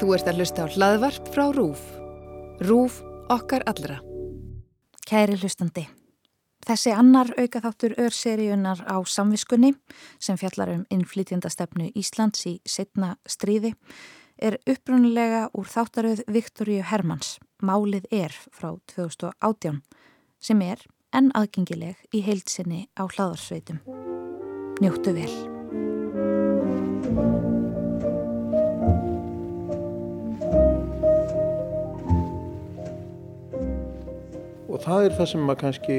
Þú 0.00 0.12
ert 0.16 0.28
að 0.30 0.38
hlusta 0.40 0.64
á 0.64 0.72
hlaðvarp 0.72 1.28
frá 1.34 1.44
RÚF. 1.54 1.82
RÚF 2.64 3.00
okkar 3.32 3.64
allra. 3.70 3.98
Kæri 5.08 5.36
hlustandi. 5.40 5.86
Þessi 6.62 6.92
annar 6.94 7.32
aukaþáttur 7.34 7.96
örseríunar 7.98 8.84
á 8.86 8.96
samviskunni 9.02 9.72
sem 10.22 10.38
fjallar 10.38 10.70
um 10.76 10.84
innflytjandastefnu 10.94 11.90
Íslands 11.98 12.46
í 12.46 12.54
setna 12.62 13.16
stríði 13.26 13.74
er 14.38 14.58
upprunnilega 14.66 15.48
úr 15.58 15.66
þáttaröð 15.70 16.24
Viktoríu 16.30 16.82
Hermanns, 16.86 17.38
Málið 17.62 18.06
er 18.10 18.34
frá 18.54 18.72
2018 18.94 19.82
sem 20.42 20.62
er 20.66 20.82
enn 21.14 21.30
aðgengileg 21.36 21.98
í 22.14 22.22
heilsinni 22.26 22.86
á 22.98 23.06
hlaðarsveitum. 23.06 23.82
Njóttu 24.82 25.14
vel. 25.18 25.32
Og 34.72 34.80
það 34.80 35.06
er 35.06 35.16
það 35.18 35.28
sem 35.28 35.42
maður 35.44 35.60
kannski 35.66 35.96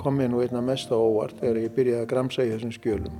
komið 0.00 0.30
nú 0.32 0.40
einna 0.40 0.62
mest 0.64 0.92
á 0.92 0.96
óvart 0.96 1.36
þegar 1.42 1.60
ég 1.60 1.74
byrjaði 1.76 2.04
að 2.04 2.10
gramsa 2.14 2.46
í 2.46 2.52
þessum 2.54 2.72
skjölum 2.72 3.18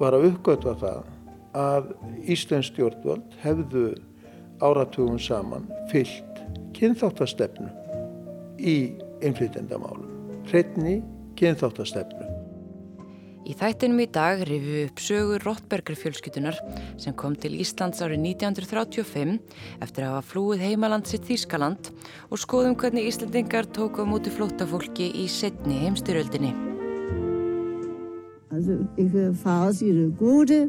var 0.00 0.16
að 0.16 0.26
uppgötva 0.32 0.74
það 0.80 1.12
að 1.56 1.90
Íslands 2.34 2.70
stjórnvöld 2.72 3.36
hefðu 3.40 3.86
áratugum 4.60 5.18
saman 5.22 5.70
fyllt 5.92 6.42
kynþáttastefnu 6.76 7.70
í 8.58 8.76
innflytendamálum. 9.24 10.10
Hreitni 10.50 10.98
kynþáttastefnu. 11.38 12.35
Í 13.46 13.54
þættinum 13.54 14.00
í 14.02 14.08
dag 14.10 14.40
rifu 14.48 14.80
upp 14.88 15.00
sögur 15.02 15.44
Rottberger 15.46 15.94
fjölskytunar 15.94 16.56
sem 16.98 17.14
kom 17.14 17.36
til 17.38 17.52
Íslands 17.54 18.02
árið 18.02 18.24
1935 18.32 19.36
eftir 19.86 20.06
að 20.06 20.16
hafa 20.16 20.26
flúið 20.32 20.64
heimaland 20.66 21.06
sitt 21.06 21.28
Þískaland 21.28 21.92
og 22.26 22.40
skoðum 22.42 22.74
hvernig 22.80 23.06
Íslandingar 23.06 23.68
tóku 23.70 24.02
á 24.02 24.10
móti 24.10 24.34
flóttafólki 24.34 25.12
í 25.22 25.28
setni 25.30 25.78
heimstyröldinni. 25.84 26.50
Altså, 28.50 28.80
ikke 28.98 29.30
fare 29.44 29.72
sig 29.78 29.94
det 29.94 30.08
gode, 30.18 30.60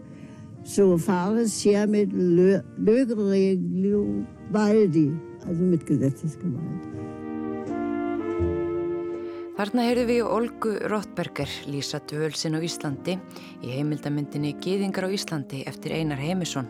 så 0.61 0.91
fare 1.01 1.49
sér 1.49 1.89
mit 1.89 2.13
lykkerig 2.13 3.57
liv 3.57 4.05
valdi, 4.53 5.07
altså 5.47 5.73
mit 5.73 5.89
gesetzesgewalt. 5.89 7.16
Þarna 9.57 9.87
heyrðu 9.87 10.03
við 10.05 10.27
Olgu 10.29 10.71
Rottberger 10.85 11.49
lýsa 11.65 11.97
dvölsin 12.05 12.53
á 12.53 12.61
Íslandi 12.61 13.15
í 13.65 13.71
heimildamyndinni 13.73 14.51
Gýðingar 14.61 15.07
á 15.09 15.15
Íslandi 15.15 15.63
eftir 15.65 15.95
Einar 15.97 16.19
Heimisson. 16.21 16.67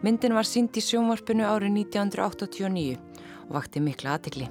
Myndin 0.00 0.32
var 0.32 0.48
sínd 0.48 0.72
í 0.72 0.80
sjónvarpinu 0.80 1.44
árið 1.44 1.74
1989 1.82 2.96
og 2.96 3.50
vakti 3.52 3.82
mikla 3.84 4.14
aðtikli. 4.16 4.48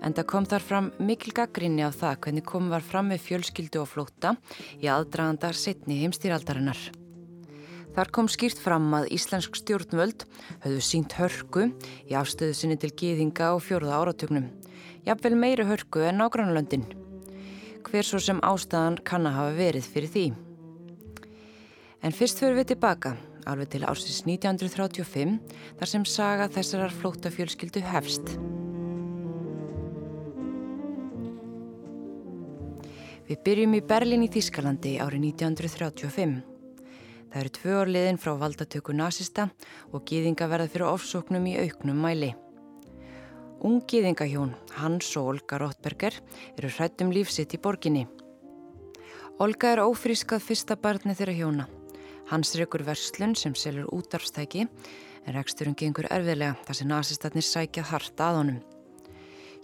Enda 0.00 0.24
kom 0.24 0.48
þar 0.48 0.64
fram 0.64 0.88
mikil 0.96 1.34
gaggrinni 1.36 1.84
á 1.84 1.92
það 1.92 2.16
hvernig 2.24 2.46
kom 2.48 2.70
var 2.72 2.86
fram 2.86 3.12
með 3.12 3.26
fjölskyldu 3.26 3.82
og 3.82 3.90
flóta 3.92 4.32
í 4.80 4.88
aðdragandar 4.88 5.52
setni 5.52 6.00
heimstýraldarinnar. 6.00 6.80
Þar 7.92 8.12
kom 8.14 8.30
skýrt 8.32 8.62
fram 8.62 8.88
að 8.96 9.10
íslensk 9.18 9.60
stjórnvöld 9.60 10.24
höfðu 10.64 10.80
sínt 10.80 11.18
hörku 11.20 11.68
í 12.08 12.16
afstöðu 12.16 12.56
sinni 12.56 12.80
til 12.80 12.94
gýðinga 12.96 13.52
á 13.52 13.54
fjórða 13.60 14.00
áratögnum 14.00 14.48
jafnvel 15.08 15.36
meiri 15.40 15.64
hörku 15.64 16.02
en 16.04 16.20
nágrannlöndin. 16.20 16.84
Hver 17.88 18.04
svo 18.04 18.20
sem 18.20 18.40
ástæðan 18.44 18.98
kann 19.08 19.26
að 19.28 19.38
hafa 19.38 19.56
verið 19.56 19.86
fyrir 19.88 20.12
því. 20.12 20.24
En 22.04 22.14
fyrst 22.14 22.42
fyrir 22.42 22.58
við 22.58 22.74
tilbaka, 22.74 23.14
alveg 23.48 23.70
til 23.72 23.86
ársins 23.88 24.20
1935, 24.28 25.38
þar 25.78 25.90
sem 25.92 26.04
saga 26.04 26.48
þessarar 26.52 26.92
flóttafjölskyldu 27.00 27.82
hefst. 27.88 28.34
Við 33.28 33.40
byrjum 33.44 33.76
í 33.76 33.84
Berlin 33.84 34.24
í 34.24 34.28
Þískalandi 34.32 34.94
árið 35.04 35.24
1935. 35.32 36.36
Það 37.28 37.40
eru 37.42 37.54
tvö 37.58 37.72
orliðin 37.82 38.20
frá 38.20 38.30
valdatöku 38.40 38.96
nazista 38.96 39.50
og 39.92 40.04
gýðinga 40.08 40.48
verða 40.48 40.68
fyrir 40.72 40.88
ofsóknum 40.88 41.48
í 41.50 41.58
auknum 41.64 42.04
mæli. 42.04 42.30
Ungiðingahjón, 43.58 44.52
Hans 44.78 45.08
og 45.18 45.32
Olga 45.32 45.58
Rottberger, 45.58 46.14
eru 46.54 46.68
hrættum 46.70 47.10
lífsitt 47.10 47.56
í 47.56 47.58
borginni. 47.58 48.04
Olga 49.42 49.72
er 49.74 49.82
ófrískað 49.82 50.44
fyrsta 50.46 50.76
barni 50.78 51.16
þeirra 51.18 51.34
hjóna. 51.34 51.66
Hans 52.30 52.54
reykur 52.54 52.84
verslun 52.86 53.34
sem 53.34 53.56
selur 53.58 53.88
útarfstæki 53.94 54.62
en 54.68 55.34
reksturinn 55.34 55.74
gengur 55.78 56.06
erfiðlega 56.06 56.54
þar 56.68 56.78
sem 56.78 56.90
nazistatnir 56.92 57.46
sækja 57.48 57.86
harta 57.90 58.30
að 58.30 58.40
honum. 58.42 58.62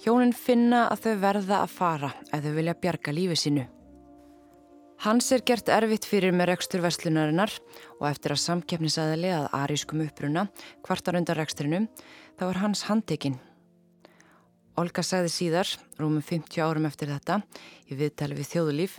Hjónin 0.03 0.35
finna 0.35 0.89
að 0.91 1.07
þau 1.07 1.15
verða 1.29 1.63
að 1.63 1.79
fara 1.79 2.13
ef 2.33 2.43
þau 2.43 2.53
vilja 2.59 2.77
bjarga 2.83 3.15
lífi 3.15 3.41
sínu. 3.45 3.71
Hans 5.07 5.31
er 5.37 5.47
gert 5.47 5.71
erfitt 5.71 6.07
fyrir 6.09 6.35
með 6.35 6.55
rekstur 6.55 6.83
verslunarinnar 6.83 7.55
og 8.01 8.07
eftir 8.11 8.35
að 8.35 8.43
samkeppnisaðali 8.49 9.35
að 9.39 9.51
arískum 9.55 10.03
uppruna 10.03 10.49
kvartar 10.83 11.19
undan 11.21 11.39
reksturinnum 11.39 11.91
þá 12.39 12.49
er 12.51 12.65
hans 12.65 12.89
handtekinn 12.91 13.39
Olga 14.75 15.05
sagði 15.07 15.31
síðar, 15.31 15.69
rúmum 16.01 16.23
50 16.25 16.59
árum 16.65 16.89
eftir 16.89 17.13
þetta, 17.13 17.39
í 17.87 17.95
viðtali 17.95 18.35
við 18.35 18.49
þjóðulíf, 18.51 18.97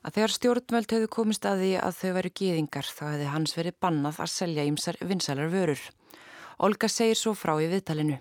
að 0.00 0.14
þegar 0.16 0.32
stjórnvöld 0.32 0.94
hefðu 0.94 1.10
komist 1.12 1.44
að 1.44 1.62
því 1.64 1.72
að 1.84 1.98
þau 1.98 2.12
væru 2.16 2.30
gýðingar 2.40 2.88
þá 2.88 3.02
hefði 3.10 3.28
hans 3.34 3.54
verið 3.58 3.78
bannað 3.84 4.22
að 4.24 4.32
selja 4.32 4.64
ímsar 4.64 4.98
vinsalar 5.04 5.52
vörur. 5.52 5.84
Olga 6.64 6.88
segir 6.88 7.20
svo 7.20 7.34
frá 7.36 7.54
í 7.60 7.68
viðtalinu. 7.68 8.18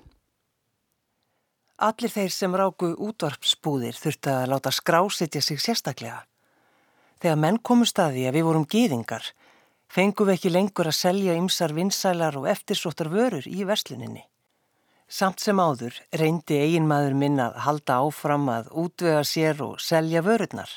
Allir 1.87 2.11
þeir 2.11 2.33
sem 2.33 2.55
ráku 2.57 2.91
útvarpsbúðir 3.07 3.95
þurfti 3.95 4.33
að 4.33 4.47
láta 4.51 4.73
skrásetja 4.73 5.41
sig 5.45 5.61
sérstaklega. 5.63 6.25
Þegar 7.21 7.39
menn 7.39 7.59
komust 7.63 7.99
að 8.01 8.17
því 8.17 8.23
að 8.27 8.35
við 8.35 8.47
vorum 8.49 8.65
gýðingar, 8.67 9.33
fengum 9.87 10.27
við 10.27 10.39
ekki 10.41 10.51
lengur 10.51 10.89
að 10.91 10.99
selja 10.99 11.37
ímsar 11.39 11.71
vinsalar 11.77 12.35
og 12.35 12.49
eftirsóttar 12.51 13.13
vörur 13.13 13.47
í 13.47 13.63
versluninni. 13.63 14.25
Samt 15.07 15.39
sem 15.39 15.55
áður 15.55 15.95
reyndi 16.19 16.57
eiginmaður 16.59 17.13
minn 17.15 17.39
að 17.39 17.55
halda 17.63 18.01
áfram 18.03 18.49
að 18.51 18.67
útvega 18.75 19.23
sér 19.23 19.61
og 19.63 19.79
selja 19.79 20.19
vörurnar. 20.25 20.67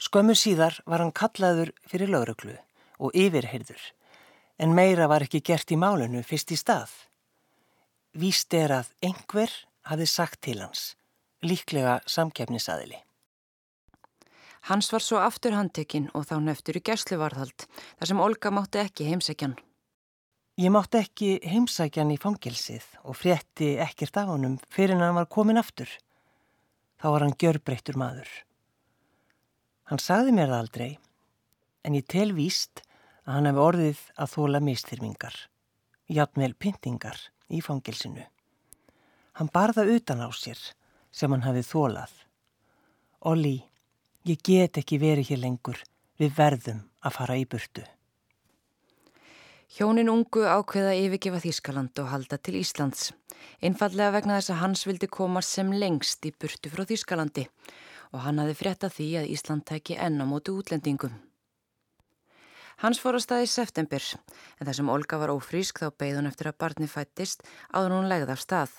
Skömmu 0.00 0.32
síðar 0.32 0.78
var 0.88 1.04
hann 1.04 1.12
kallaður 1.12 1.74
fyrir 1.84 2.08
lauruglu 2.08 2.56
og 2.96 3.12
yfirheyrður, 3.12 3.82
en 4.56 4.72
meira 4.76 5.08
var 5.12 5.26
ekki 5.26 5.42
gert 5.44 5.68
í 5.68 5.76
málunu 5.76 6.24
fyrst 6.24 6.54
í 6.56 6.56
stað. 6.56 6.88
Víst 8.16 8.56
er 8.56 8.72
að 8.80 8.88
einhver 9.04 9.52
hafi 9.92 10.08
sagt 10.08 10.40
til 10.48 10.58
hans, 10.64 10.94
líklega 11.44 12.00
samkefnisaðili. 12.08 13.04
Hans 14.72 14.88
var 14.92 15.04
svo 15.04 15.20
aftur 15.20 15.56
handtekinn 15.56 16.08
og 16.16 16.24
þá 16.28 16.38
neftur 16.44 16.80
í 16.80 16.84
gersluvarðhald, 16.84 17.68
þar 18.00 18.08
sem 18.08 18.20
Olga 18.20 18.52
mátti 18.52 18.80
ekki 18.80 19.08
heimsækjan. 19.12 19.60
Ég 20.60 20.68
mátti 20.68 20.98
ekki 21.00 21.28
heimsækjan 21.48 22.10
í 22.12 22.18
fangilsið 22.20 22.84
og 23.08 23.16
frétti 23.16 23.70
ekkert 23.80 24.18
af 24.20 24.26
honum 24.28 24.58
fyrir 24.68 24.98
hann 25.00 25.14
var 25.16 25.28
komin 25.32 25.56
aftur. 25.56 25.88
Þá 27.00 27.06
var 27.14 27.22
hann 27.24 27.36
gjörbreyttur 27.40 27.96
maður. 27.96 28.28
Hann 29.88 30.02
sagði 30.04 30.34
mér 30.36 30.50
það 30.50 30.58
aldrei, 30.58 30.90
en 31.80 31.96
ég 31.96 32.04
tel 32.12 32.34
víst 32.36 32.82
að 33.24 33.38
hann 33.38 33.48
hefði 33.48 33.62
orðið 33.64 34.02
að 34.20 34.34
þóla 34.34 34.60
mistyrmingar, 34.66 35.38
játmvel 36.12 36.52
pyntingar 36.52 37.22
í 37.48 37.62
fangilsinu. 37.64 38.26
Hann 39.40 39.48
barða 39.54 39.86
utan 39.88 40.20
á 40.20 40.28
sér 40.36 40.60
sem 41.08 41.32
hann 41.32 41.46
hafið 41.46 41.70
þólað. 41.70 42.12
Olli, 43.32 43.54
ég 44.28 44.44
get 44.44 44.76
ekki 44.76 45.00
verið 45.00 45.32
hér 45.32 45.42
lengur, 45.46 45.80
við 46.20 46.36
verðum 46.36 46.84
að 47.00 47.16
fara 47.16 47.40
í 47.40 47.48
burtu. 47.48 47.86
Hjónin 49.70 50.08
ungu 50.10 50.40
ákveða 50.50 50.96
yfirgefa 50.98 51.38
Þískaland 51.44 52.00
og 52.02 52.08
halda 52.10 52.40
til 52.42 52.56
Íslands. 52.58 53.12
Einfallega 53.62 54.16
vegna 54.16 54.40
þess 54.40 54.50
að 54.50 54.58
hans 54.64 54.80
vildi 54.88 55.06
koma 55.06 55.42
sem 55.46 55.70
lengst 55.70 56.26
í 56.26 56.32
burtu 56.34 56.72
frá 56.72 56.82
Þískalandi 56.88 57.44
og 58.10 58.24
hann 58.24 58.42
hafi 58.42 58.56
frétta 58.58 58.90
því 58.90 59.06
að 59.20 59.28
Ísland 59.36 59.62
tæki 59.70 59.94
enn 59.94 60.18
á 60.18 60.26
mótu 60.26 60.56
útlendingum. 60.58 61.14
Hans 62.82 62.98
fór 62.98 63.14
á 63.14 63.22
stað 63.22 63.44
í 63.46 63.52
september 63.54 64.02
en 64.10 64.66
þar 64.66 64.78
sem 64.80 64.90
Olga 64.90 65.22
var 65.22 65.34
ófrísk 65.36 65.84
þá 65.84 65.94
beigð 66.02 66.18
hún 66.18 66.30
eftir 66.32 66.50
að 66.50 66.58
barni 66.66 66.90
fættist 66.90 67.46
áður 67.70 67.94
hún 68.00 68.10
legði 68.10 68.34
af 68.34 68.42
stað. 68.42 68.74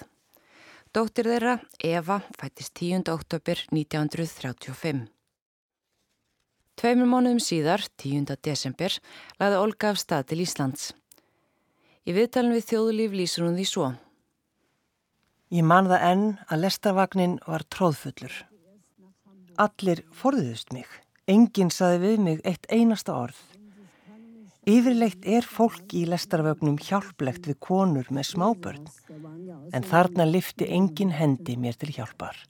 Dóttir 0.91 1.31
þeirra, 1.31 1.55
Eva, 1.79 2.19
fættist 2.35 2.75
10. 2.75 3.07
oktober 3.15 3.63
1935. 3.71 5.07
Tveimur 6.81 7.05
mánuðum 7.05 7.37
síðar, 7.37 7.83
10. 8.01 8.31
desember, 8.41 8.95
laði 9.37 9.57
Olga 9.61 9.91
af 9.91 9.99
stað 10.01 10.31
til 10.31 10.39
Íslands. 10.41 10.87
Í 12.09 12.15
viðtalin 12.15 12.55
við 12.55 12.63
þjóðulíf 12.71 13.11
lýsur 13.19 13.43
hún 13.45 13.59
því 13.59 13.65
svo. 13.69 13.89
Ég 15.53 15.67
man 15.69 15.91
það 15.91 16.05
enn 16.07 16.23
að 16.47 16.63
lestarvagnin 16.63 17.35
var 17.45 17.67
tróðfullur. 17.69 18.33
Allir 19.61 20.01
forðuðust 20.09 20.73
mig. 20.73 20.87
Enginn 21.29 21.69
saði 21.69 21.99
við 22.01 22.23
mig 22.25 22.41
eitt 22.49 22.65
einasta 22.73 23.13
orð. 23.13 23.37
Yfirleitt 24.65 25.27
er 25.29 25.45
fólk 25.45 25.93
í 25.93 26.07
lestarvögnum 26.09 26.79
hjálplegt 26.81 27.45
við 27.51 27.59
konur 27.61 28.09
með 28.09 28.31
smábörn, 28.31 28.89
en 29.69 29.85
þarna 29.85 30.25
lifti 30.25 30.65
engin 30.65 31.13
hendi 31.13 31.59
mér 31.61 31.77
til 31.77 31.93
hjálpar. 31.93 32.41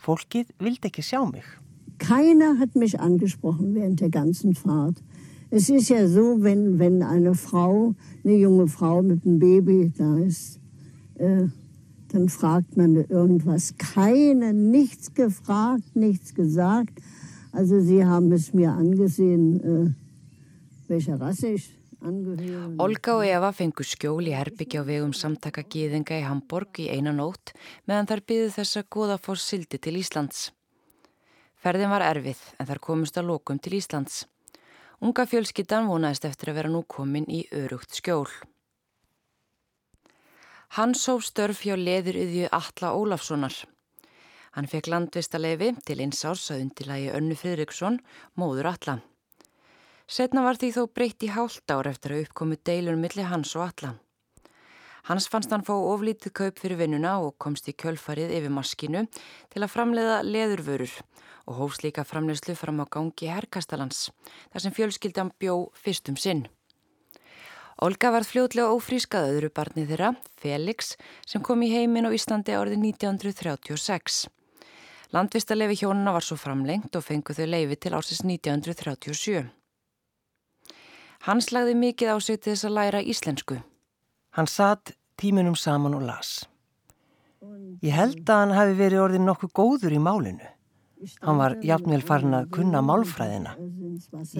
Fólkið 0.00 0.56
vildi 0.64 0.88
ekki 0.88 1.04
sjá 1.04 1.20
mig. 1.28 1.44
Keiner 1.98 2.58
hat 2.58 2.74
mich 2.74 3.00
angesprochen 3.00 3.74
während 3.74 4.00
der 4.00 4.10
ganzen 4.10 4.54
Fahrt. 4.54 4.96
Es 5.50 5.68
ist 5.68 5.88
ja 5.88 6.08
so, 6.08 6.42
wenn, 6.42 6.78
wenn 6.78 7.02
eine 7.02 7.34
Frau, 7.34 7.94
eine 8.24 8.34
junge 8.34 8.66
Frau 8.66 9.02
mit 9.02 9.24
einem 9.24 9.38
Baby 9.38 9.92
da 9.96 10.18
ist, 10.18 10.58
äh, 11.14 11.46
dann 12.08 12.28
fragt 12.28 12.76
man 12.76 12.96
irgendwas. 12.96 13.74
Keiner, 13.76 14.52
nichts 14.52 15.14
gefragt, 15.14 15.94
nichts 15.94 16.34
gesagt. 16.34 17.00
Also 17.52 17.80
sie 17.80 18.04
haben 18.04 18.32
es 18.32 18.52
mir 18.52 18.72
angesehen, 18.72 19.60
äh, 19.60 20.88
welcher 20.88 21.20
Rasse 21.20 21.48
ich. 21.48 21.70
Olga 22.04 23.14
og 23.16 23.24
Eva 23.24 23.48
fengu 23.56 23.80
skjól 23.86 24.26
í 24.28 24.34
herbyggja 24.36 24.82
á 24.82 24.84
vegum 24.84 25.14
samtaka 25.16 25.62
gíðinga 25.64 26.18
í 26.20 26.26
Hamburg 26.26 26.76
í 26.82 26.90
eina 26.92 27.14
nótt 27.16 27.54
meðan 27.88 28.10
þær 28.10 28.22
byðu 28.28 28.50
þess 28.58 28.80
að 28.82 28.90
goða 28.92 29.16
fór 29.16 29.40
sildi 29.40 29.80
til 29.80 29.96
Íslands. 30.02 30.50
Ferðin 31.64 31.88
var 31.88 32.02
erfið 32.04 32.40
en 32.60 32.66
þar 32.68 32.78
komust 32.84 33.16
að 33.16 33.30
lokum 33.30 33.56
til 33.56 33.78
Íslands. 33.78 34.26
Unga 35.00 35.24
fjölskyttan 35.24 35.86
vonaðist 35.88 36.26
eftir 36.28 36.50
að 36.52 36.58
vera 36.58 36.72
nú 36.72 36.82
komin 36.84 37.24
í 37.24 37.46
örugt 37.56 37.96
skjól. 37.96 38.28
Hann 40.76 40.92
sóf 40.92 41.24
störf 41.24 41.62
hjá 41.64 41.72
leðuröðju 41.80 42.50
Alla 42.52 42.92
Ólafssonar. 42.92 43.56
Hann 44.58 44.68
fekk 44.68 44.92
landvistaleifi 44.92 45.72
til 45.88 45.98
einsárs 46.04 46.50
að 46.52 46.66
undilagi 46.66 47.08
Önnu 47.16 47.36
Fridriksson, 47.40 47.96
móður 48.36 48.74
Alla. 48.74 49.00
Setna 50.04 50.44
var 50.44 50.60
því 50.60 50.74
þó 50.76 50.82
breytt 50.92 51.24
í 51.24 51.32
hálft 51.32 51.72
ár 51.72 51.88
eftir 51.88 52.12
að 52.12 52.26
uppkomu 52.26 52.60
deilur 52.60 53.00
millir 53.00 53.32
hans 53.32 53.56
og 53.56 53.70
Alla. 53.70 53.96
Hans 55.04 55.26
fannst 55.28 55.52
hann 55.52 55.64
fá 55.66 55.74
oflítið 55.76 56.32
kaup 56.32 56.60
fyrir 56.62 56.78
vinnuna 56.80 57.18
og 57.20 57.34
komst 57.36 57.66
í 57.68 57.74
kjölfarið 57.76 58.30
yfir 58.38 58.52
maskinu 58.52 59.02
til 59.52 59.60
að 59.60 59.72
framleiða 59.74 60.22
leðurvörur 60.24 60.94
og 61.44 61.58
hófs 61.58 61.82
líka 61.84 62.06
framleyslu 62.08 62.54
fram 62.56 62.80
á 62.80 62.88
gangi 62.88 63.28
Herkastalans, 63.28 64.06
þar 64.52 64.64
sem 64.64 64.72
fjölskyldan 64.72 65.32
bjó 65.36 65.58
fyrstum 65.76 66.16
sinn. 66.16 66.46
Olga 67.84 68.14
var 68.14 68.24
fljótlega 68.24 68.72
ófrískað 68.72 69.28
öðru 69.34 69.50
barnið 69.52 69.92
þeirra, 69.92 70.14
Felix, 70.40 70.94
sem 71.26 71.42
kom 71.44 71.60
í 71.66 71.72
heiminn 71.74 72.08
á 72.08 72.14
Íslandi 72.16 72.54
árið 72.56 72.78
1936. 72.80 74.22
Landvistalefi 75.12 75.82
hjónuna 75.82 76.14
var 76.16 76.24
svo 76.24 76.38
framlengt 76.40 76.96
og 76.96 77.04
fengu 77.04 77.36
þau 77.36 77.44
leifi 77.50 77.76
til 77.76 77.92
ársins 77.98 78.24
1937. 78.24 79.44
Hans 81.28 81.52
lagði 81.52 81.76
mikið 81.82 82.14
á 82.14 82.16
sig 82.24 82.40
til 82.40 82.54
þess 82.54 82.70
að 82.70 82.76
læra 82.78 83.04
íslensku. 83.04 83.60
Hann 84.34 84.50
satt 84.50 84.94
tíminum 85.20 85.54
saman 85.54 85.94
og 85.94 86.02
las. 86.08 86.44
Ég 87.84 87.94
held 87.94 88.24
að 88.24 88.40
hann 88.40 88.54
hafi 88.56 88.76
verið 88.78 89.02
orðin 89.04 89.28
nokkuð 89.28 89.52
góður 89.54 89.94
í 89.94 90.00
málinu. 90.02 90.48
Hann 91.20 91.38
var 91.38 91.58
jafnvel 91.62 92.00
farin 92.06 92.34
að 92.38 92.48
kunna 92.54 92.80
málfræðina. 92.82 93.52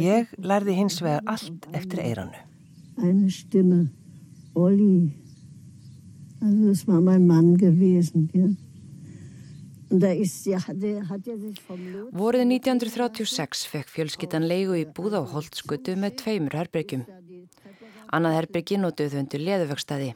Ég 0.01 0.33
lærði 0.41 0.79
hins 0.79 1.01
vegar 1.05 1.23
allt 1.29 1.69
eftir 1.77 2.01
eiranu. 2.05 2.41
Eine 2.97 3.31
Stimme, 3.31 3.89
Olli. 4.55 5.13
Das 6.41 6.87
war 6.87 7.01
mein 7.01 7.27
Mann 7.27 7.57
gewesen. 7.57 8.31
Ja. 8.33 8.49
Und 9.91 10.01
da 10.01 10.11
ist, 10.11 10.47
ja, 10.47 10.59
der 10.69 11.09
hat 11.09 11.27
ja 11.27 11.37
sich 11.39 11.61
vom 11.61 11.79
Lot... 11.93 12.13
Vorið 12.19 12.49
1936 12.49 13.69
fekk 13.71 13.93
fjölskyttan 13.95 14.47
leigu 14.49 14.75
í 14.75 14.87
búða 14.91 15.21
og 15.23 15.35
holdskutu 15.37 15.95
með 16.01 16.17
tveimur 16.23 16.57
herbergjum. 16.59 17.05
Annað 18.15 18.37
herbyrgi 18.39 18.77
notuðu 18.79 19.11
þau 19.11 19.23
undir 19.25 19.43
leðuvöxtaði. 19.49 20.11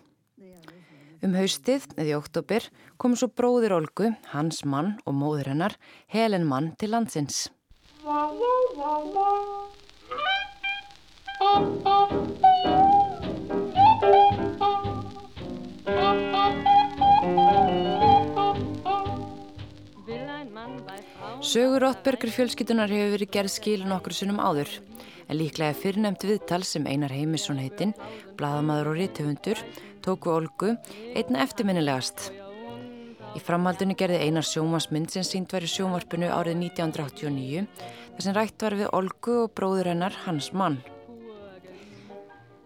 Um 1.18 1.32
haustið, 1.34 1.88
eða 1.96 2.12
í 2.12 2.14
oktober, 2.14 2.68
kom 2.94 3.16
svo 3.18 3.26
bróðir 3.34 3.74
Olgu, 3.74 4.12
hans 4.30 4.62
mann 4.62 4.92
og 5.02 5.16
móður 5.18 5.50
hennar, 5.50 5.74
Helen 6.06 6.46
mann 6.46 6.70
til 6.78 6.92
landsins. 6.94 7.48
Sögur 21.38 21.84
Rottbergur 21.84 22.32
fjölskytunar 22.34 22.90
hefur 22.90 23.12
verið 23.14 23.30
gerð 23.30 23.52
skilin 23.52 23.94
okkur 23.94 24.14
sunnum 24.16 24.40
áður 24.42 24.72
en 25.28 25.38
líklega 25.38 25.76
fyrrnemt 25.76 26.24
viðtal 26.26 26.64
sem 26.66 26.86
Einar 26.90 27.12
Heimisson 27.14 27.60
heitinn, 27.62 27.94
bladamadur 28.38 28.90
og 28.90 28.98
rítufundur, 28.98 29.62
tóku 30.02 30.32
Olgu 30.34 30.72
einna 31.14 31.44
eftirminnilegast. 31.44 32.32
Í 33.38 33.42
framhaldunni 33.44 33.94
gerði 33.98 34.22
Einar 34.24 34.46
sjómasmynd 34.48 35.14
sem 35.14 35.26
sínt 35.26 35.54
var 35.54 35.62
í 35.62 35.70
sjómarpinu 35.70 36.30
árið 36.32 36.58
1989 36.72 37.66
þar 37.78 38.26
sem 38.26 38.38
rætt 38.38 38.66
var 38.66 38.78
við 38.80 38.94
Olgu 38.98 39.40
og 39.44 39.52
bróður 39.54 39.92
hennar 39.92 40.22
hans 40.24 40.50
mann. 40.50 40.80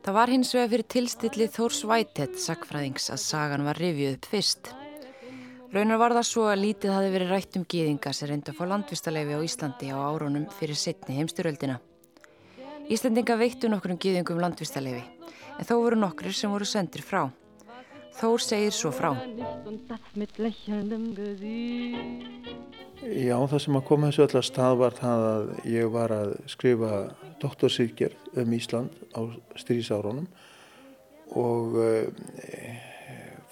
Það 0.03 0.17
var 0.17 0.33
hins 0.33 0.55
vega 0.57 0.71
fyrir 0.73 0.89
tilstilli 0.97 1.51
Þórs 1.53 1.85
Whitehead 1.87 2.41
sagfræðings 2.41 3.13
að 3.13 3.21
sagan 3.27 3.69
var 3.69 3.79
rivjuð 3.79 4.17
upp 4.17 4.33
fyrst. 4.33 4.73
Raunar 5.73 5.97
var 5.97 6.13
það 6.13 6.27
svo 6.29 6.43
að 6.53 6.59
lítið 6.67 6.91
hafi 6.93 7.13
verið 7.15 7.31
rætt 7.33 7.55
um 7.57 7.63
gýðinga 7.65 8.11
sem 8.13 8.29
reyndi 8.29 8.53
að 8.53 8.59
fá 8.59 8.67
landvistarleifi 8.69 9.39
á 9.41 9.47
Íslandi 9.47 9.87
á 9.89 9.97
árónum 10.05 10.43
fyrir 10.59 10.77
setni 10.77 11.17
heimstyröldina. 11.17 11.79
Íslandinga 12.93 13.39
veittu 13.41 13.71
nokkur 13.73 13.95
um 13.95 14.01
gýðingum 14.03 14.43
landvistarleifi, 14.43 15.01
en 15.57 15.65
þó 15.65 15.73
voru 15.79 15.97
nokkur 16.03 16.29
sem 16.37 16.53
voru 16.53 16.69
sendir 16.69 17.01
frá. 17.01 17.23
Þór 18.19 18.45
segir 18.45 18.77
svo 18.77 18.93
frá. 18.93 19.15
Já, 23.09 23.37
það 23.41 23.59
sem 23.65 23.81
að 23.81 23.89
koma 23.89 24.13
þessu 24.13 24.29
allar 24.29 24.49
stað 24.53 24.79
var 24.85 25.01
það 25.01 25.29
að 25.33 25.53
ég 25.73 25.93
var 25.97 26.19
að 26.21 26.37
skrifa 26.53 26.95
doktorsýkjörð 27.41 28.41
um 28.45 28.57
Ísland 28.61 29.05
á 29.17 29.21
strísárunum 29.57 30.29
og 31.33 31.81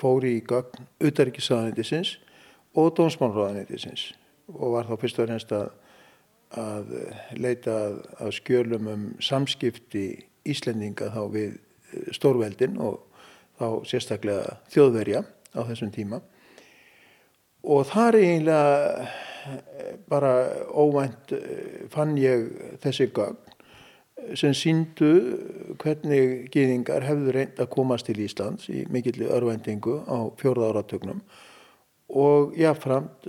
e, 0.00 0.02
fór 0.02 0.26
í 0.26 0.40
gögn 0.48 0.88
utarrikiðsraðanætisins 1.04 2.16
og 2.78 2.94
dómsmálraðanætisins 2.98 4.10
og 4.56 4.74
var 4.74 4.88
þá 4.88 4.96
fyrst 5.00 5.20
og 5.20 5.30
reynst 5.30 5.52
að, 5.54 5.70
að 6.58 6.94
leita 7.38 7.76
að, 7.84 8.00
að 8.18 8.34
skjölum 8.40 8.90
um 8.90 9.06
samskipti 9.22 10.06
Íslendinga 10.50 11.10
þá 11.12 11.22
við 11.34 11.58
stórveldin 12.16 12.78
og 12.80 13.02
þá 13.60 13.66
sérstaklega 13.88 14.56
þjóðverja 14.72 15.20
á 15.52 15.60
þessum 15.68 15.90
tíma. 15.92 16.20
Og 17.60 17.84
þar 17.90 18.16
eiginlega 18.16 19.10
bara 20.08 20.32
óvænt 20.72 21.34
fann 21.92 22.16
ég 22.20 22.48
þessi 22.80 23.10
gögn 23.12 23.49
sem 24.38 24.54
síndu 24.56 25.12
hvernig 25.80 26.50
gýðingar 26.54 27.06
hefðu 27.06 27.34
reynd 27.36 27.60
að 27.62 27.70
komast 27.74 28.08
til 28.08 28.18
Íslands 28.22 28.68
í 28.72 28.84
mikilli 28.92 29.28
örvendingu 29.30 30.00
á 30.06 30.30
fjórða 30.40 30.70
áratögnum 30.72 31.22
og 32.10 32.56
jáfnframt 32.58 33.28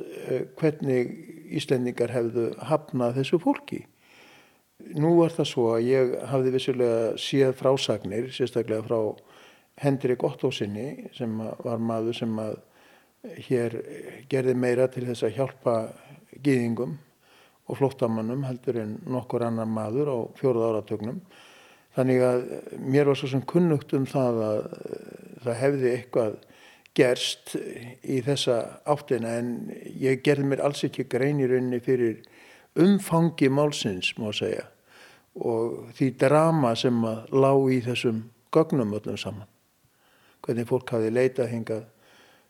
hvernig 0.60 1.12
Íslendingar 1.52 2.14
hefðu 2.14 2.46
hafnað 2.64 3.18
þessu 3.20 3.40
fólki. 3.44 3.82
Nú 4.96 5.18
var 5.20 5.34
það 5.36 5.50
svo 5.50 5.66
að 5.76 5.88
ég 5.90 6.14
hafði 6.32 6.54
vissulega 6.56 7.02
séð 7.20 7.52
frásagnir, 7.60 8.30
sérstaklega 8.34 8.86
frá 8.88 9.02
Hendrik 9.82 10.24
Ottósinni 10.24 11.12
sem 11.18 11.36
var 11.38 11.82
maður 11.82 12.18
sem 12.22 12.40
að 12.42 12.58
hér 13.50 13.78
gerði 14.32 14.56
meira 14.58 14.88
til 14.90 15.06
þess 15.10 15.28
að 15.28 15.36
hjálpa 15.38 15.76
gýðingum 16.42 16.98
og 17.70 17.78
flóttamannum 17.80 18.46
heldur 18.48 18.82
en 18.82 18.98
nokkur 19.10 19.46
annar 19.48 19.70
maður 19.70 20.12
á 20.12 20.18
fjóruð 20.40 20.68
áratögnum. 20.70 21.22
Þannig 21.96 22.24
að 22.24 22.44
mér 22.80 23.10
var 23.12 23.20
svo 23.20 23.30
sem 23.32 23.44
kunnugt 23.48 23.94
um 23.98 24.06
það 24.08 24.42
að 24.48 24.60
það 25.44 25.60
hefði 25.62 25.92
eitthvað 25.92 26.38
gerst 26.98 27.56
í 27.56 28.20
þessa 28.26 28.58
áttina 28.90 29.38
en 29.40 29.52
ég 30.00 30.24
gerði 30.26 30.50
mér 30.52 30.64
alls 30.66 30.84
ekki 30.88 31.08
grein 31.12 31.40
í 31.40 31.48
rauninni 31.48 31.80
fyrir 31.84 32.22
umfangi 32.80 33.50
málsins 33.52 34.14
má 34.20 34.30
segja 34.36 34.68
og 35.36 35.92
því 35.96 36.10
drama 36.20 36.74
sem 36.76 36.98
að 37.08 37.32
lág 37.32 37.68
í 37.72 37.80
þessum 37.86 38.24
gögnum 38.52 38.96
öllum 38.98 39.20
saman. 39.20 39.48
Hvernig 40.44 40.68
fólk 40.68 40.92
hafi 40.92 41.12
leitað 41.12 41.52
hingað 41.54 41.86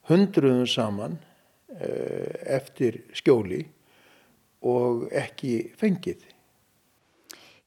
hundruðum 0.10 0.70
saman 0.70 1.20
eftir 2.50 3.04
skjóli 3.16 3.62
og 4.62 5.08
ekki 5.14 5.72
fengið. 5.80 6.22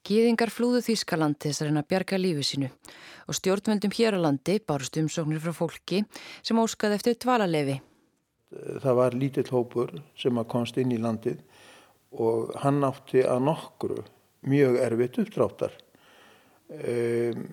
Gýðingar 0.04 0.52
flúðu 0.52 0.82
Þískaland 0.84 1.38
til 1.40 1.50
þess 1.50 1.62
að 1.62 1.68
reyna 1.70 1.82
að 1.82 1.90
bjarga 1.94 2.20
lífi 2.20 2.44
sínu 2.44 2.68
og 3.24 3.38
stjórnvöldum 3.38 3.94
hér 3.96 4.18
á 4.20 4.24
landi 4.26 4.58
bárust 4.60 4.98
umsóknir 5.00 5.40
frá 5.40 5.54
fólki 5.56 6.02
sem 6.44 6.60
óskaði 6.60 6.98
eftir 6.98 7.16
dvalarlefi. 7.24 7.78
Það 8.84 8.98
var 9.00 9.16
lítill 9.16 9.48
hópur 9.48 9.94
sem 10.20 10.36
að 10.38 10.50
komst 10.52 10.76
inn 10.78 10.92
í 10.92 11.00
landið 11.00 11.40
og 12.20 12.52
hann 12.62 12.84
átti 12.84 13.24
að 13.26 13.46
nokkru 13.48 14.02
mjög 14.44 14.76
erfitt 14.84 15.18
uppdráttar 15.24 15.72
um, 16.68 17.48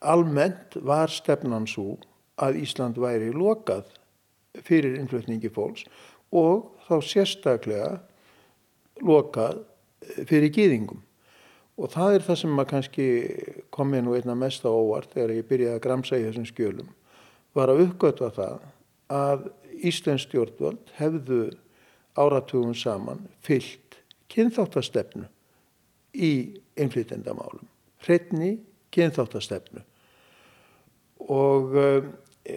almennt 0.00 0.78
var 0.78 1.12
stefnan 1.12 1.66
svo 1.68 1.98
að 2.40 2.60
Ísland 2.62 2.98
væri 3.02 3.32
lokað 3.34 3.90
fyrir 4.62 4.98
innflutningi 5.00 5.50
fólks 5.52 5.84
og 6.34 6.74
þá 6.88 6.94
sérstaklega 7.06 7.90
lokað 9.02 9.62
fyrir 10.28 10.52
gýðingum. 10.54 11.00
Og 11.74 11.90
það 11.90 12.18
er 12.18 12.26
það 12.26 12.40
sem 12.40 12.52
maður 12.54 12.70
kannski 12.70 13.06
komið 13.74 14.04
nú 14.04 14.14
einna 14.18 14.36
mest 14.38 14.66
á 14.66 14.70
óvart 14.70 15.14
þegar 15.14 15.34
ég 15.34 15.48
byrjaði 15.48 15.78
að 15.78 15.84
gramsa 15.86 16.20
í 16.20 16.26
þessum 16.28 16.46
skjölum 16.50 16.92
var 17.54 17.70
að 17.70 17.84
uppgötva 17.88 18.30
það 18.34 18.64
að 19.14 19.46
Íslands 19.84 20.26
stjórnvöld 20.28 20.92
hefðu 20.98 21.40
áratugum 22.18 22.74
saman 22.78 23.24
fyllt 23.44 23.98
kynþáttastefnu 24.30 25.26
í 26.14 26.30
innflytendamálum. 26.78 27.66
Hreitni 28.04 28.56
kynþáttastefnu. 28.94 29.82
Og 31.30 31.74
e, 32.46 32.56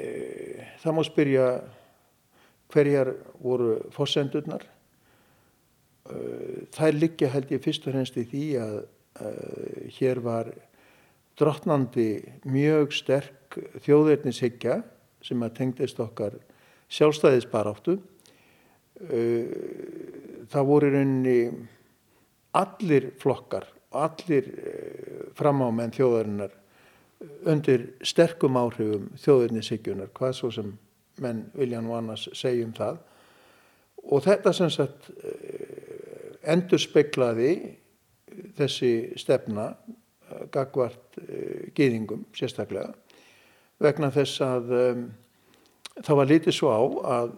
það 0.82 0.98
má 0.98 1.04
spyrja 1.08 1.48
hverjar 2.74 3.14
voru 3.44 3.78
fósendurnar. 3.96 4.66
E, 6.08 6.18
þær 6.76 6.98
liggja 6.98 7.32
held 7.34 7.54
ég 7.54 7.64
fyrst 7.64 7.88
og 7.88 7.96
hrennst 7.96 8.20
í 8.20 8.26
því 8.28 8.44
að 8.64 8.78
e, 8.82 9.32
hér 10.00 10.22
var 10.26 10.52
drottnandi 11.38 12.10
mjög 12.50 12.94
sterk 12.98 13.60
þjóðverðnishyggja 13.86 14.82
sem 15.26 15.44
að 15.46 15.58
tengdist 15.60 16.00
okkar 16.02 16.38
sjálfstæðisbaráttu. 16.94 17.98
Það 20.50 20.66
voru 20.66 20.90
rauninni 20.90 21.52
allir 22.58 23.12
flokkar, 23.22 23.68
allir 23.94 24.48
framámenn 25.38 25.94
þjóðarinnar 25.94 26.56
undir 27.50 27.86
sterkum 28.06 28.58
áhrifum 28.60 29.10
þjóðverðnishyggjunar, 29.22 30.12
hvað 30.18 30.36
svo 30.38 30.52
sem 30.54 30.74
menn 31.24 31.46
vilja 31.58 31.82
nú 31.82 31.96
annars 31.98 32.28
segja 32.38 32.66
um 32.68 32.74
það. 32.78 33.00
Og 34.08 34.24
þetta 34.24 34.54
sem 34.56 34.72
sagt 34.72 35.10
endur 36.48 36.80
speiklaði 36.80 37.52
þessi 38.56 38.92
stefna 39.20 39.72
gagvart 40.54 41.18
gýðingum 41.76 42.26
sérstaklega 42.36 42.94
vegna 43.84 44.10
þess 44.14 44.42
að 44.46 44.72
um, 44.78 45.04
það 46.02 46.20
var 46.20 46.32
litið 46.32 46.58
svo 46.58 46.74
á 46.74 46.82
að 47.20 47.36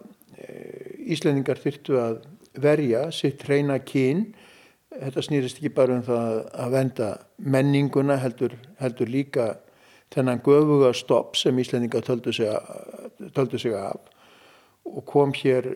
Íslendingar 1.10 1.58
þyrtu 1.60 1.98
að 2.00 2.20
verja 2.62 3.02
sitt 3.12 3.42
reyna 3.48 3.76
kyn 3.84 4.30
þetta 4.90 5.24
snýrist 5.24 5.58
ekki 5.60 5.72
bara 5.74 5.98
um 5.98 6.04
það 6.06 6.30
að 6.64 6.76
venda 6.76 7.08
menninguna 7.44 8.16
heldur, 8.22 8.54
heldur 8.80 9.10
líka 9.10 9.48
þennan 10.14 10.40
göfuga 10.44 10.94
stopp 10.96 11.36
sem 11.38 11.58
Íslendingar 11.60 12.06
töldu 12.06 12.32
sig, 12.34 12.48
töldu 13.34 13.58
sig 13.58 13.74
af 13.76 14.00
og 14.84 15.04
kom 15.06 15.32
hér 15.36 15.70
uh, 15.70 15.74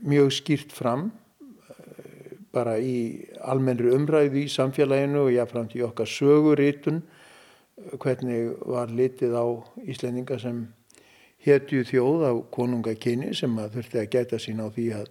mjög 0.00 0.32
skýrt 0.32 0.72
fram 0.72 1.10
uh, 1.10 2.32
bara 2.52 2.78
í 2.78 3.26
almennri 3.44 3.92
umræði 3.94 4.46
í 4.46 4.52
samfélaginu 4.52 5.26
og 5.26 5.34
jáfnframt 5.34 5.76
í 5.76 5.84
okkar 5.86 6.10
söguritun 6.10 7.02
hvernig 8.00 8.54
var 8.64 8.88
litið 8.88 9.36
á 9.36 9.46
Íslendinga 9.84 10.38
sem 10.40 10.64
hetju 11.44 11.84
þjóð 11.86 12.24
á 12.24 12.32
konungakyni 12.54 13.34
sem 13.36 13.52
að 13.60 13.76
þurfti 13.76 14.00
að 14.00 14.10
gæta 14.14 14.40
sín 14.40 14.62
á 14.64 14.66
því 14.72 14.86
að, 14.96 15.10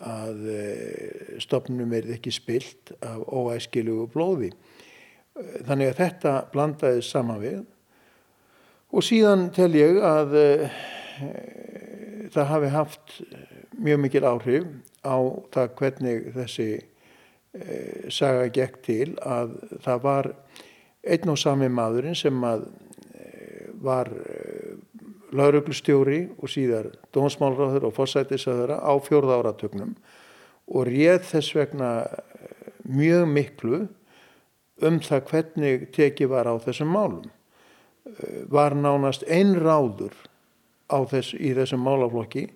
að 0.00 0.40
stopnum 1.44 1.92
er 1.92 2.08
ekki 2.16 2.32
spilt 2.34 2.94
af 3.04 3.20
óæskilugu 3.28 4.08
blóði. 4.14 4.50
Þannig 5.68 5.92
að 5.92 6.00
þetta 6.00 6.32
blandaði 6.52 7.04
saman 7.06 7.40
við 7.44 7.60
og 8.92 9.04
síðan 9.06 9.48
tel 9.56 9.72
ég 9.76 9.98
að 10.04 10.36
e, 10.38 10.48
það 12.32 12.50
hafi 12.52 12.72
haft 12.72 13.18
mjög 13.82 14.02
mikil 14.04 14.24
áhrif 14.28 14.68
á 15.02 15.16
það 15.54 15.74
hvernig 15.80 16.30
þessi 16.36 16.68
e, 16.78 16.82
saga 18.12 18.46
gekk 18.52 18.80
til 18.86 19.08
að 19.24 19.56
það 19.84 20.06
var 20.06 20.30
einn 21.02 21.34
og 21.34 21.40
sami 21.40 21.70
maðurinn 21.72 22.18
sem 22.18 22.44
að 22.46 22.68
var 23.82 24.12
lauruglustjóri 25.34 26.20
og 26.38 26.50
síðar 26.52 26.90
dómsmálráður 27.14 27.88
og 27.88 27.96
fórsætisöðura 27.96 28.78
á 28.78 28.92
fjórða 29.02 29.40
áratögnum 29.40 29.96
og 30.68 30.86
réð 30.88 31.24
þess 31.30 31.56
vegna 31.56 31.90
mjög 32.86 33.28
miklu 33.30 33.80
um 34.82 34.98
það 35.02 35.28
hvernig 35.30 35.86
teki 35.94 36.28
var 36.30 36.50
á 36.50 36.54
þessum 36.62 36.92
málum. 36.92 37.30
Var 38.50 38.74
nánast 38.74 39.22
einráður 39.30 40.16
þess, 41.10 41.34
í 41.38 41.52
þessum 41.56 41.84
málaflokki 41.86 42.48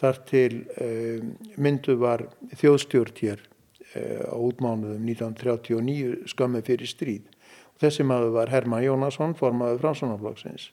þar 0.00 0.20
til 0.28 0.52
um, 0.80 1.32
myndu 1.60 1.96
var 2.00 2.26
þjóðstjórn 2.60 3.16
hér 3.20 3.40
uh, 3.42 4.28
á 4.32 4.36
útmánuðum 4.36 5.08
1939 5.08 6.28
skömmu 6.32 6.62
fyrir 6.66 6.90
stríð. 6.90 7.26
Þessi 7.82 8.06
maður 8.06 8.36
var 8.36 8.52
Herman 8.52 8.84
Jónasson, 8.84 9.34
formaður 9.34 9.82
Franssonarflokksins. 9.82 10.70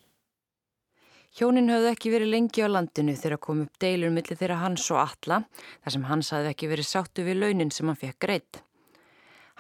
Hjónin 1.40 1.70
höfðu 1.70 1.92
ekki 1.92 2.12
verið 2.14 2.32
lengi 2.34 2.64
á 2.66 2.68
landinu 2.70 3.14
þegar 3.18 3.42
kom 3.42 3.62
upp 3.66 3.82
deilur 3.82 4.14
millir 4.14 4.38
þeirra 4.38 4.64
hans 4.64 4.88
og 4.94 5.04
alla, 5.04 5.44
þar 5.84 5.96
sem 5.96 6.08
hans 6.10 6.32
hafði 6.34 6.54
ekki 6.54 6.72
verið 6.72 6.90
sáttu 6.90 7.26
við 7.26 7.44
launin 7.44 7.74
sem 7.74 7.90
hann 7.90 8.00
fekk 8.00 8.18
greitt. 8.26 8.64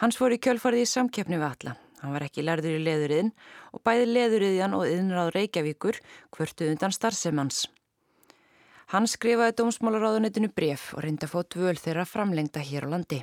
Hans 0.01 0.17
fór 0.17 0.33
í 0.33 0.41
kjölfarið 0.41 0.85
í 0.85 0.89
samkeppni 0.89 1.37
við 1.37 1.49
alla. 1.49 1.75
Hann 1.99 2.13
var 2.15 2.23
ekki 2.23 2.45
lærður 2.45 2.77
í 2.77 2.83
leðuriðin 2.85 3.33
og 3.75 3.83
bæði 3.83 4.05
leðuriðjan 4.13 4.75
og 4.77 4.85
yðnráð 4.87 5.33
Reykjavíkur 5.35 5.99
hvörtuð 6.35 6.71
undan 6.73 6.95
starfsemans. 6.95 7.65
Hann 8.89 9.05
skrifaði 9.05 9.57
dómsmálaráðunitinu 9.59 10.49
bref 10.55 10.93
og 10.95 11.03
reyndi 11.05 11.27
að 11.27 11.33
fá 11.35 11.43
dvöl 11.55 11.75
þeirra 11.77 12.07
framlengta 12.09 12.63
hér 12.65 12.87
á 12.89 12.93
landi. 12.95 13.19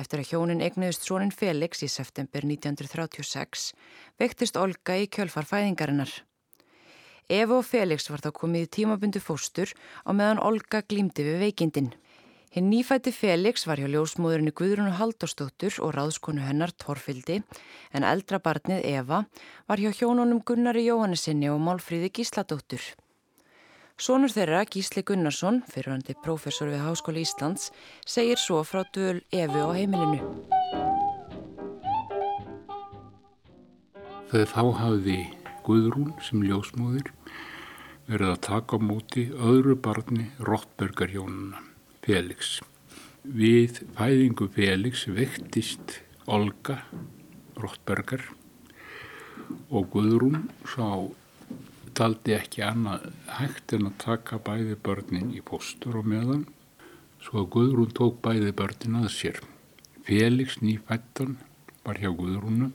Eftir 0.00 0.22
að 0.22 0.32
hjónin 0.32 0.64
egnuðist 0.64 1.06
sónin 1.06 1.32
Felix 1.32 1.84
í 1.84 1.88
september 1.92 2.44
1936 2.44 3.70
vektist 4.20 4.58
Olga 4.60 4.96
í 4.96 5.06
kjölfar 5.12 5.48
fæðingarinnar. 5.48 6.12
Eva 7.30 7.60
og 7.60 7.66
Felix 7.68 8.08
var 8.10 8.24
þá 8.24 8.32
komið 8.34 8.66
í 8.66 8.70
tímabundu 8.76 9.20
fóstur 9.22 9.70
á 10.02 10.10
meðan 10.10 10.42
Olga 10.42 10.80
glýmdi 10.82 11.22
við 11.22 11.44
veikindin. 11.44 11.92
Hinn 12.50 12.66
nýfætti 12.66 13.12
Felix 13.14 13.62
var 13.62 13.78
hjá 13.78 13.86
ljósmóðurinni 13.86 14.50
Guðrunu 14.58 14.96
Halldórsdóttur 14.98 15.76
og 15.86 15.92
ráðskonu 15.94 16.42
hennar 16.42 16.72
Torfildi 16.74 17.36
en 17.94 18.02
eldra 18.02 18.40
barnið 18.42 18.82
Eva 18.90 19.20
var 19.70 19.78
hjá 19.78 19.92
hjónunum 19.94 20.40
Gunnari 20.42 20.82
Jóhannesinni 20.88 21.46
og 21.46 21.62
Málfríði 21.62 22.10
Gísladóttur. 22.10 22.82
Sónur 24.00 24.34
þeirra, 24.34 24.64
Gísli 24.66 25.04
Gunnarsson, 25.06 25.62
fyrirhandi 25.70 26.18
prófessor 26.24 26.72
við 26.72 26.82
Háskóli 26.88 27.22
Íslands, 27.22 27.70
segir 28.02 28.42
svo 28.42 28.64
frá 28.66 28.82
döl 28.96 29.20
Efi 29.30 29.62
á 29.62 29.70
heimilinu. 29.70 30.18
Þegar 34.34 34.54
þá 34.56 34.62
hafði 34.82 35.20
Guðrún 35.62 36.14
sem 36.18 36.42
ljósmóður 36.42 37.14
verið 38.10 38.30
að 38.34 38.46
taka 38.50 38.74
á 38.74 38.78
móti 38.82 39.30
öðru 39.38 39.78
barni 39.78 40.32
Rottbergarhjónuna, 40.42 41.60
Felix. 42.04 42.58
Við 43.20 43.82
fæðingu 43.96 44.48
Felix 44.54 45.04
vektist 45.12 45.98
Olga 46.30 46.78
Rottbergar 47.60 48.22
og 49.68 49.90
Guðrún 49.92 50.46
sá 50.64 51.10
taldi 51.96 52.32
ekki 52.36 52.62
annað 52.64 53.10
hægt 53.36 53.74
en 53.76 53.90
að 53.90 53.98
taka 54.04 54.38
bæði 54.46 54.78
börnin 54.80 55.34
í 55.36 55.42
postur 55.44 55.98
og 56.00 56.08
meðan 56.08 56.46
svo 57.20 57.42
að 57.42 57.50
Guðrún 57.56 57.92
tók 57.96 58.20
bæði 58.24 58.54
börnin 58.56 59.02
að 59.02 59.10
sér. 59.18 59.40
Felix 60.06 60.60
nýfættan 60.64 61.36
var 61.84 62.00
hjá 62.00 62.08
Guðrúnu 62.16 62.70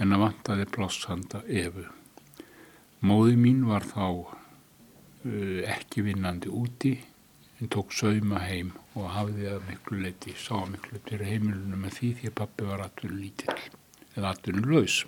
en 0.00 0.16
að 0.16 0.24
vantaði 0.24 0.66
plássanda 0.74 1.44
efu. 1.46 1.86
Móði 3.06 3.36
mín 3.38 3.62
var 3.68 3.86
þá 3.86 4.06
uh, 4.10 5.60
ekki 5.70 6.02
vinnandi 6.08 6.50
úti 6.50 6.96
en 7.60 7.68
tók 7.68 7.92
sauma 7.92 8.40
heim 8.46 8.72
og 8.96 9.10
hafði 9.12 9.48
að 9.52 9.64
miklu 9.68 10.00
leiti, 10.00 10.32
sá 10.32 10.62
miklu 10.64 11.00
til 11.04 11.20
heimilunum 11.20 11.84
með 11.84 11.96
því 11.98 12.12
því 12.18 12.30
að 12.30 12.36
pappi 12.40 12.68
var 12.68 12.84
atvinnu 12.86 13.18
lítill 13.20 13.56
eða 14.16 14.30
atvinnu 14.32 14.64
laus. 14.70 15.02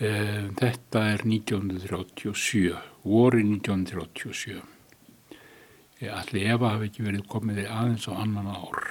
Þetta 0.00 1.04
er 1.12 1.24
1937, 1.28 2.76
voru 3.04 3.40
1937. 3.44 4.60
Allir 6.08 6.52
Eva 6.54 6.74
hafi 6.74 6.88
ekki 6.88 7.04
verið 7.04 7.26
komið 7.28 7.66
aðeins 7.66 8.08
á 8.08 8.12
annan 8.16 8.48
ár 8.48 8.84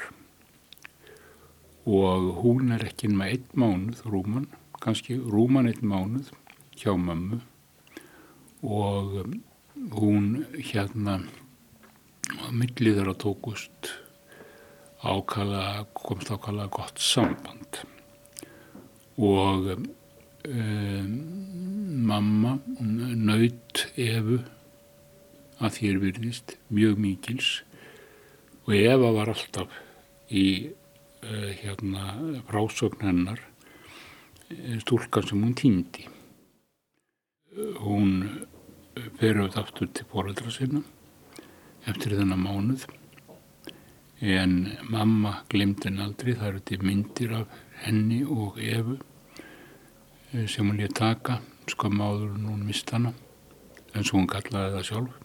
og 1.89 2.25
hún 2.43 2.73
er 2.75 2.83
ekki 2.85 3.09
með 3.09 3.31
einn 3.33 3.47
mánuð, 3.57 4.03
Rúman, 4.05 4.45
kannski 4.77 5.17
Rúman 5.17 5.71
einn 5.71 5.89
mánuð 5.89 6.29
hjá 6.77 6.93
mömmu 6.93 7.39
og 8.61 9.33
hún 9.95 10.45
hérna 10.53 11.17
að 12.37 12.53
millið 12.61 12.99
þeirra 12.99 13.15
tókust 13.19 13.91
ákala, 15.01 15.85
komst 15.95 16.31
ákala 16.31 16.67
gott 16.71 16.99
samband. 16.99 17.81
Og 19.19 19.71
um, 19.75 21.07
mamma 22.09 22.57
naut 22.69 23.85
efu 23.95 24.39
að 25.59 25.75
þér 25.77 26.01
virðist 26.03 26.55
mjög 26.71 26.99
mikils. 27.03 27.49
Og 28.67 28.75
Eva 28.77 29.11
var 29.15 29.33
alltaf 29.33 29.73
í 30.29 30.69
uh, 30.69 31.49
hérna 31.63 32.13
frásögn 32.47 33.07
hennar 33.07 33.41
eh, 34.53 34.77
stúlkan 34.83 35.25
sem 35.27 35.41
hún 35.43 35.57
týndi. 35.57 36.05
Hún 37.81 38.45
fer 39.19 39.39
auðvitað 39.39 39.61
aftur 39.63 39.89
til 39.95 40.07
fóröldra 40.11 40.53
sinna 40.53 40.83
eftir 41.87 42.17
þennan 42.17 42.43
mánuð. 42.43 42.85
En 44.19 44.55
mamma 44.91 45.45
glemdi 45.51 45.87
henn 45.87 46.01
aldrei, 46.03 46.33
það 46.35 46.49
eru 46.49 46.61
til 46.67 46.81
myndir 46.83 47.35
af 47.37 47.53
henni 47.85 48.19
og 48.27 48.57
Efu 48.59 48.97
eh, 50.33 50.43
sem 50.43 50.67
hún 50.67 50.79
létt 50.81 50.97
taka 50.99 51.39
skam 51.69 52.01
áður 52.01 52.33
en 52.35 52.49
hún 52.49 52.65
mist 52.67 52.91
hana 52.91 53.13
eins 53.93 54.09
og 54.11 54.19
hún 54.19 54.27
kallaði 54.29 54.73
það 54.75 54.87
sjálf. 54.89 55.15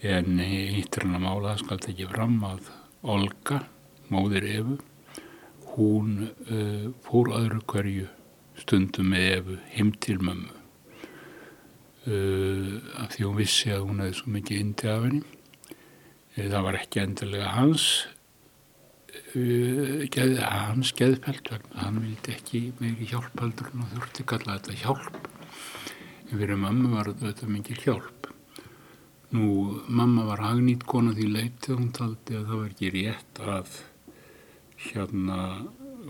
En 0.00 0.38
hittir 0.38 1.04
hann 1.04 1.18
að 1.18 1.26
mála 1.26 1.50
það 1.50 1.64
skalt 1.64 1.90
ekki 1.90 2.08
fram 2.12 2.38
að 2.46 2.70
Olga, 3.10 3.64
móðir 4.12 4.46
Efu 4.52 4.78
hún 5.74 6.30
uh, 6.30 6.88
fór 7.06 7.34
öðru 7.36 7.60
hverju 7.72 8.08
stundum 8.60 9.12
með 9.12 9.28
Efu 9.34 9.60
heim 9.74 9.92
til 9.98 10.18
mömmu 10.22 10.59
af 12.08 13.12
því 13.12 13.26
hún 13.26 13.36
vissi 13.36 13.70
að 13.74 13.84
hún 13.88 14.00
hefði 14.00 14.16
svo 14.20 14.32
mikið 14.36 14.62
indi 14.64 14.88
af 14.88 15.04
henni. 15.04 15.22
Uh, 16.38 16.46
það 16.46 16.64
var 16.66 16.78
ekki 16.78 17.02
endilega 17.02 17.50
hans 17.56 17.86
uh, 19.34 20.06
geð, 20.14 20.38
hans 20.40 20.94
geðpelt 20.96 21.50
vegna. 21.52 21.82
Hann 21.82 22.00
vildi 22.04 22.36
ekki 22.36 22.62
meiri 22.80 23.10
hjálpaldur 23.10 23.72
og 23.74 23.92
þurfti 23.92 24.26
kalla 24.32 24.56
þetta 24.56 24.78
hjálp. 24.84 25.20
En 26.30 26.38
fyrir 26.38 26.60
mamma 26.62 26.94
var 26.94 27.12
þetta 27.20 27.50
mikið 27.50 27.84
hjálp. 27.84 28.30
Nú 29.34 29.50
mamma 29.86 30.24
var 30.26 30.42
hagnýtt 30.42 30.86
kona 30.90 31.12
því 31.14 31.28
leitið 31.36 31.76
hún 31.76 31.92
taldi 31.94 32.38
að 32.38 32.48
það 32.48 32.62
var 32.62 32.72
ekki 32.72 32.94
rétt 32.96 33.42
að 33.44 33.76
hérna 34.80 35.40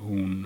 hún 0.01 0.37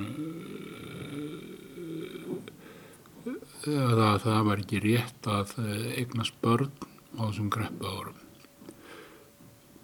að 3.64 4.18
það 4.24 4.40
var 4.48 4.60
ekki 4.60 4.80
rétt 4.84 5.26
að 5.30 5.54
eh, 5.62 5.84
eignast 6.02 6.36
börn 6.42 6.70
á 7.16 7.22
þessum 7.24 7.50
greppu 7.52 7.88
árum. 7.88 8.18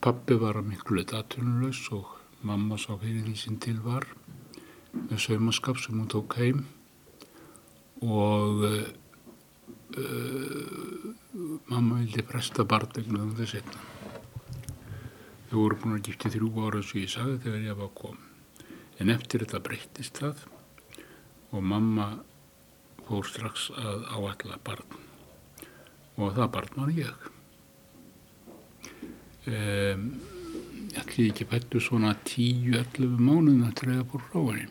Pappi 0.01 0.37
var 0.41 0.59
að 0.61 0.69
miklu 0.73 1.05
datunlaus 1.09 1.81
og 1.93 2.17
mamma 2.45 2.77
sá 2.81 2.93
fyrir 3.01 3.25
því 3.25 3.37
sem 3.37 3.57
til 3.61 3.79
var 3.85 4.07
með 4.93 5.19
saumaskap 5.25 5.81
sem 5.81 5.97
hún 5.97 6.09
tók 6.11 6.37
heim 6.41 6.65
og 8.01 8.65
uh, 8.65 8.87
uh, 9.97 11.11
mamma 11.69 12.01
vildi 12.01 12.25
presta 12.27 12.65
barndegna 12.65 13.21
um 13.23 13.35
þess 13.37 13.61
einna. 13.61 13.85
Þau 15.51 15.59
voru 15.59 15.79
búin 15.83 15.99
að 15.99 16.09
gifta 16.09 16.33
þrjú 16.33 16.51
ára 16.65 16.81
sem 16.83 17.05
ég 17.05 17.13
sagði 17.13 17.39
þegar 17.45 17.69
ég 17.69 17.79
var 17.81 17.93
kom. 18.01 18.19
En 19.01 19.13
eftir 19.13 19.45
þetta 19.45 19.63
breyttist 19.65 20.21
það 20.21 20.43
og 21.53 21.65
mamma 21.65 22.11
fór 23.11 23.27
strax 23.29 23.69
að 23.75 24.09
áalla 24.15 24.59
barn 24.65 24.99
og 26.21 26.35
það 26.37 26.51
barn 26.55 26.77
var 26.77 26.91
ég. 26.95 27.29
Um, 29.51 30.05
ætli 31.01 31.31
ekki 31.31 31.47
fættu 31.49 31.81
svona 31.83 32.13
10-11 32.29 33.17
mánuðin 33.17 33.65
að 33.69 33.77
treyða 33.81 34.21
frá 34.27 34.39
henni. 34.43 34.69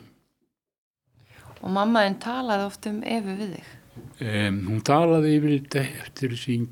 Og 1.60 1.74
mammaðinn 1.76 2.20
talaði 2.24 2.68
oft 2.70 2.88
um 2.88 3.02
Efu 3.04 3.36
við 3.36 3.56
þig? 3.58 3.74
Um, 4.20 4.62
hún 4.70 4.86
talaði 4.88 5.34
yfir 5.40 5.56
þetta 5.58 5.84
eftir 6.06 6.38
sín 6.40 6.70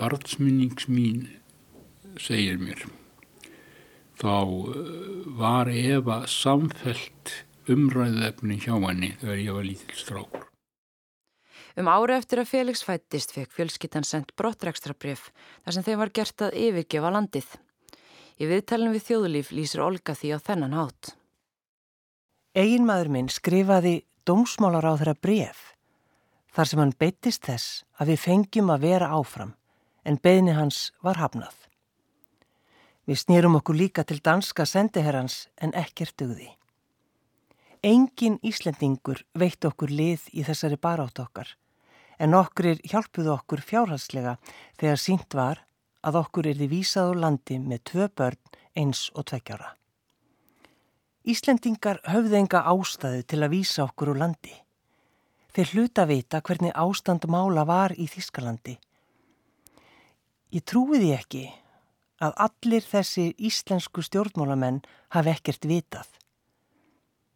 barnsmynnings 0.00 0.88
mín 0.88 1.26
segir 2.20 2.60
mér. 2.62 2.86
Þá 4.20 4.36
uh, 4.36 4.80
var 5.40 5.68
Eva 5.72 6.22
samfelt 6.28 7.34
umræðefni 7.70 8.60
hjá 8.62 8.74
henni 8.78 9.14
þegar 9.20 9.42
ég 9.44 9.58
var 9.58 9.68
lítill 9.68 9.98
strákur. 9.98 10.39
Um 11.78 11.86
ára 11.86 12.16
eftir 12.18 12.40
að 12.42 12.50
Felix 12.50 12.82
fættist 12.82 13.34
fekk 13.34 13.52
fjölskyttan 13.54 14.06
sendt 14.06 14.34
brottrækstrabrif 14.38 15.28
þar 15.62 15.76
sem 15.76 15.86
þeim 15.86 16.00
var 16.02 16.10
gert 16.14 16.42
að 16.42 16.56
yfirgefa 16.58 17.12
landið. 17.14 17.46
Í 18.40 18.48
viðtælinn 18.50 18.94
við 18.94 19.06
þjóðulíf 19.06 19.52
lýsir 19.54 19.84
Olga 19.84 20.16
því 20.16 20.32
á 20.34 20.38
þennan 20.42 20.74
hátt. 20.74 21.12
Egin 22.58 22.88
maður 22.88 23.12
minn 23.14 23.30
skrifaði 23.30 24.00
dómsmálar 24.26 24.88
á 24.90 24.98
þeirra 24.98 25.14
bref 25.14 25.60
þar 26.50 26.66
sem 26.66 26.80
hann 26.82 26.96
beittist 26.98 27.46
þess 27.46 27.84
að 28.00 28.10
við 28.10 28.22
fengjum 28.24 28.72
að 28.74 28.86
vera 28.88 29.12
áfram 29.14 29.54
en 30.02 30.18
beðni 30.18 30.56
hans 30.56 30.88
var 31.04 31.20
hafnað. 31.22 31.54
Við 33.06 33.22
snýrum 33.22 33.58
okkur 33.60 33.78
líka 33.78 34.02
til 34.06 34.18
danska 34.18 34.66
sendiherrans 34.66 35.44
en 35.62 35.74
ekkert 35.78 36.16
dugði. 36.18 36.50
Engin 37.86 38.40
Íslendingur 38.42 39.22
veitt 39.38 39.64
okkur 39.64 39.92
lið 39.94 40.26
í 40.34 40.42
þessari 40.44 40.76
barátt 40.80 41.22
okkar 41.22 41.54
en 42.20 42.36
okkur 42.36 42.76
hjálpuðu 42.84 43.32
okkur 43.32 43.62
fjárhalslega 43.64 44.36
þegar 44.78 45.00
sínt 45.00 45.36
var 45.36 45.62
að 46.04 46.18
okkur 46.20 46.50
er 46.50 46.58
því 46.58 46.68
vísað 46.74 47.12
á 47.16 47.20
landi 47.24 47.58
með 47.60 47.84
tvö 47.90 48.08
börn 48.16 48.58
eins 48.76 49.08
og 49.14 49.26
tveggjara. 49.30 49.74
Íslendingar 51.28 52.00
höfðu 52.08 52.38
enga 52.38 52.64
ástæðu 52.72 53.24
til 53.28 53.40
að 53.44 53.52
vísa 53.54 53.84
okkur 53.84 54.12
úr 54.14 54.20
landi. 54.22 54.52
Þeir 55.52 55.72
hluta 55.74 56.06
vita 56.08 56.40
hvernig 56.40 56.76
ástand 56.78 57.26
mála 57.28 57.66
var 57.68 57.92
í 57.96 58.06
Þískalandi. 58.08 58.76
Ég 60.54 60.64
trúiði 60.64 61.12
ekki 61.16 61.44
að 62.20 62.36
allir 62.46 62.84
þessi 62.84 63.30
íslensku 63.38 64.04
stjórnmálamenn 64.04 64.80
hafi 65.16 65.32
ekkert 65.32 65.68
vitað. 65.68 66.08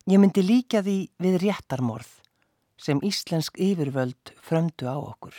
Ég 0.08 0.20
myndi 0.20 0.44
líka 0.44 0.82
því 0.84 0.98
við 1.24 1.40
réttarmorð 1.44 2.23
sem 2.80 3.00
íslensk 3.02 3.58
yfirvöld 3.60 4.34
fröndu 4.42 4.88
á 4.90 4.96
okkur. 4.98 5.34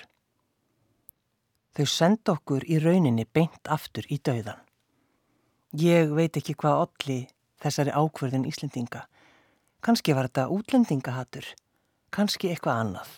Þau 1.76 1.88
senda 1.91 2.36
okkur 2.38 2.63
í 2.71 2.80
rauninni 2.80 3.26
beint 3.28 3.67
aftur 3.67 4.08
í 4.08 4.17
dauðan. 4.24 4.62
Ég 5.76 6.13
veit 6.15 6.38
ekki 6.39 6.56
hvað 6.56 6.86
olli 6.86 7.19
þessari 7.60 7.91
ákverðin 7.91 8.48
Íslendinga. 8.48 9.06
Kanski 9.84 10.15
var 10.15 10.30
þetta 10.30 10.48
útlendingahatur, 10.56 11.48
kannski 12.15 12.54
eitthvað 12.54 12.80
annað. 12.84 13.12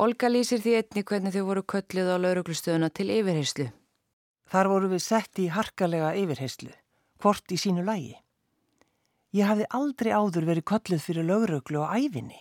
Olga 0.00 0.30
lýsir 0.30 0.62
því 0.64 0.72
einni 0.80 1.04
hvernig 1.06 1.34
þau 1.36 1.44
voru 1.50 1.62
köllið 1.74 2.08
á 2.10 2.16
lauruglustöðuna 2.18 2.88
til 2.90 3.10
yfirheyslu. 3.14 3.68
Þar 4.50 4.70
voru 4.72 4.90
við 4.90 5.04
sett 5.04 5.38
í 5.38 5.50
harkalega 5.52 6.14
yfirheyslu, 6.18 6.72
hvort 7.22 7.54
í 7.54 7.60
sínu 7.60 7.84
lægi. 7.86 8.16
Ég 9.34 9.46
hafði 9.50 9.68
aldrei 9.70 10.10
áður 10.14 10.48
verið 10.50 10.68
köllið 10.70 11.04
fyrir 11.04 11.28
lauruglu 11.28 11.84
á 11.84 11.94
æfinni. 11.94 12.40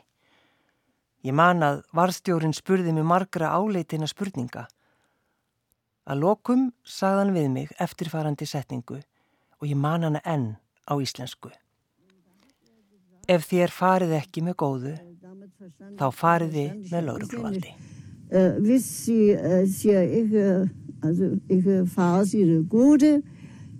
Ég 1.24 1.32
man 1.32 1.64
að 1.64 1.78
varstjórin 1.96 2.52
spurði 2.56 2.92
mig 2.92 3.06
margra 3.08 3.54
áleitina 3.56 4.08
spurninga. 4.12 4.68
Að 6.04 6.20
lokum 6.20 6.76
sagðan 6.84 7.32
við 7.32 7.48
mig 7.54 7.70
eftirfarandi 7.80 8.44
setningu 8.50 8.98
og 9.62 9.68
ég 9.70 9.78
man 9.80 10.04
hana 10.04 10.20
enn 10.28 10.60
á 10.84 11.00
íslensku. 11.00 11.48
Ef 13.32 13.48
þér 13.48 13.72
farið 13.72 14.12
ekki 14.18 14.44
með 14.44 14.56
góðu, 14.60 15.00
þá 15.96 16.12
farið 16.12 16.52
þið 16.58 16.92
með 16.92 17.02
laurugluvaldi. 17.08 17.72
Hvis 18.66 18.84
Sie 19.06 19.32
ikke, 20.20 20.68
altså, 21.00 21.40
ikke 21.48 21.88
farer 21.94 22.26
sine 22.28 22.68
gode, 22.68 23.24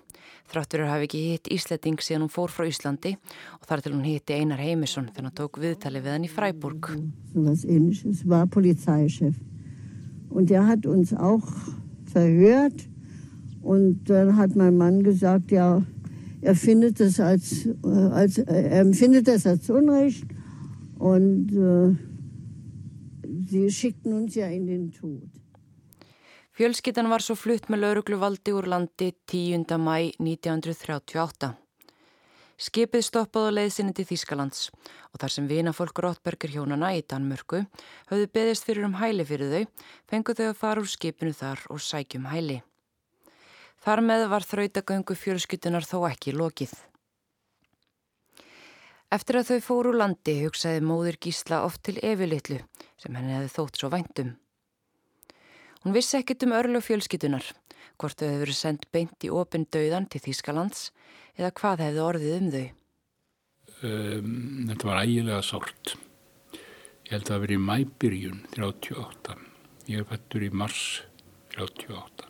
Þráttur 0.50 0.82
er 0.82 0.90
hafi 0.90 1.06
ekki 1.06 1.20
hitt 1.28 1.50
Ísletting 1.54 2.00
síðan 2.02 2.24
hún 2.26 2.32
fór 2.34 2.50
frá 2.50 2.66
Íslandi 2.66 3.12
og 3.60 3.68
þar 3.70 3.84
til 3.86 3.92
hún 3.94 4.06
hitti 4.08 4.38
Einar 4.40 4.62
Heimisson 4.64 5.10
þegar 5.12 5.28
hann 5.28 5.36
tók 5.38 5.60
viðtali 5.62 6.02
við 6.02 6.16
hann 6.16 6.26
í 6.26 6.32
Freiburg. 6.32 6.90
So 7.34 7.44
was 7.46 7.66
ähnliches, 7.66 8.24
war 8.26 8.48
Polizeichef. 8.48 9.36
Und 10.30 10.50
der 10.50 10.66
hat 10.66 10.86
uns 10.86 11.14
auch 11.14 11.46
verhört 12.14 12.88
und 13.62 14.10
dann 14.10 14.38
hat 14.38 14.56
mein 14.56 14.78
Mann 14.78 15.04
gesagt, 15.04 15.52
ja, 15.52 15.84
er 16.42 16.56
findet 16.56 17.00
das 17.00 17.20
als, 17.20 17.68
als, 17.84 18.38
er 18.38 18.80
empfindet 18.80 19.28
das 19.28 19.46
als 19.46 19.70
Unrecht 19.70 20.26
und 20.98 21.52
äh, 21.52 21.96
sie 23.46 23.70
schickten 23.70 24.14
uns 24.14 24.36
ja 24.36 24.48
in 24.48 24.66
den 24.66 24.92
Tod. 24.92 25.30
Fjölskyttan 26.60 27.08
var 27.08 27.24
svo 27.24 27.38
flutt 27.40 27.70
með 27.72 27.80
laurugluvaldi 27.86 28.52
úr 28.52 28.66
landi 28.68 29.14
10. 29.32 29.78
mæ 29.80 30.10
1938. 30.20 31.48
Skipið 32.60 33.06
stoppaði 33.08 33.48
á 33.48 33.56
leiðsinni 33.56 33.94
til 33.96 34.04
Þýskalands 34.10 34.66
og 34.76 35.22
þar 35.22 35.32
sem 35.32 35.48
vinafólk 35.48 36.02
Rottberger 36.04 36.52
hjónana 36.52 36.90
í 36.98 37.06
Danmörku 37.08 37.62
höfðu 38.10 38.28
beðist 38.36 38.68
fyrir 38.68 38.90
um 38.90 38.98
hæli 39.00 39.24
fyrir 39.30 39.54
þau, 39.54 39.86
fenguð 40.12 40.42
þau 40.42 40.50
að 40.50 40.60
fara 40.66 40.84
úr 40.84 40.92
skipinu 40.92 41.38
þar 41.40 41.64
og 41.72 41.80
sækjum 41.80 42.28
hæli. 42.28 42.60
Þar 43.80 44.04
með 44.10 44.26
var 44.36 44.50
þrautagöngu 44.52 45.20
fjölskyttunar 45.22 45.88
þó 45.88 46.10
ekki 46.10 46.36
lokið. 46.36 46.76
Eftir 49.16 49.40
að 49.40 49.54
þau 49.54 49.64
fóru 49.70 49.96
úr 49.96 50.02
landi 50.04 50.36
hugsaði 50.44 50.84
móður 50.84 51.22
Gísla 51.24 51.64
oft 51.72 51.86
til 51.88 51.96
Evilitlu 52.04 52.60
sem 53.00 53.16
henni 53.16 53.40
hefði 53.40 53.56
þótt 53.56 53.80
svo 53.80 53.94
væntum. 53.96 54.36
Hún 55.86 55.96
vissi 55.96 56.18
ekkit 56.20 56.44
um 56.44 56.54
örlu 56.58 56.82
fjölskyttunar, 56.84 57.46
hvort 58.02 58.20
þau 58.20 58.28
hefði 58.28 58.42
verið 58.42 58.58
sendt 58.58 58.90
beint 58.92 59.24
í 59.24 59.32
opin 59.32 59.64
döðan 59.72 60.10
til 60.12 60.20
Þýskalands 60.26 60.90
eða 61.40 61.54
hvað 61.56 61.84
hefði 61.86 62.02
orðið 62.04 62.34
um 62.36 62.50
þau? 62.56 62.66
Um, 63.80 64.34
þetta 64.68 64.90
var 64.90 65.04
ægilega 65.06 65.40
sárt. 65.48 65.94
Ég 67.08 67.14
held 67.14 67.24
að 67.24 67.32
það 67.32 67.44
verið 67.46 67.56
í 67.56 67.64
mæbyrjun 67.70 68.42
38. 68.58 69.38
Ég 69.90 70.10
fættur 70.10 70.44
í 70.44 70.50
mars 70.52 70.82
38. 71.56 72.28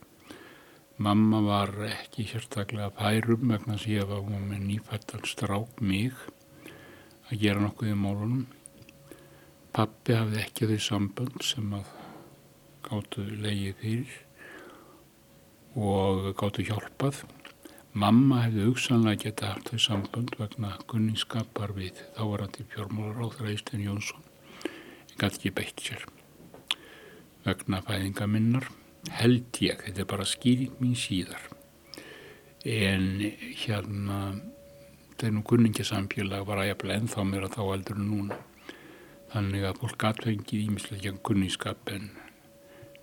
Mamma 1.01 1.39
var 1.41 1.73
ekki 1.87 2.27
sérstaklega 2.29 2.91
færum 2.99 3.49
vegna 3.49 3.79
að 3.79 3.87
ég 3.89 4.09
var 4.11 4.29
með 4.29 4.61
nýfættan 4.67 5.25
strák 5.25 5.81
mig 5.81 6.13
að 7.31 7.41
gera 7.41 7.65
nokkuð 7.65 7.95
í 7.95 7.97
málunum. 7.97 8.45
Pappi 9.73 10.17
hafði 10.19 10.43
ekki 10.43 10.69
þau 10.69 10.85
sambönd 10.85 11.41
sem 11.49 11.73
að 11.79 11.95
gáttu 12.89 13.25
leiðið 13.43 13.75
fyrir 13.81 14.15
og 15.77 16.31
gáttu 16.39 16.65
hjálpað. 16.65 17.21
Mamma 17.99 18.43
hefði 18.45 18.65
hugsanlega 18.67 19.23
geta 19.23 19.51
haft 19.53 19.71
þau 19.71 19.81
sambund 19.81 20.35
vegna 20.39 20.75
gunningskapar 20.89 21.73
við 21.77 22.01
þávarandi 22.17 22.65
fjármálaráþra 22.73 23.53
Ístin 23.53 23.85
Jónsson 23.85 24.25
en 24.65 25.15
gæti 25.17 25.39
ekki 25.39 25.53
beitt 25.57 25.83
sér. 25.85 26.05
Vegna 27.45 27.81
fæðinga 27.85 28.27
minnar 28.29 28.69
held 29.19 29.57
ég, 29.63 29.81
þetta 29.85 30.03
er 30.03 30.09
bara 30.09 30.27
skýring 30.27 30.77
mín 30.81 30.95
síðar. 30.97 31.49
En 32.67 33.21
hérna, 33.63 34.19
þetta 35.09 35.29
er 35.29 35.35
nú 35.35 35.43
gunningasamfélag 35.47 36.47
var 36.47 36.63
að 36.63 36.71
jafnlega 36.73 37.03
ennþá 37.03 37.27
mér 37.29 37.47
að 37.47 37.55
þá 37.57 37.61
eldur 37.75 38.01
en 38.01 38.09
núna. 38.13 38.39
Þannig 39.29 39.69
að 39.69 39.79
fólk 39.83 40.09
atfengið 40.09 40.65
ímislega 40.65 41.13
ekki 41.13 41.21
gunningskap 41.25 41.93
en 41.93 42.09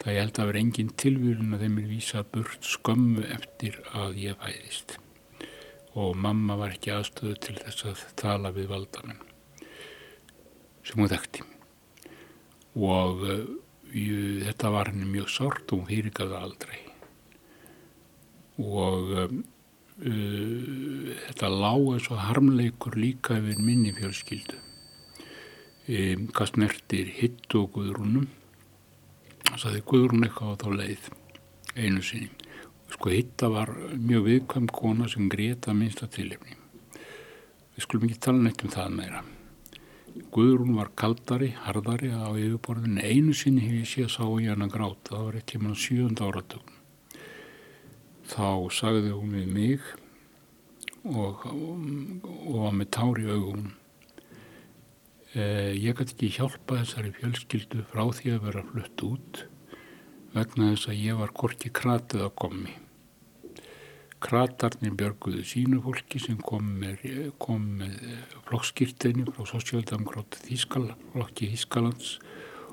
Það 0.02 0.12
ég 0.12 0.22
held 0.22 0.38
að 0.38 0.48
vera 0.50 0.62
engin 0.62 0.92
tilvílun 1.02 1.56
að 1.56 1.64
þeim 1.64 1.78
er 1.80 1.90
vísað 1.90 2.30
burt 2.34 2.68
skömmu 2.70 3.26
eftir 3.36 3.78
að 3.96 4.18
ég 4.22 4.38
fæðist. 4.42 4.96
Og 5.96 6.16
mamma 6.20 6.58
var 6.60 6.74
ekki 6.74 6.92
aðstöðu 6.92 7.38
til 7.46 7.56
þess 7.62 7.86
að 7.88 8.02
tala 8.20 8.52
við 8.54 8.68
valdanen 8.74 9.22
sem 10.86 11.00
hún 11.00 11.10
þekkti. 11.10 11.42
Og 12.76 13.24
ég, 13.26 14.44
þetta 14.44 14.72
var 14.74 14.92
henni 14.92 15.08
mjög 15.08 15.32
sort 15.32 15.72
og 15.72 15.82
hún 15.82 15.90
fyrirgaði 15.90 16.38
aldrei. 16.38 16.78
Og 18.62 19.12
uh, 19.16 19.34
þetta 21.26 21.50
lág 21.52 21.90
eins 21.96 22.08
og 22.12 22.22
harmleikur 22.28 22.98
líka 23.00 23.40
yfir 23.40 23.60
minni 23.64 23.94
fjölskyldu. 23.96 24.60
Um, 25.86 26.26
hvað 26.34 26.52
snertir 26.52 27.12
hitt 27.18 27.54
og 27.54 27.72
guðrúnum 27.76 28.26
saði 29.54 29.82
Guðrún 29.86 30.26
eitthvað 30.26 30.52
á 30.52 30.60
þá 30.62 30.68
leið 30.80 31.08
einu 31.76 32.02
sinni. 32.04 32.30
Sko 32.92 33.10
hitta 33.12 33.48
var 33.52 33.72
mjög 33.98 34.26
viðkvæm 34.26 34.68
kona 34.72 35.08
sem 35.10 35.28
greita 35.30 35.74
minnsta 35.74 36.08
tilefni. 36.10 36.56
Við 37.76 37.84
skulum 37.84 38.06
ekki 38.08 38.20
tala 38.26 38.42
neitt 38.42 38.64
um 38.64 38.72
það 38.72 38.94
meira. 38.96 39.22
Guðrún 40.32 40.76
var 40.78 40.92
kaldari, 40.96 41.50
hardari 41.66 42.08
á 42.14 42.32
yfirborðinu. 42.32 43.02
Einu 43.04 43.34
sinni 43.36 43.66
hef 43.66 43.74
ég 43.82 43.90
sé 43.90 44.06
að 44.06 44.14
sá 44.14 44.24
ég 44.40 44.52
hann 44.54 44.64
að 44.64 44.74
gráta. 44.76 45.12
Það 45.12 45.26
var 45.26 45.38
eitt 45.40 45.48
tíman 45.52 45.76
á 45.76 45.82
sjönda 45.82 46.30
áratögun. 46.30 46.76
Þá 48.26 48.48
sagði 48.74 49.12
hún 49.12 49.34
við 49.36 49.50
mig 49.52 49.90
og, 51.06 51.44
og 51.46 52.56
var 52.64 52.78
með 52.78 52.94
tári 52.96 53.28
augunum 53.28 53.74
ég 55.36 55.92
gæti 55.98 56.14
ekki 56.14 56.32
hjálpa 56.38 56.78
þessari 56.80 57.12
fjölskyldu 57.18 57.82
frá 57.90 58.06
því 58.16 58.30
að 58.32 58.44
vera 58.46 58.62
flutt 58.70 59.02
út 59.04 59.40
vegna 60.32 60.70
þess 60.72 60.88
að 60.88 61.00
ég 61.02 61.18
var 61.20 61.32
korki 61.36 61.70
kratið 61.76 62.24
að 62.26 62.34
komi. 62.40 62.74
Kratarnir 64.26 64.94
björguðu 64.96 65.42
sínu 65.44 65.82
fólki 65.84 66.20
sem 66.22 66.38
kom 66.40 66.70
með, 66.80 67.04
með 67.36 68.00
flokkskýrteinu 68.48 69.28
frá 69.36 69.44
Sosialdemokráti 69.52 70.40
Þískalflokki 70.46 71.50
Þískalands 71.52 72.16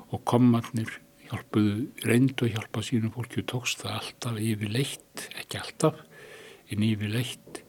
og 0.08 0.24
komarnir 0.28 0.98
hjálpuðu, 1.28 1.88
reyndu 2.08 2.48
að 2.48 2.56
hjálpa 2.56 2.84
sínu 2.84 3.12
fólki 3.12 3.44
og 3.44 3.48
tókst 3.52 3.84
það 3.84 3.98
alltaf 4.00 4.40
yfir 4.40 4.72
leitt, 4.72 5.28
ekki 5.36 5.60
alltaf, 5.60 6.00
en 6.72 6.84
yfir 6.88 7.12
leitt 7.12 7.64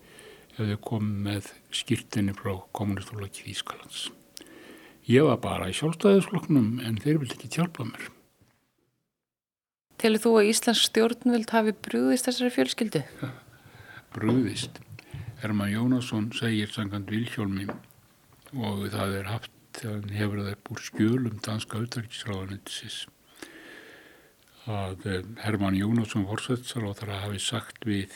ef 0.55 0.62
þau 0.63 0.77
kom 0.91 1.15
með 1.27 1.51
skýrteinu 1.75 2.36
frá 2.39 2.55
kommunistflokki 2.71 3.49
Þískalands. 3.49 4.08
Ég 5.05 5.21
var 5.27 5.37
bara 5.37 5.69
í 5.69 5.75
sjálfstæðisflokknum 5.77 6.79
en 6.81 6.95
þeir 7.01 7.19
vildi 7.21 7.37
ekki 7.37 7.51
hjálpa 7.59 7.85
mér. 7.85 8.07
Telur 10.01 10.21
þú 10.23 10.31
að 10.39 10.49
Íslands 10.49 10.81
stjórnvöld 10.89 11.51
hafi 11.53 11.73
brúðist 11.85 12.27
þessari 12.27 12.53
fjölskyldu? 12.55 13.01
Ja, 13.21 13.29
brúðist. 14.15 14.81
Herman 15.43 15.69
Jónasson 15.69 16.31
segir 16.33 16.71
sangand 16.73 17.11
Vilhjólmi 17.13 17.67
og 18.55 18.87
það 18.89 19.19
er 19.19 19.29
haft 19.29 19.51
þegar 19.75 19.99
hann 19.99 20.15
hefur 20.15 20.41
það 20.41 20.53
upp 20.55 20.71
úr 20.73 20.81
skjölum 20.87 21.37
danska 21.45 21.79
auðverkisráðanetisins 21.81 22.99
að 24.65 25.05
eh, 25.11 25.25
Herman 25.43 25.77
Jónasson 25.77 26.25
vorsetsar 26.25 26.87
og 26.87 26.97
það 26.97 27.13
hafi 27.27 27.41
sagt 27.43 27.85
við 27.85 28.15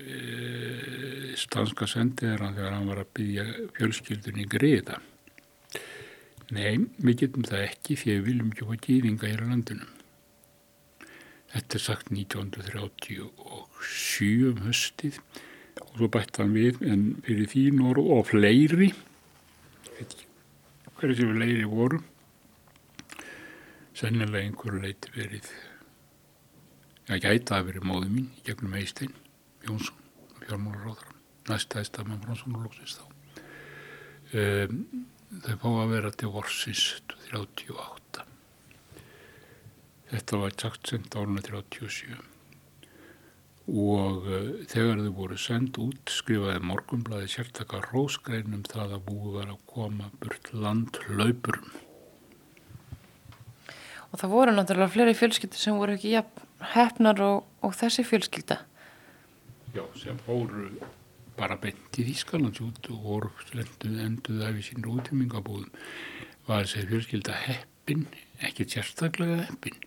e, 0.00 1.34
danska 1.52 1.88
sendiðar 1.90 2.54
þegar 2.56 2.76
hann 2.78 2.88
var 2.88 3.02
að 3.02 3.10
byggja 3.18 3.46
fjölskyldunni 3.76 4.46
greiða 4.48 5.00
Nei, 6.50 6.82
við 6.98 7.14
getum 7.24 7.44
það 7.46 7.60
ekki 7.68 7.94
því 8.00 8.08
að 8.10 8.16
við 8.16 8.26
viljum 8.26 8.50
ekki 8.50 8.66
fá 8.66 8.74
gýðinga 8.86 9.30
hér 9.30 9.42
á 9.46 9.50
landunum. 9.52 9.92
Þetta 11.50 11.76
er 11.76 11.82
sagt 11.82 12.06
1937 12.14 14.50
um 14.50 14.58
höstið 14.64 15.16
og 15.80 15.88
svo 15.94 16.08
bætt 16.10 16.38
hann 16.38 16.52
við 16.54 16.74
en 16.86 17.22
fyrir 17.26 17.46
því 17.50 17.64
norð 17.78 18.04
og 18.16 18.22
fleiri, 18.30 18.90
hverju 20.98 21.14
sem 21.18 21.32
fleiri 21.34 21.66
voru, 21.70 21.98
sennilega 23.96 24.46
einhverju 24.46 24.80
leiti 24.84 25.08
verið, 25.14 25.46
já 27.08 27.14
gæta 27.24 27.50
að 27.58 27.66
verið 27.70 27.84
móðu 27.90 28.08
mín 28.10 28.28
í 28.36 28.38
gegnum 28.46 28.78
Eistein, 28.78 29.14
Jónsson, 29.66 29.98
fjármálaróðra, 30.44 31.10
næstæðist 31.50 31.98
að 31.98 32.06
maður 32.10 32.26
frá 32.26 32.34
svona 32.42 32.64
lóksist 32.66 32.96
þá. 33.00 33.04
Um, 34.30 34.74
þau 35.30 35.56
fá 35.62 35.68
að 35.70 35.94
vera 35.94 36.10
til 36.10 36.32
vorsins 36.34 36.84
38 37.30 38.26
þetta 40.10 40.40
var 40.42 40.56
sagt 40.58 40.90
sendt 40.90 41.14
áruna 41.14 41.44
37 41.46 42.16
og 43.70 44.26
uh, 44.26 44.48
þegar 44.70 45.04
þau 45.04 45.12
voru 45.20 45.38
sendt 45.38 45.78
út 45.82 46.10
skrifaði 46.10 46.64
morgunblæði 46.66 47.30
sértakar 47.36 47.86
rósgreinum 47.92 48.66
það 48.66 48.96
að 48.98 49.06
búið 49.12 49.38
var 49.38 49.54
að 49.54 49.62
koma 49.70 50.10
burt 50.18 50.50
land 50.56 50.98
laupurum 51.08 51.70
og 54.10 54.18
það 54.18 54.32
voru 54.34 54.54
náttúrulega 54.54 54.94
fleiri 54.94 55.16
fjölskyldur 55.18 55.62
sem 55.62 55.78
voru 55.78 55.94
ekki 55.94 56.16
hefnar 56.74 57.20
og, 57.24 57.44
og 57.64 57.76
þessi 57.78 58.04
fjölskylda. 58.06 58.58
Já 59.74 59.84
sem 59.98 60.18
fóru 60.26 60.70
bara 61.40 61.56
beint 61.60 61.96
í 61.98 62.04
Þískalands 62.04 62.60
út 62.64 62.90
og 62.92 63.04
voru 63.04 63.30
enduð 63.56 64.42
af 64.44 64.58
í 64.60 64.64
sín 64.66 64.84
útrymmingabúðum 64.84 65.72
var 66.46 66.66
þessi 66.66 66.88
fjölskylda 66.90 67.34
heppin, 67.46 68.02
ekki 68.44 68.66
sérstaklega 68.68 69.46
heppin 69.48 69.78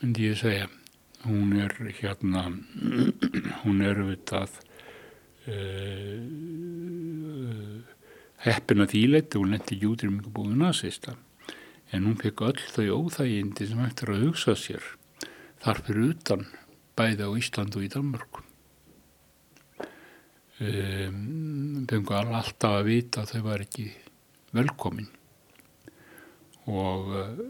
myndi 0.00 0.30
ég 0.30 0.36
segja. 0.40 0.66
Hún 1.24 1.52
er 1.60 1.72
hérna 2.00 2.42
hún 3.62 3.82
er 3.84 3.98
auðvitað 4.00 4.52
uh, 5.52 6.20
heppin 8.46 8.84
að 8.84 8.92
þýleiti 8.94 9.40
og 9.40 9.50
lendi 9.52 9.76
í 9.76 9.88
útrymmingabúðu 9.90 10.54
nazista 10.60 11.16
en 11.92 12.06
hún 12.06 12.16
fekk 12.20 12.44
öll 12.48 12.62
þau 12.72 12.86
óþægindi 13.04 13.68
sem 13.68 13.80
eftir 13.84 14.14
að 14.14 14.24
hugsa 14.28 14.56
sér 14.56 14.84
þar 15.60 15.82
fyrir 15.86 16.14
utan 16.14 16.46
bæði 16.96 17.28
á 17.28 17.30
Ísland 17.40 17.76
og 17.76 17.84
í 17.84 17.92
Danmarku 17.92 18.39
um, 20.60 21.86
fengu 21.90 22.16
alltaf 22.16 22.76
að 22.78 22.86
vita 22.90 23.24
að 23.24 23.34
þau 23.34 23.42
var 23.48 23.64
ekki 23.64 23.88
velkomin. 24.56 25.08
Og 26.70 27.10
uh, 27.16 27.42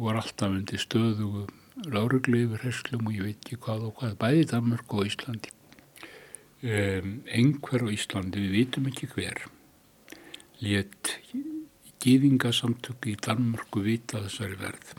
voru 0.00 0.22
alltaf 0.22 0.48
undir 0.48 0.80
stöðu 0.80 1.46
laurugli 1.84 2.46
yfir 2.46 2.64
herslum 2.64 3.10
og 3.10 3.16
ég 3.18 3.26
veit 3.26 3.42
ekki 3.42 3.60
hvað 3.60 3.90
og 3.90 3.98
hvað 4.00 4.16
bæði 4.22 4.46
Danmark 4.54 4.94
og 4.96 5.10
Íslandi. 5.10 5.52
Um, 6.66 7.20
einhver 7.28 7.84
á 7.84 7.88
Íslandi, 7.92 8.40
við 8.46 8.56
vitum 8.56 8.88
ekki 8.88 9.10
hver, 9.12 9.42
létt 10.64 11.12
gýðingasamtöku 12.06 13.12
í 13.12 13.18
Danmörku 13.20 13.82
vita 13.84 14.22
þessari 14.24 14.56
verð. 14.60 14.94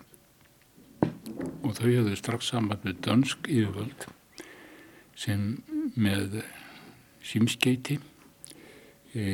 Og 1.63 1.73
þau 1.77 1.87
hefðu 1.87 2.15
strax 2.19 2.51
saman 2.51 2.81
með 2.83 3.01
dönsk 3.07 3.49
yfirvöld 3.49 4.07
sem 5.17 5.55
með 5.97 6.39
símskeiti 7.27 7.97
e, 9.13 9.25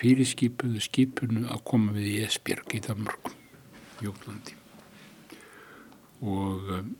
fyrirskipuðu 0.00 0.84
skipunu 0.84 1.46
að 1.48 1.64
koma 1.72 1.96
við 1.96 2.12
í 2.12 2.22
Esbjörg 2.28 2.76
í 2.76 2.84
Danmörku, 2.86 3.34
Jóklandi 4.04 4.56
og 6.24 6.70
um, 6.72 6.94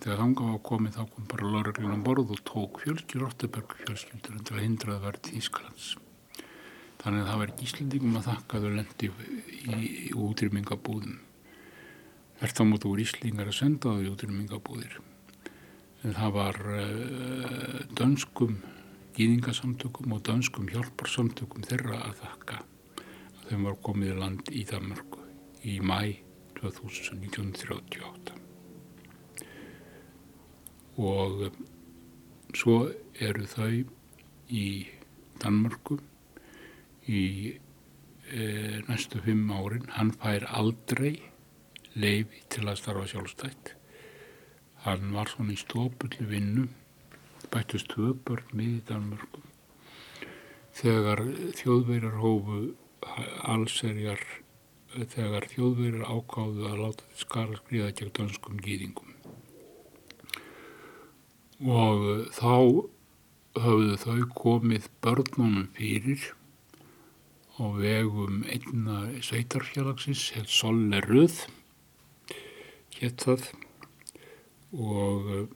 þegar 0.00 0.18
þanga 0.20 0.48
var 0.50 0.58
komið 0.66 0.96
þá 0.96 1.02
kom 1.12 1.28
bara 1.30 1.52
lauruglunum 1.52 2.02
borð 2.04 2.32
og 2.34 2.42
tók 2.46 2.80
fjölskyldur, 2.82 3.26
Rotteberg 3.26 3.76
fjölskyldur 3.84 4.42
til 4.42 4.56
að 4.56 4.64
hindra 4.64 4.96
að 4.96 5.06
verði 5.06 5.38
Ískalands. 5.40 5.92
Þannig 7.00 7.22
að 7.22 7.30
það 7.30 7.40
var 7.42 7.52
Íslendingum 7.66 8.18
að 8.18 8.28
þakka 8.30 8.62
þau 8.62 8.70
lendi 8.74 9.10
í, 9.10 9.78
í 9.78 10.12
útrýmingabúðum. 10.26 11.18
Þetta 12.40 12.66
mútu 12.68 12.92
úr 12.92 13.02
Íslingar 13.04 13.52
að 13.52 13.58
senda 13.60 13.94
þau 13.94 14.02
í 14.04 14.10
útrýmingabúðir. 14.12 14.98
Það 16.06 16.32
var 16.36 16.56
uh, 16.70 17.80
dönskum 17.98 18.60
gýðingasamtökum 19.16 20.12
og 20.14 20.22
dönskum 20.28 20.68
hjálparsamtökum 20.70 21.66
þeirra 21.66 21.98
að 22.06 22.20
þakka 22.22 22.60
að 22.60 23.44
þeim 23.48 23.66
var 23.66 23.78
komið 23.88 24.12
í 24.12 24.18
land 24.20 24.50
í 24.52 24.62
Danmarku 24.68 25.24
í 25.66 25.78
mæ 25.82 26.00
1938 26.62 28.36
og 30.96 31.46
um, 31.48 31.56
svo 32.56 32.76
eru 33.20 33.44
þau 33.50 33.84
í 34.48 34.66
Danmörku 35.42 35.98
í 37.06 37.22
e, 38.32 38.44
næstu 38.88 39.20
fimm 39.24 39.50
árin. 39.52 39.88
Hann 39.96 40.12
fær 40.16 40.46
aldrei 40.48 41.18
leifi 41.96 42.44
til 42.52 42.66
að 42.66 42.80
starfa 42.80 43.08
sjálfstætt. 43.12 43.75
Hann 44.86 45.12
var 45.16 45.26
svona 45.32 45.56
í 45.56 45.58
stópulli 45.58 46.28
vinnu, 46.30 46.68
bættust 47.50 47.90
tvö 47.90 48.12
börn 48.26 48.52
með 48.54 48.68
í 48.70 48.82
Danmörku. 48.86 49.42
Þegar 50.78 51.24
þjóðveirar 51.58 52.20
hófu 52.22 52.60
allserjar, 53.50 54.22
þegar 54.94 55.48
þjóðveirar 55.50 56.06
ákáðu 56.06 56.70
að 56.70 56.80
láta 56.84 57.10
þið 57.10 57.24
skara 57.24 57.60
skriða 57.60 57.92
gegn 57.98 58.14
danskum 58.20 58.62
gýðingum 58.62 59.16
og 61.64 62.28
þá 62.36 62.86
höfðu 63.56 63.96
þau 64.02 64.24
komið 64.36 64.88
börnunum 65.04 65.68
fyrir 65.76 66.32
á 67.56 67.64
vegum 67.72 68.42
einna 68.52 69.06
sveitarfélagsins, 69.24 70.28
hér 70.36 70.44
Solleröð 70.44 71.46
hétt 72.98 73.24
það 73.24 73.48
og 74.76 75.28
uh, 75.32 75.48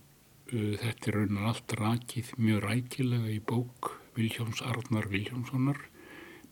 þetta 0.50 1.10
er 1.10 1.16
raunar 1.18 1.52
allt 1.52 1.76
rakið 1.78 2.34
mjög 2.40 2.64
rækilega 2.64 3.30
í 3.30 3.38
bók 3.44 3.94
Viljáms 4.16 4.64
Arnar 4.66 5.06
Viljámssonar 5.12 5.84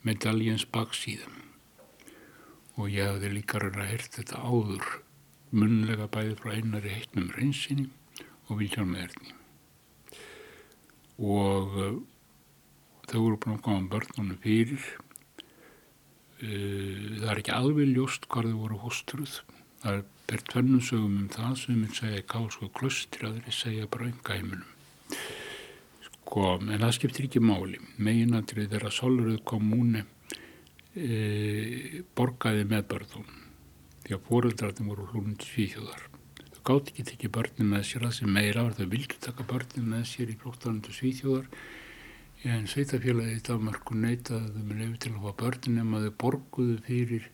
Medaljens 0.07 0.69
baksíðan 0.71 1.45
og 2.79 2.93
ég 2.93 3.09
hafði 3.09 3.33
líka 3.35 3.59
raunar 3.59 3.87
að 3.87 3.93
hérta 3.97 4.21
þetta 4.21 4.43
áður 4.45 4.91
munlega 5.51 6.07
bæði 6.13 6.37
frá 6.39 6.53
einari 6.55 6.93
heitnum 6.93 7.33
reynsinni 7.35 7.89
og 8.49 8.61
Viljám 8.61 8.95
Erni. 8.97 9.35
Og 11.19 11.77
uh, 11.77 11.99
þau 13.09 13.21
voru 13.25 13.39
búin 13.43 13.57
að 13.57 13.65
koma 13.65 13.93
börnunum 13.93 14.41
fyrir. 14.45 14.85
Uh, 16.39 17.19
það 17.19 17.31
er 17.33 17.43
ekki 17.43 17.57
alveg 17.57 17.95
ljóst 17.97 18.29
hvað 18.31 18.53
þau 18.53 18.61
voru 18.63 18.83
hóstruð 18.85 19.41
það 19.83 19.99
er 19.99 20.07
per 20.29 20.45
tvennusögum 20.53 21.21
um 21.23 21.29
það 21.33 21.55
sem 21.63 21.85
ég 21.85 21.99
segja 22.01 22.29
kálsku 22.35 22.71
klustri 22.75 23.29
að 23.29 23.39
þeir 23.45 23.59
segja 23.63 23.91
bara 23.93 24.11
enga 24.11 24.37
heiminum 24.37 24.75
sko, 26.29 26.59
en 26.61 26.83
það 26.83 26.95
skiptir 26.97 27.29
ekki 27.29 27.41
máli. 27.41 27.81
Meginandrið 28.05 28.75
þeirra 28.75 28.93
Solröð 28.93 29.41
komúni 29.49 30.05
e, 30.95 32.05
borgaði 32.17 32.67
með 32.69 32.87
börnum 32.93 33.35
því 34.05 34.17
að 34.17 34.29
fóröldrarnir 34.29 34.89
voru 34.89 35.09
hlúnum 35.13 35.37
til 35.41 35.51
svíþjóðar. 35.55 36.07
Gátt 36.69 36.91
ekki 36.93 37.05
tekið 37.09 37.33
börnum 37.33 37.73
með 37.73 37.85
sér 37.89 38.07
að 38.09 38.17
sem 38.19 38.33
meira 38.33 38.67
var 38.67 38.77
þau 38.77 38.89
vildu 38.93 39.21
taka 39.25 39.47
börnum 39.49 39.93
með 39.95 40.03
sér 40.11 40.33
í 40.33 40.37
flóttanundu 40.41 40.93
Svíþjóðar 40.93 41.47
en 42.49 42.67
sveitafélagið 42.71 43.39
í 43.39 43.45
Danmarku 43.47 43.97
neytaði 43.97 44.53
þau 44.53 44.67
með 44.67 44.83
lefi 44.83 45.01
til 45.05 45.13
að 45.15 45.23
fá 45.25 45.39
börnum 45.43 45.95
að 45.97 46.05
þau 46.05 46.19
borguðu 46.25 46.77
fyrir 46.85 47.31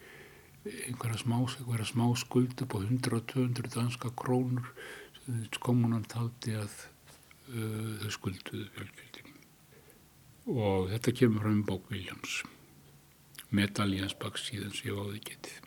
einhverja 0.64 1.20
smá, 1.20 1.38
einhverja 1.42 1.88
smá 1.90 2.06
skuld 2.16 2.64
upp 2.64 2.76
á 2.76 2.78
100-200 2.80 3.72
danska 3.74 4.12
krónur 4.16 4.70
sem 5.24 5.44
komunan 5.60 6.04
taldi 6.08 6.56
að 6.56 6.72
uh, 7.52 8.00
þau 8.02 8.10
skulduðu 8.18 8.68
fjölkjöldin 8.76 9.36
og 10.54 10.90
þetta 10.92 11.16
kemur 11.20 11.44
frá 11.44 11.52
um 11.54 11.62
bók 11.64 11.92
Williams. 11.92 12.42
Medaljans 13.54 14.16
baksíðan 14.20 14.74
sem 14.76 14.90
ég 14.90 14.98
áði 14.98 15.22
getið 15.24 15.64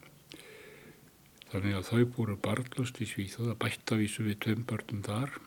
Þannig 1.47 1.77
að 1.77 1.85
þau 1.87 2.01
búið 2.11 2.39
barnlust 2.43 2.97
í 2.99 3.05
Svíþóð 3.07 3.53
að 3.53 3.59
bættavísu 3.61 4.23
við 4.25 4.39
tveim 4.43 4.63
börnum 4.67 5.03
þar. 5.05 5.37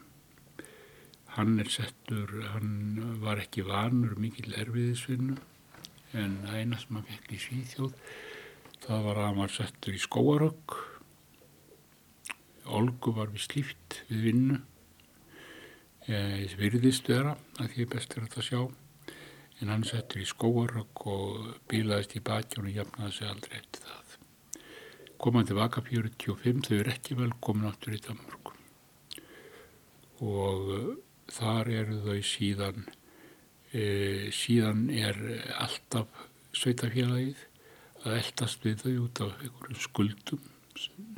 Hann 1.36 1.58
er 1.60 1.68
settur, 1.70 2.30
hann 2.54 3.18
var 3.20 3.42
ekki 3.42 3.66
vanur 3.68 4.14
mikill 4.18 4.54
erfiðisvinnu 4.62 5.36
en 6.16 6.38
eina 6.48 6.78
sem 6.80 6.96
hann 6.96 7.06
fekk 7.10 7.34
í 7.36 7.40
Svíþjóð 7.44 7.92
það 8.86 9.06
var 9.06 9.20
að 9.20 9.28
hann 9.28 9.40
var 9.42 9.54
settur 9.54 9.96
í 9.96 10.02
skóarökk. 10.02 10.76
Olgu 12.70 13.14
var 13.16 13.32
við 13.34 13.46
slíft 13.46 14.00
við 14.10 14.26
vinnu. 14.28 14.60
Ég 16.10 16.54
virðist 16.58 17.10
vera 17.10 17.36
að 17.60 17.74
því 17.74 17.88
best 17.94 18.16
er 18.16 18.26
þetta 18.26 18.40
að 18.42 18.48
sjá 18.48 18.62
en 19.60 19.74
hann 19.74 19.84
settur 19.86 20.22
í 20.22 20.28
skóarökk 20.28 21.06
og 21.12 21.50
bílaðist 21.70 22.16
í 22.16 22.24
baki 22.24 22.62
og 22.62 22.72
jafnaði 22.72 23.18
sig 23.18 23.28
aldrei 23.28 23.58
eftir 23.60 23.84
það 23.86 24.00
koma 25.20 25.42
tilbaka 25.44 25.82
45, 25.84 26.62
þau 26.64 26.78
eru 26.78 26.92
ekki 26.94 27.16
velkomin 27.18 27.68
áttur 27.68 27.92
í 27.92 28.00
Danmörku 28.00 28.54
og 30.24 30.70
uh, 30.72 30.86
þar 31.32 31.68
eru 31.74 31.98
þau 32.06 32.22
síðan 32.26 32.86
e, 33.70 33.82
síðan 34.34 34.88
er 34.90 35.18
alltaf 35.60 36.08
sveitafélagið 36.56 37.44
að 38.04 38.16
eldast 38.16 38.64
við 38.64 38.84
þau 38.84 38.92
út 39.04 39.22
af 39.26 39.42
einhverjum 39.44 39.82
skuldum 39.84 40.46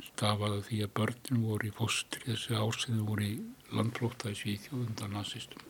stafaði 0.09 0.63
því 0.67 0.79
að 0.85 0.95
börnum 0.99 1.43
voru 1.47 1.69
í 1.69 1.75
fóstri 1.77 2.25
þessi 2.25 2.57
ársiðu 2.57 3.05
voru 3.07 3.27
í 3.27 3.35
landflóta 3.73 4.31
í 4.33 4.39
Svíþjóðundan 4.39 5.15
nazistum 5.15 5.69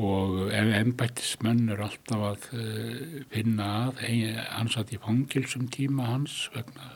og 0.00 0.52
ennbættismenn 0.54 1.72
er 1.74 1.82
alltaf 1.82 2.22
að 2.28 2.44
uh, 2.54 3.16
finna 3.32 3.66
að. 3.90 4.44
Hans 4.54 4.76
að 4.78 4.94
í 4.94 5.00
fangilsum 5.02 5.66
tíma 5.74 6.06
hans 6.12 6.44
vegna 6.54 6.92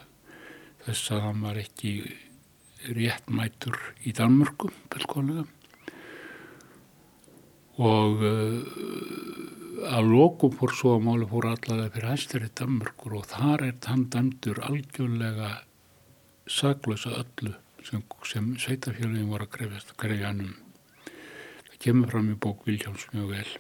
þess 0.85 1.11
að 1.17 1.25
hann 1.27 1.43
var 1.43 1.59
ekki 1.59 1.95
réttmætur 2.95 3.79
í 4.07 4.13
Danmörku 4.15 4.71
belkónlega 4.93 5.47
og 7.83 8.23
uh, 8.23 9.64
að 9.91 10.11
lokum 10.11 10.53
fór 10.55 10.75
svo 10.77 10.95
að 10.97 11.07
máli 11.07 11.29
fór 11.31 11.49
allavega 11.51 11.93
fyrir 11.95 12.11
hæstari 12.11 12.51
Danmörkur 12.61 13.17
og 13.21 13.29
þar 13.33 13.65
er 13.69 13.79
hann 13.87 14.05
dæmdur 14.13 14.61
algjörlega 14.69 15.51
saglösa 16.51 17.15
öllu 17.23 17.55
sem, 17.85 18.05
sem 18.25 18.53
sveitafélagin 18.61 19.33
voru 19.33 19.49
að 19.49 19.55
grefjast 19.57 19.95
að 19.95 20.01
grefja 20.05 20.31
hann 20.31 20.45
um. 20.47 20.55
Það 21.71 21.81
kemur 21.87 22.15
fram 22.15 22.31
í 22.33 22.39
bók 22.47 22.63
Viljáns 22.69 23.09
mjög 23.13 23.35
vel. 23.35 23.51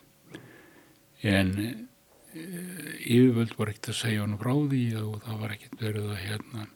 En 1.24 1.53
uh, 1.59 2.94
yfirvöld 3.00 3.59
var 3.59 3.72
ekkert 3.72 3.92
að 3.94 4.00
segja 4.05 4.24
hann 4.24 4.40
frá 4.40 4.55
því 4.55 4.87
og 5.03 5.20
það 5.27 5.44
var 5.44 5.57
ekkert 5.59 5.85
verið 5.88 6.11
að 6.14 6.24
hérna 6.24 6.70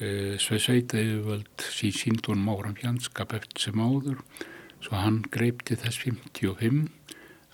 Eh, 0.00 0.38
Sveita 0.40 0.96
yfirvöld 0.96 1.60
sín 1.60 1.92
síndunum 1.92 2.46
áram 2.48 2.72
hjannskap 2.78 3.34
eftir 3.36 3.66
sem 3.66 3.80
áður. 3.84 4.22
Svo 4.80 4.96
hann 4.96 5.18
greipti 5.28 5.76
þess 5.76 6.00
55 6.00 6.86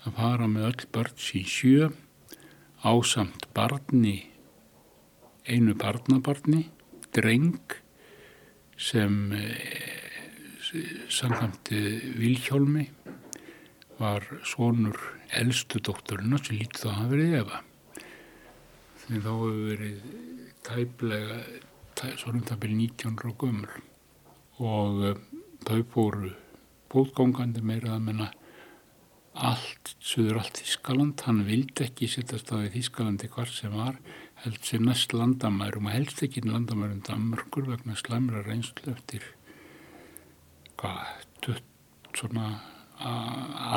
að 0.07 0.17
fara 0.17 0.47
með 0.51 0.67
öll 0.69 0.87
börn 0.95 1.21
sín 1.21 1.47
sjö 1.51 1.91
ásamt 2.87 3.47
barni 3.57 4.17
einu 5.47 5.75
barnabarni 5.79 6.65
dreng 7.15 7.77
sem 8.77 9.31
eh, 9.33 10.73
samkvæmti 11.09 11.81
Vilhjálmi 12.19 12.89
var 13.97 14.25
svonur 14.45 14.99
eldstu 15.37 15.81
dótturina 15.83 16.39
sem 16.41 16.59
lítið 16.59 16.83
þá 16.85 16.91
hafa 16.93 17.11
verið 17.13 17.39
efa 17.41 17.63
því 19.07 19.21
þá 19.23 19.31
hefur 19.31 19.59
verið 19.71 19.99
tæplega 20.67 21.37
um 22.29 22.41
það 22.45 22.59
byrja 22.63 22.77
19 22.77 23.21
og 23.29 23.37
gömul. 23.41 23.69
Og 24.57 24.99
uh, 25.07 25.21
þau 25.65 25.81
fóru 25.93 26.33
bóðgóngandi 26.91 27.63
meira 27.65 27.95
að 27.95 28.03
menna 28.09 28.27
allt, 29.37 29.95
söður 30.01 30.41
allt 30.41 30.61
Þískaland, 30.61 31.21
hann 31.27 31.43
vildi 31.47 31.85
ekki 31.85 32.09
sittast 32.09 32.51
á 32.53 32.57
Þískalandi 32.73 33.29
hvar 33.33 33.51
sem 33.51 33.73
var, 33.75 33.97
held 34.43 34.59
sér 34.65 34.83
næst 34.85 35.13
landamærum 35.13 35.89
og 35.89 35.95
helst 35.95 36.23
ekki 36.25 36.43
landamærum 36.45 37.03
Danmörkur 37.05 37.69
vegna 37.71 37.97
slæmra 37.97 38.43
reynslu 38.45 38.93
eftir 38.93 39.25
hvað, 40.77 41.61
svona 42.17 42.57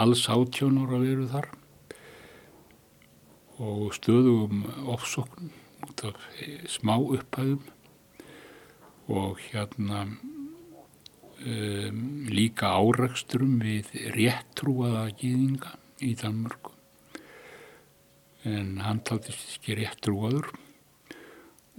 alls 0.01 0.27
átjónur 0.33 0.95
að 0.97 1.07
veru 1.07 1.27
þar. 1.31 1.49
Og 3.61 3.93
stöðum 3.93 4.65
ofsóknum 4.89 5.53
út 5.85 6.05
af 6.09 6.17
smá 6.69 6.97
upphæðum. 6.97 7.65
Og 9.11 9.41
hérna 9.51 10.07
um, 11.45 12.03
líka 12.31 12.73
áraksturum 12.77 13.59
við 13.63 13.93
réttrúaða 14.17 15.09
gýðinga 15.21 15.77
í 16.05 16.15
Danmörku. 16.21 16.75
En 18.49 18.79
hann 18.81 19.03
taldist 19.05 19.59
ekki 19.59 19.77
réttrúaður 19.83 20.49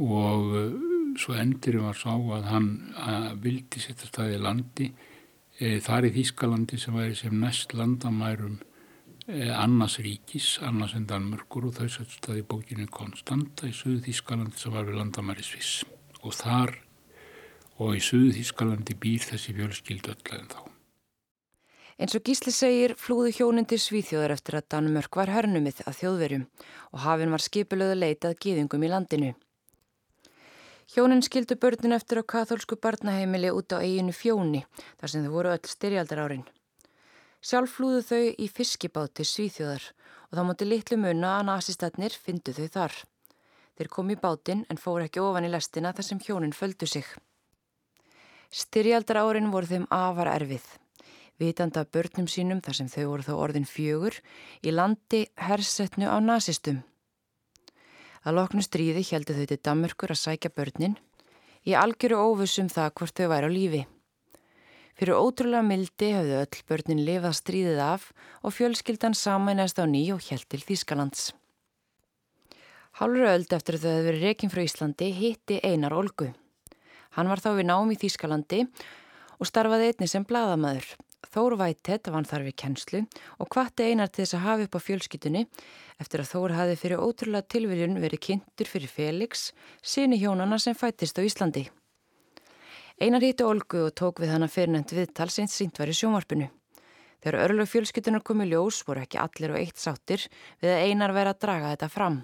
og 0.02 0.52
uh, 0.54 0.92
svo 1.20 1.36
endur 1.38 1.80
var 1.84 1.98
sá 1.98 2.12
að 2.14 2.50
hann 2.50 2.70
að 3.00 3.32
vildi 3.46 3.82
setja 3.84 4.10
staði 4.10 4.38
landi 4.42 4.88
e, 5.60 5.80
þar 5.84 6.08
í 6.10 6.14
Þískalandi 6.18 6.80
sem 6.80 6.98
væri 6.98 7.18
sem 7.18 7.36
næst 7.42 7.76
landamærum 7.78 8.60
e, 9.28 9.50
annars 9.52 10.00
ríkis, 10.04 10.54
annars 10.66 10.96
en 10.98 11.08
Danmörkur 11.10 11.70
og 11.70 11.78
þau 11.80 11.88
setja 11.88 12.18
staði 12.18 12.46
bókinu 12.48 12.88
Konstanta 12.92 13.70
í 13.70 13.76
Suðu 13.76 14.02
Þískalandi 14.08 14.62
sem 14.62 14.76
var 14.76 14.88
við 14.90 15.02
landamæri 15.02 15.46
Sviss. 15.46 15.84
Og 16.22 16.36
þar 16.38 16.78
og 17.82 17.98
í 17.98 18.04
Suðu 18.04 18.36
Þískalandi 18.38 18.96
býr 19.02 19.26
þessi 19.26 19.56
fjölskyldu 19.58 20.14
öll 20.14 20.38
en 20.38 20.50
þá. 20.52 20.60
Eins 22.02 22.16
og 22.18 22.24
Gísli 22.26 22.54
segir 22.54 22.96
flúðu 22.98 23.30
hjónindi 23.36 23.78
svíþjóðar 23.78 24.34
eftir 24.34 24.58
að 24.58 24.68
Danmörk 24.74 25.18
var 25.20 25.30
hörnumið 25.34 25.84
að 25.86 25.98
þjóðverjum 26.00 26.46
og 26.94 27.04
hafinn 27.04 27.34
var 27.34 27.44
skipilöðu 27.46 27.98
leitað 28.00 28.38
gýðingum 28.42 28.86
í 28.86 28.90
landinu. 28.90 29.32
Hjónin 30.92 31.22
skildu 31.24 31.56
börnin 31.62 31.96
eftir 31.96 32.20
á 32.20 32.24
katholsku 32.34 32.76
barnaheimili 32.82 33.54
út 33.54 33.72
á 33.72 33.80
eiginu 33.80 34.16
fjóni 34.18 34.64
þar 35.00 35.14
sem 35.14 35.26
þau 35.26 35.36
voru 35.36 35.54
öll 35.54 35.70
styrjaldar 35.70 36.24
árin. 36.26 36.46
Sjálf 37.42 37.78
flúðu 37.78 38.02
þau 38.10 38.26
í 38.34 38.50
fiskibáti 38.50 39.26
svíþjóðar 39.26 39.86
og 40.30 40.38
þá 40.38 40.44
móti 40.50 40.68
litlu 40.68 40.98
munna 41.00 41.38
að 41.38 41.48
nazistatnir 41.54 42.18
fyndu 42.18 42.54
þau 42.58 42.68
þar. 42.76 43.02
Þeir 43.78 43.94
kom 43.94 44.12
í 44.12 44.20
bátin 44.20 44.66
en 44.70 44.82
fór 44.82 45.06
ekki 45.06 45.24
ofan 45.24 45.48
í 45.48 45.54
lestina 45.54 45.94
þar 45.96 46.10
sem 46.10 46.20
hjónin 46.22 46.58
földu 46.58 46.90
sig. 46.90 47.08
Styrjaldar 48.52 49.22
árin 49.22 49.48
voru 49.48 49.70
þeim 49.70 49.86
afar 49.96 50.28
erfið. 50.28 50.66
Vitanda 51.40 51.86
börnum 51.88 52.28
sínum 52.28 52.60
þar 52.62 52.78
sem 52.78 52.90
þau 52.92 53.06
voru 53.14 53.24
þá 53.24 53.32
orðin 53.34 53.68
fjögur 53.70 54.18
í 54.60 54.74
landi 54.76 55.22
hersetnu 55.40 56.10
á 56.12 56.20
nazistum. 56.20 56.82
Að 58.28 58.36
loknu 58.38 58.62
stríði 58.62 59.06
heldu 59.08 59.38
þau 59.38 59.46
til 59.50 59.60
Damörkur 59.64 60.12
að 60.12 60.22
sækja 60.22 60.52
börnin 60.52 60.98
í 61.64 61.78
algjöru 61.80 62.20
óvusum 62.20 62.68
það 62.70 62.92
hvort 63.00 63.18
þau 63.18 63.32
væri 63.32 63.48
á 63.48 63.56
lífi. 63.56 63.82
Fyrir 65.00 65.16
ótrúlega 65.16 65.64
mildi 65.66 66.12
hafðu 66.12 66.38
öll 66.44 66.62
börnin 66.68 67.06
lifað 67.08 67.40
stríðið 67.40 67.82
af 67.88 68.12
og 68.44 68.58
fjölskyldan 68.58 69.16
samanæst 69.16 69.80
á 69.80 69.88
ný 69.88 70.04
og 70.12 70.28
held 70.28 70.46
til 70.52 70.60
Þýskalands. 70.68 71.32
Hálfur 73.00 73.32
öld 73.32 73.56
eftir 73.56 73.80
þau 73.80 73.90
hefði 73.96 74.08
verið 74.12 74.28
rekin 74.28 74.52
frá 74.52 74.66
Íslandi 74.68 75.14
hitti 75.16 75.64
Einar 75.64 75.96
Olgu. 75.96 76.34
Hann 77.18 77.30
var 77.32 77.44
þá 77.44 77.54
við 77.60 77.70
náum 77.70 77.92
í 77.92 78.00
Þýskalandi 78.00 78.66
og 79.40 79.50
starfaði 79.50 79.92
einni 79.92 80.08
sem 80.10 80.26
bladamæður. 80.28 80.86
Þór 81.32 81.56
Vættet 81.60 82.10
vann 82.12 82.26
þar 82.28 82.48
við 82.48 82.56
kennslu 82.60 83.02
og 83.40 83.50
hvatti 83.54 83.86
einar 83.92 84.10
til 84.10 84.24
þess 84.24 84.38
að 84.40 84.46
hafa 84.46 84.66
upp 84.66 84.78
á 84.78 84.82
fjölskytunni 84.88 85.44
eftir 86.02 86.24
að 86.24 86.32
Þór 86.32 86.56
hafi 86.58 86.80
fyrir 86.82 87.04
ótrúlega 87.04 87.48
tilviljun 87.54 88.00
verið 88.02 88.24
kynntur 88.26 88.72
fyrir 88.72 88.90
Felix, 88.92 89.52
síni 89.84 90.18
hjónana 90.20 90.58
sem 90.60 90.76
fættist 90.76 91.20
á 91.20 91.24
Íslandi. 91.24 91.68
Einar 93.02 93.24
hitti 93.24 93.46
Olgu 93.46 93.86
og 93.88 93.96
tók 93.98 94.20
við 94.22 94.34
hana 94.34 94.50
fyrirnend 94.50 94.92
viðtal 94.94 95.30
sem 95.34 95.48
sínt 95.50 95.80
var 95.82 95.90
í 95.90 95.96
sjónvarpinu. 95.98 96.50
Þegar 97.22 97.40
örlög 97.46 97.70
fjölskytunar 97.70 98.26
komi 98.26 98.50
ljós 98.50 98.82
voru 98.86 99.04
ekki 99.06 99.22
allir 99.22 99.54
og 99.54 99.62
eitt 99.62 99.78
sáttir 99.82 100.26
við 100.62 100.74
að 100.74 100.84
einar 100.90 101.14
verið 101.14 101.36
að 101.36 101.42
draga 101.46 101.74
þetta 101.76 101.90
fram. 101.94 102.22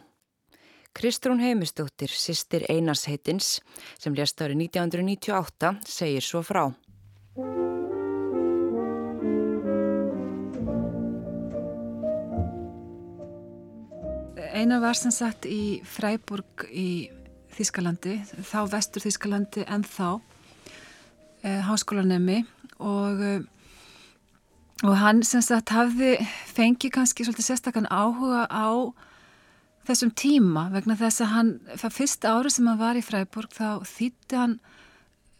Kristrún 0.97 1.37
Heimistóttir, 1.37 2.09
sýstir 2.09 2.63
Einars 2.73 3.03
heitins, 3.05 3.59
sem 4.01 4.15
lést 4.17 4.41
árið 4.41 4.63
1998, 4.65 5.69
segir 5.85 6.25
svo 6.25 6.41
frá. 6.41 6.63
Einar 14.57 14.81
var 14.81 14.97
sem 14.97 15.13
sagt 15.13 15.45
í 15.45 15.83
Freiburg 15.85 16.65
í 16.73 17.11
Þískalandi, 17.53 18.17
þá 18.41 18.59
vestur 18.73 19.05
Þískalandi 19.05 19.67
en 19.69 19.85
þá 19.85 20.17
eh, 21.45 21.61
háskólanemi 21.67 22.39
og, 22.81 23.21
og 24.81 24.95
hann 24.97 25.21
sem 25.21 25.45
sagt 25.45 25.77
hafði 25.77 26.15
fengið 26.57 26.97
kannski 26.97 27.27
svolítið 27.27 27.51
sérstakann 27.51 27.93
áhuga 27.93 28.47
á 28.49 28.97
þessum 29.87 30.11
tíma 30.19 30.67
vegna 30.73 30.97
þess 30.99 31.23
að 31.23 31.31
hann, 31.33 31.53
það 31.79 31.95
fyrsta 31.95 32.33
ári 32.35 32.51
sem 32.51 32.67
hann 32.67 32.81
var 32.81 32.99
í 32.99 33.05
Freiburg 33.05 33.53
þá 33.55 33.69
þýtti 33.87 34.39
hann 34.39 34.57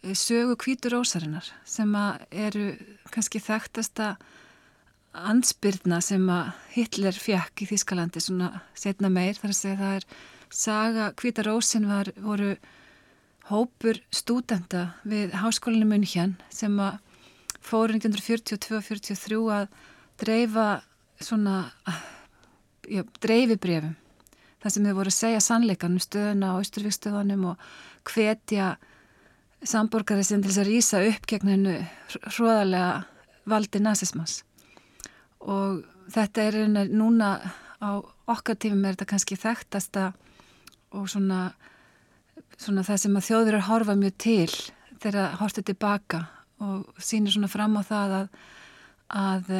eh, 0.02 0.14
sögu 0.16 0.56
kvítur 0.60 0.98
ósarinnar 1.00 1.50
sem 1.68 1.92
að 1.98 2.24
eru 2.46 2.66
kannski 3.12 3.42
þekktasta 3.44 4.14
ansbyrna 5.18 6.00
sem 6.04 6.24
að 6.30 6.50
Hitler 6.74 7.16
fjekk 7.16 7.64
í 7.64 7.68
Þískalandi 7.72 8.22
svona 8.22 8.62
setna 8.76 9.10
meir. 9.12 9.38
Þar 9.38 9.52
að 9.54 9.60
segja 9.60 9.78
það 9.80 9.94
er 9.98 10.08
saga 10.48 11.08
kvítar 11.18 11.50
ósin 11.52 11.88
var, 11.88 12.10
voru 12.22 12.54
hópur 13.48 14.00
stúdenda 14.14 14.92
við 15.08 15.32
háskólinu 15.40 15.88
München 15.88 16.36
sem 16.52 16.74
að 16.80 16.98
fóru 17.64 17.96
1942-43 17.98 19.40
að 19.52 19.70
dreifa 20.20 20.68
svona 21.20 21.56
já, 22.88 23.02
dreifibrefum 23.20 23.96
það 24.62 24.74
sem 24.74 24.88
þau 24.88 24.96
voru 24.98 25.12
að 25.12 25.18
segja 25.18 25.42
sannleikan 25.44 25.96
um 25.96 26.02
stöðuna 26.02 26.54
á 26.54 26.62
Ísturvíkstöðunum 26.62 27.44
og 27.52 27.68
hvetja 28.08 28.72
samborgari 29.66 30.24
sem 30.26 30.42
til 30.42 30.50
þess 30.50 30.62
að 30.62 30.70
rýsa 30.70 31.02
upp 31.08 31.26
gegn 31.30 31.52
hennu 31.52 31.76
hróðarlega 32.36 32.92
valdi 33.48 33.82
nazismas 33.82 34.42
og 35.40 35.82
þetta 36.12 36.44
er 36.44 36.60
einnig 36.64 36.92
núna 36.94 37.32
á 37.78 37.90
okkar 38.28 38.58
tífum 38.58 38.84
er 38.84 38.96
þetta 38.96 39.10
kannski 39.12 39.38
þekktasta 39.38 40.12
og 40.96 41.08
svona, 41.10 41.52
svona 42.58 42.84
það 42.86 43.02
sem 43.04 43.18
að 43.18 43.28
þjóður 43.28 43.52
er 43.52 43.60
að 43.60 43.68
horfa 43.68 43.98
mjög 43.98 44.16
til 44.24 44.54
þegar 44.98 45.36
hortu 45.42 45.62
tilbaka 45.62 46.24
og 46.64 47.02
sínir 47.02 47.34
svona 47.34 47.50
fram 47.50 47.76
á 47.78 47.82
það 47.86 48.14
að, 48.18 48.30
að 49.08 49.52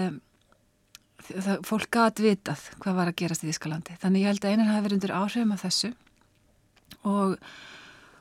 það, 1.27 1.63
fólk 1.67 1.89
gæti 1.95 2.27
vitað 2.27 2.67
hvað 2.83 2.99
var 2.99 3.11
að 3.11 3.19
gerast 3.21 3.45
í 3.45 3.51
Ískalandi. 3.53 3.97
Þannig 4.03 4.25
ég 4.25 4.33
held 4.33 4.45
að 4.45 4.55
einar 4.55 4.71
hafi 4.73 4.85
verið 4.87 4.99
undir 4.99 5.15
áhrifum 5.17 5.55
af 5.55 5.65
þessu. 5.65 5.91
Og, 7.09 7.35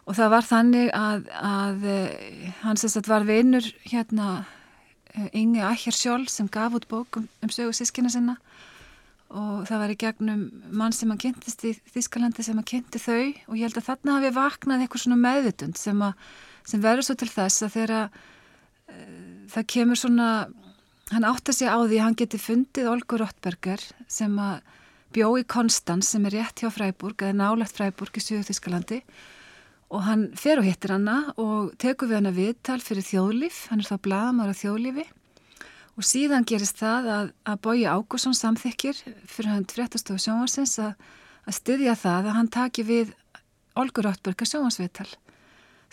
og 0.05 0.17
það 0.17 0.33
var 0.35 0.47
þannig 0.47 0.91
að, 0.95 1.27
að 1.41 1.87
eh, 1.93 2.47
hans 2.63 2.85
þess 2.85 3.01
að 3.01 3.11
var 3.13 3.27
vinnur 3.27 3.69
hérna 3.87 4.29
eh, 5.13 5.29
Ingi 5.37 5.63
Ækjarsjól 5.65 6.25
sem 6.31 6.49
gaf 6.51 6.77
út 6.77 6.87
bók 6.91 7.21
um, 7.21 7.29
sögu 7.53 7.75
sískina 7.75 8.11
sinna. 8.13 8.37
Og 9.27 9.65
það 9.67 9.81
var 9.81 9.91
í 9.91 9.99
gegnum 9.99 10.43
mann 10.71 10.93
sem 10.95 11.09
að 11.11 11.25
kynntist 11.25 11.65
í 11.67 11.73
Þískalandi 11.91 12.45
sem 12.47 12.59
að 12.59 12.69
kynnti 12.71 13.01
þau. 13.03 13.33
Og 13.51 13.57
ég 13.59 13.67
held 13.67 13.81
að 13.81 13.89
þarna 13.89 14.19
hafi 14.19 14.35
vaknað 14.37 14.85
eitthvað 14.85 15.03
svona 15.03 15.19
meðvitund 15.19 15.79
sem, 15.79 16.05
sem 16.67 16.83
verður 16.83 17.09
svo 17.09 17.17
til 17.19 17.31
þess 17.33 17.65
að 17.67 17.75
þeirra 17.75 18.05
uh, 18.07 19.27
það 19.51 19.69
kemur 19.73 19.99
svona 19.99 20.29
hann 21.13 21.27
átti 21.27 21.55
sig 21.55 21.69
á 21.69 21.77
því 21.79 21.99
að 21.99 22.05
hann 22.05 22.19
geti 22.19 22.39
fundið 22.41 22.91
Olgur 22.91 23.23
Rottberger 23.23 23.83
sem 24.11 24.33
að 24.41 24.61
bjó 25.15 25.31
í 25.39 25.45
Konstans 25.47 26.11
sem 26.11 26.25
er 26.27 26.35
rétt 26.35 26.61
hjá 26.61 26.69
Freiburg 26.73 27.23
eða 27.23 27.37
nálegt 27.39 27.75
Freiburg 27.77 28.17
í 28.19 28.23
Suðu 28.23 28.43
Þískalandi 28.49 29.01
og 29.87 30.03
hann 30.03 30.25
fer 30.35 30.59
og 30.59 30.67
hittir 30.67 30.91
hanna 30.91 31.33
og 31.39 31.71
tekur 31.79 32.09
við 32.09 32.19
hann 32.19 32.31
að 32.31 32.41
viðtal 32.41 32.81
fyrir 32.83 33.05
þjóðlíf, 33.07 33.61
hann 33.71 33.83
er 33.83 33.87
þá 33.87 34.01
bladamár 34.03 34.51
af 34.51 34.59
þjóðlífi. 34.59 35.05
Og 35.97 36.05
síðan 36.05 36.45
gerist 36.45 36.81
það 36.81 37.07
að, 37.13 37.29
að 37.47 37.61
Bói 37.63 37.85
Ágússon 37.87 38.35
samþykir 38.37 38.99
fyrir 39.25 39.53
hann 39.53 39.69
fréttastofu 39.71 40.19
sjónvarsins 40.21 40.75
að, 40.83 41.07
að 41.47 41.57
styðja 41.57 41.95
það 42.03 42.27
að 42.27 42.37
hann 42.37 42.51
taki 42.53 42.85
við 42.85 43.15
Olgur 43.79 44.09
Rottberger 44.09 44.49
sjónvarsviðtal 44.49 45.09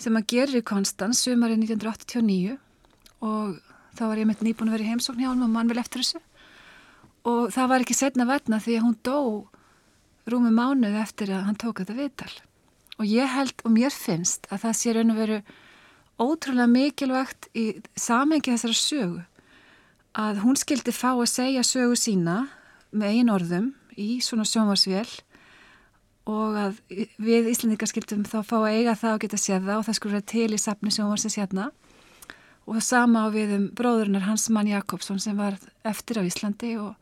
sem 0.01 0.19
að 0.19 0.27
gerir 0.33 0.59
í 0.59 0.67
Konstans 0.67 1.23
sumari 1.23 1.55
1989 1.61 2.57
og 3.25 3.55
þá 3.95 4.05
var 4.11 4.21
ég 4.21 4.29
mitt 4.29 4.45
nýbúin 4.45 4.71
að 4.71 4.79
vera 4.79 4.87
í 4.87 4.93
heimsókn 4.93 5.23
hjá 5.23 5.31
hann 5.31 5.45
og 5.47 5.53
mann 5.53 5.71
vel 5.71 5.81
eftir 5.83 6.03
þessu. 6.03 6.23
Og 7.25 7.53
það 7.55 7.71
var 7.73 7.85
ekki 7.85 7.97
setna 7.97 8.27
verna 8.29 8.61
því 8.61 8.79
að 8.79 8.87
hún 8.87 8.97
dó 9.07 9.19
rúmi 10.31 10.53
mánuð 10.55 10.97
eftir 11.01 11.33
að 11.33 11.47
hann 11.49 11.61
tók 11.61 11.83
þetta 11.83 11.99
viðtal. 11.99 12.33
Og 13.01 13.07
ég 13.11 13.31
held 13.35 13.65
og 13.65 13.75
mér 13.75 13.95
finnst 13.95 14.49
að 14.53 14.67
það 14.67 14.77
sé 14.81 14.95
raun 14.95 15.15
og 15.15 15.21
veru 15.21 15.39
ótrúlega 16.21 16.71
mikilvægt 16.71 17.49
í 17.59 17.67
samengi 17.99 18.53
þessara 18.53 18.79
sögu 18.79 19.23
að 20.15 20.43
hún 20.45 20.59
skildi 20.59 20.95
fá 20.95 21.11
að 21.13 21.31
segja 21.33 21.65
sögu 21.67 21.97
sína 21.99 22.45
með 22.95 23.17
einn 23.19 23.33
orðum 23.35 23.73
í 23.99 24.21
svona 24.23 24.47
sjónvarsvél 24.47 25.09
og 26.31 26.57
að 26.57 26.79
við 27.21 27.51
Íslandingar 27.51 27.91
skildum 27.91 28.23
þá 28.29 28.39
fá 28.47 28.57
að 28.63 28.77
eiga 28.79 28.95
það 28.97 29.17
og 29.17 29.25
geta 29.25 29.41
séð 29.41 29.67
það 29.67 29.81
og 29.81 29.89
það 29.89 30.07
vera 30.07 30.29
til 30.33 30.51
í 30.55 30.61
sapni 30.61 30.95
sjónvarsins 30.95 31.39
hérna 31.41 31.67
og 32.65 32.81
sama 32.83 33.27
á 33.27 33.29
við 33.35 33.55
um 33.59 33.67
bróðurnar 33.77 34.25
Hans 34.29 34.49
Mann 34.53 34.71
Jakobsson 34.71 35.21
sem 35.21 35.37
var 35.37 35.59
eftir 35.85 36.21
á 36.21 36.23
Íslandi 36.25 36.75
og, 36.81 36.95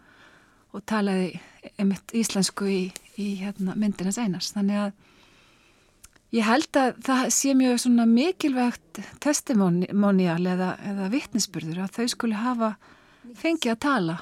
og 0.75 0.85
talaði 0.89 1.39
einmitt 1.77 2.15
íslensku 2.17 2.67
í, 2.67 2.83
í 3.21 3.29
hérna, 3.43 3.77
myndinans 3.79 4.19
einars 4.19 4.51
þannig 4.57 4.81
að 4.87 4.93
ég 6.39 6.49
held 6.49 6.81
að 6.81 6.99
það 7.07 7.23
sé 7.37 7.55
mjög 7.59 7.79
svona 7.85 8.09
mikilvægt 8.11 9.03
testimonial 9.23 10.41
eða, 10.55 10.75
eða 10.83 11.09
vittnesburður 11.13 11.85
að 11.85 11.97
þau 11.99 12.07
skulle 12.11 12.43
hafa 12.43 12.75
fengið 13.39 13.75
að 13.77 13.81
tala 13.87 14.19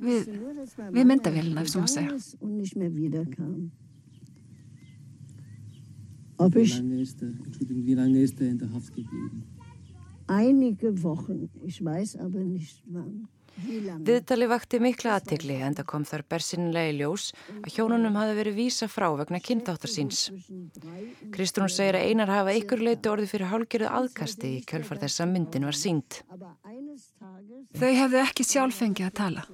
við, 0.00 0.28
við 0.90 1.06
myndavélina, 1.06 1.62
ef 1.62 1.72
svo 1.72 1.84
maður 1.84 1.94
segja. 1.94 2.12
Ob 6.36 6.56
ich 6.56 6.74
wie 6.82 7.94
lange 7.94 8.18
ist 8.18 8.40
er 8.40 8.48
in 8.48 8.58
der 8.58 8.66
Haft 8.72 8.92
geblieben? 8.94 9.44
Einige 10.26 11.02
Wochen, 11.02 11.50
ich 11.64 11.84
weiß 11.84 12.16
aber 12.16 12.40
nicht 12.40 12.82
wann. 12.86 13.28
Viðtali 13.54 14.48
vakti 14.50 14.80
mikla 14.82 15.14
aðtikli 15.18 15.60
en 15.62 15.76
það 15.78 15.86
kom 15.86 16.04
þar 16.08 16.24
bersinlega 16.32 16.90
í 16.90 16.96
ljós 16.98 17.28
að 17.60 17.76
hjónunum 17.76 18.16
hafi 18.18 18.34
verið 18.34 18.56
vísa 18.58 18.88
frá 18.90 19.06
vegna 19.14 19.38
kynntáttar 19.38 19.92
síns. 19.92 20.24
Kristrún 21.34 21.70
segir 21.70 22.00
að 22.00 22.08
einar 22.10 22.32
hafa 22.34 22.56
ykkur 22.58 22.82
leiti 22.82 23.12
orði 23.12 23.28
fyrir 23.30 23.52
hálgjörðu 23.52 23.92
aðkasti 24.00 24.50
í 24.56 24.64
kjölfar 24.66 25.00
þess 25.04 25.22
að 25.22 25.32
myndin 25.36 25.68
var 25.70 25.78
sínt. 25.78 26.20
Þau 27.78 27.92
hefðu 28.00 28.20
ekki 28.24 28.48
sjálfengi 28.48 29.06
að 29.06 29.16
tala 29.22 29.46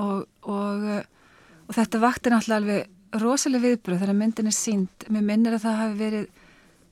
og, 0.00 0.24
og, 0.48 0.88
og 1.68 1.76
þetta 1.76 2.02
vakti 2.02 2.32
náttúrulega 2.32 2.62
alveg 2.62 3.20
rosalega 3.20 3.68
viðbröð 3.68 4.02
þegar 4.02 4.18
myndin 4.18 4.50
er 4.50 4.56
sínt. 4.56 5.06
Mér 5.12 5.28
minnir 5.28 5.56
að 5.56 5.66
það 5.68 5.80
hafi 5.82 5.98
verið, 6.00 6.26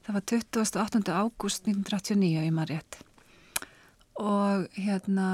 það 0.05 0.17
var 0.17 0.25
28. 0.31 1.13
ágúst 1.13 1.69
1989 1.69 2.45
í 2.45 2.53
Marrétt 2.55 3.01
og 4.21 4.69
hérna 4.77 5.29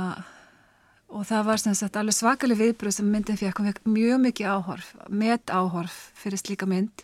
og 1.11 1.27
það 1.27 1.47
var 1.49 1.61
sem 1.61 1.75
sagt 1.75 1.99
alveg 1.99 2.14
svakalig 2.14 2.59
viðbröð 2.61 2.95
sem 3.01 3.11
myndin 3.11 3.39
fekk, 3.39 3.59
hún 3.59 3.71
fekk 3.73 3.89
mjög 3.91 4.21
mikið 4.25 4.51
áhorf 4.55 4.91
met 5.11 5.51
áhorf 5.51 5.97
fyrir 6.14 6.39
slíka 6.39 6.68
mynd. 6.71 7.03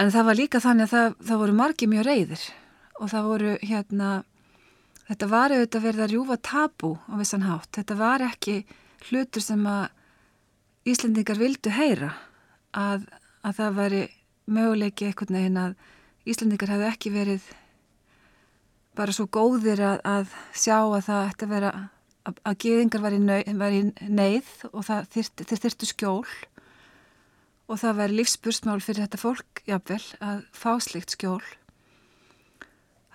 En 0.00 0.08
það 0.10 0.28
var 0.30 0.38
líka 0.38 0.60
þannig 0.64 0.88
að 0.88 0.94
það, 0.94 1.16
það 1.28 1.42
voru 1.42 1.56
margi 1.58 1.88
mjög 1.92 2.06
reyðir 2.08 2.44
og 2.96 3.10
það 3.12 3.28
voru 3.28 3.54
hérna 3.60 4.10
þetta 5.10 5.28
var 5.28 5.52
auðvitað 5.52 5.84
verið 5.86 6.04
að 6.04 6.14
rjúfa 6.14 6.38
tabu 6.48 6.92
á 6.96 7.14
vissan 7.20 7.44
hátt, 7.44 7.68
þetta 7.76 7.98
var 8.00 8.24
ekki 8.30 8.62
hlutur 9.10 9.44
sem 9.44 9.66
að 9.68 9.90
Íslendingar 10.82 11.38
vildu 11.38 11.70
heyra 11.70 12.08
að, 12.74 13.04
að 13.46 13.58
það 13.60 13.76
væri 13.76 14.00
möguleiki 14.50 15.06
einhvern 15.06 15.36
veginn 15.36 15.60
að 15.60 15.76
Íslendingar 16.28 16.70
hefði 16.70 16.88
ekki 16.88 17.12
verið 17.14 17.48
bara 18.98 19.14
svo 19.14 19.26
góðir 19.32 19.80
að, 19.82 19.98
að 20.04 20.34
sjá 20.54 20.76
að 20.78 21.04
það 21.08 21.30
ætti 21.30 21.46
að 21.46 21.54
vera 21.56 21.72
að, 22.28 22.36
að 22.46 22.58
geðingar 22.64 23.02
var 23.02 23.16
í, 23.16 23.20
var 23.62 23.74
í 23.74 23.82
neyð 24.06 24.52
og 24.70 24.86
það 24.86 25.08
þyrt, 25.16 25.44
þeir 25.48 25.62
þyrtu 25.64 25.88
skjól. 25.90 26.36
Og 27.70 27.80
það 27.80 27.98
væri 28.02 28.18
lífsbursmál 28.20 28.78
fyrir 28.84 29.06
þetta 29.06 29.20
fólk 29.22 29.62
jáfnvel 29.68 30.04
að 30.20 30.46
fá 30.54 30.72
slikt 30.84 31.14
skjól. 31.16 31.42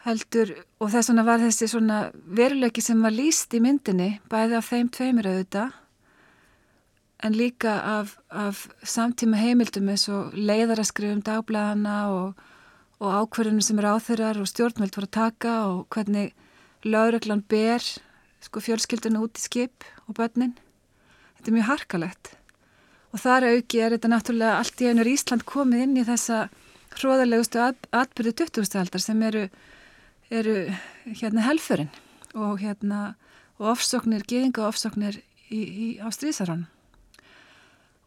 Heldur 0.08 0.54
og 0.80 0.92
þess 0.94 1.12
vegna 1.12 1.26
var 1.28 1.42
þessi 1.44 1.68
svona 1.70 1.98
veruleiki 2.14 2.82
sem 2.84 3.02
var 3.04 3.14
líst 3.14 3.54
í 3.54 3.62
myndinni 3.64 4.18
bæði 4.32 4.58
af 4.60 4.72
þeim 4.72 4.92
tveimur 4.96 5.28
auðvitað 5.28 5.76
en 7.28 7.34
líka 7.34 7.74
af, 7.82 8.14
af 8.30 8.68
samtíma 8.86 9.40
heimildum 9.42 9.90
eins 9.90 10.06
og 10.14 10.36
leiðaraskrifum 10.38 11.24
dagblæðana 11.26 11.98
og, 12.14 12.46
og 12.98 13.14
ákverðinu 13.22 13.64
sem 13.64 13.80
áþyrar 13.80 14.40
og 14.42 14.50
stjórnveld 14.50 14.96
voru 14.98 15.10
að 15.10 15.18
taka 15.18 15.54
og 15.70 15.86
hvernig 15.94 16.34
lauröglan 16.86 17.44
ber 17.50 17.84
sko 18.42 18.62
fjölskylduna 18.64 19.22
út 19.22 19.38
í 19.38 19.44
skip 19.44 19.86
og 20.08 20.18
börnin. 20.18 20.56
Þetta 21.38 21.52
er 21.52 21.58
mjög 21.58 21.70
harkalegt 21.72 22.34
og 23.14 23.22
þar 23.24 23.48
auki 23.54 23.82
er 23.82 23.96
þetta 23.96 24.12
náttúrulega 24.12 24.58
allt 24.62 24.82
í 24.84 24.90
einur 24.90 25.10
Ísland 25.10 25.46
komið 25.48 25.86
inn 25.86 26.00
í 26.02 26.06
þessa 26.08 26.48
hróðarlegustu 26.98 27.62
atbyrðu 27.62 28.34
20. 28.44 28.80
aldar 28.82 29.04
sem 29.04 29.22
eru, 29.24 29.46
eru 30.30 30.56
hérna 31.06 31.46
helfurinn 31.48 31.92
og 32.38 32.62
hérna 32.62 33.16
og 33.58 33.74
ofsóknir, 33.74 34.26
geðinga 34.28 34.68
ofsóknir 34.68 35.22
í, 35.50 35.62
í, 35.62 35.88
á 36.02 36.08
stríðsarán 36.14 36.68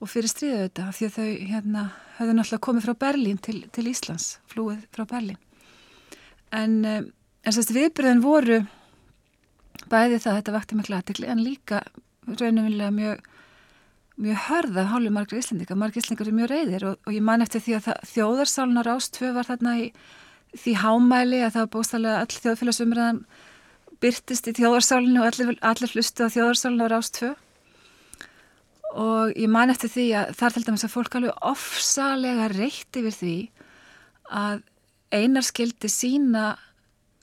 og 0.01 0.09
fyrir 0.09 0.33
stríðu 0.33 0.65
þetta 0.65 0.91
því 0.97 1.07
að 1.07 1.17
þau 1.17 1.31
hérna 1.53 1.87
höfðu 2.19 2.35
náttúrulega 2.37 2.67
komið 2.67 2.87
frá 2.87 2.95
Berlín 3.05 3.41
til, 3.41 3.59
til 3.73 3.87
Íslands, 3.91 4.29
flúið 4.49 4.85
frá 4.95 5.05
Berlín. 5.09 5.41
En 6.51 6.79
en 7.45 7.57
sérst 7.57 7.73
viðbyrðin 7.75 8.23
voru 8.25 8.61
bæði 9.91 10.21
það 10.21 10.31
að 10.33 10.39
þetta 10.39 10.55
vakti 10.57 10.79
miklu 10.79 10.97
aðtikli 10.99 11.29
en 11.33 11.45
líka 11.45 11.83
raunumillega 12.29 12.93
mjög 12.95 13.29
mjög 14.21 14.41
hörða 14.51 14.83
hálfu 14.91 15.13
margir 15.17 15.41
íslendinga. 15.41 15.77
Margir 15.81 16.03
íslendingar 16.03 16.29
eru 16.29 16.37
mjög 16.37 16.51
reyðir 16.51 16.83
og, 16.91 16.99
og 17.09 17.15
ég 17.17 17.25
man 17.25 17.41
eftir 17.41 17.63
því 17.65 17.77
að 17.79 17.87
þjóðarsálunar 18.11 18.91
ástfö 18.93 19.31
var 19.33 19.49
þarna 19.49 19.77
í 19.81 19.87
því 20.61 20.75
hámæli 20.83 21.39
að 21.41 21.55
það 21.55 21.65
var 21.65 21.71
bóstalega 21.77 22.19
all 22.21 22.41
þjóðfélagsumræðan 22.45 23.23
byrtist 24.05 24.51
í 24.51 24.55
þjóðarsálinu 24.59 25.23
og 25.23 25.31
allir, 25.31 25.55
allir 25.65 25.95
hlustu 25.95 26.29
á 26.29 26.33
þjóðarsálunar 26.35 26.97
ástfö 26.99 27.33
og 28.99 29.37
ég 29.39 29.51
man 29.51 29.71
eftir 29.71 29.93
því 29.93 30.07
að 30.19 30.33
þar 30.41 30.55
til 30.55 30.65
dæmis 30.67 30.85
að 30.87 30.95
fólk 30.95 31.17
alveg 31.19 31.45
ofsalega 31.51 32.49
reytti 32.53 33.03
yfir 33.03 33.17
því 33.17 33.35
að 34.41 34.63
einar 35.15 35.47
skildi 35.47 35.91
sína 35.91 36.45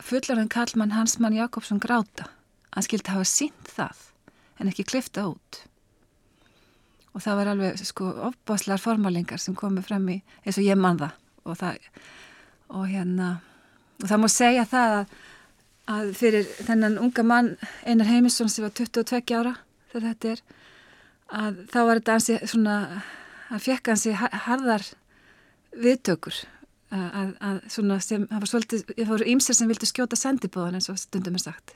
fullarinn 0.03 0.51
Karlmann 0.51 0.93
Hansmann 0.95 1.36
Jakobsson 1.36 1.82
gráta. 1.84 2.30
Hann 2.74 2.86
skildi 2.86 3.11
hafa 3.11 3.28
sínt 3.28 3.72
það 3.74 4.03
en 4.61 4.72
ekki 4.72 4.86
klifta 4.88 5.28
út. 5.32 5.63
Og 7.15 7.24
það 7.26 7.39
var 7.39 7.51
alveg 7.53 7.82
sko 7.82 8.11
ofbáslar 8.30 8.82
formálingar 8.82 9.41
sem 9.41 9.55
komið 9.57 9.89
frem 9.89 10.09
í 10.13 10.18
eins 10.45 10.59
og 10.59 10.68
ég 10.68 10.80
man 10.80 10.99
það. 11.01 11.15
Og 11.47 11.57
það 11.57 11.89
og 12.68 12.88
hérna 12.91 13.38
og 14.01 14.09
það 14.09 14.22
má 14.22 14.28
segja 14.32 14.65
það 14.68 14.95
að, 14.97 15.13
að 15.95 16.09
fyrir 16.20 16.49
þennan 16.68 16.99
unga 17.01 17.24
mann 17.26 17.53
Einar 17.88 18.09
Heimisson 18.11 18.51
sem 18.51 18.65
var 18.65 18.76
22 18.76 19.38
ára 19.39 19.55
þegar 19.91 20.07
þetta 20.09 20.34
er 20.34 20.41
að 21.28 21.63
þá 21.71 21.80
var 21.80 21.99
þetta 21.99 22.17
ansi 22.17 22.38
svona 22.47 22.75
að 23.47 23.63
fekk 23.63 23.91
hansi 23.91 24.13
harðar 24.17 24.86
viðtökur 25.78 26.38
að, 26.91 27.34
að 27.43 27.59
svona 27.71 27.99
sem 28.03 28.28
það 28.30 28.43
var 28.43 28.51
svolítið, 28.51 28.86
það 28.93 29.11
voru 29.11 29.30
ímser 29.34 29.57
sem 29.57 29.71
vildi 29.71 29.89
skjóta 29.89 30.19
sendibóðan 30.19 30.80
eins 30.80 30.89
og 30.91 30.99
stundum 31.01 31.36
er 31.38 31.43
sagt. 31.43 31.75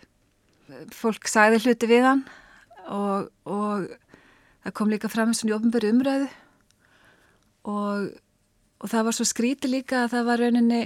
Fólk 0.96 1.28
sagði 1.28 1.62
hluti 1.66 1.90
við 1.92 2.08
hann 2.08 2.24
og, 2.88 3.28
og 3.44 3.92
það 4.64 4.76
kom 4.78 4.92
líka 4.94 5.12
fram 5.12 5.34
og 5.34 5.52
í 5.52 5.56
ofnböru 5.56 5.92
umræðu 5.92 6.30
og, 7.68 8.08
og 8.82 8.92
það 8.92 9.06
var 9.08 9.18
svo 9.18 9.28
skríti 9.28 9.72
líka 9.72 10.06
að 10.06 10.16
það 10.16 10.28
var 10.30 10.44
rauninni 10.46 10.82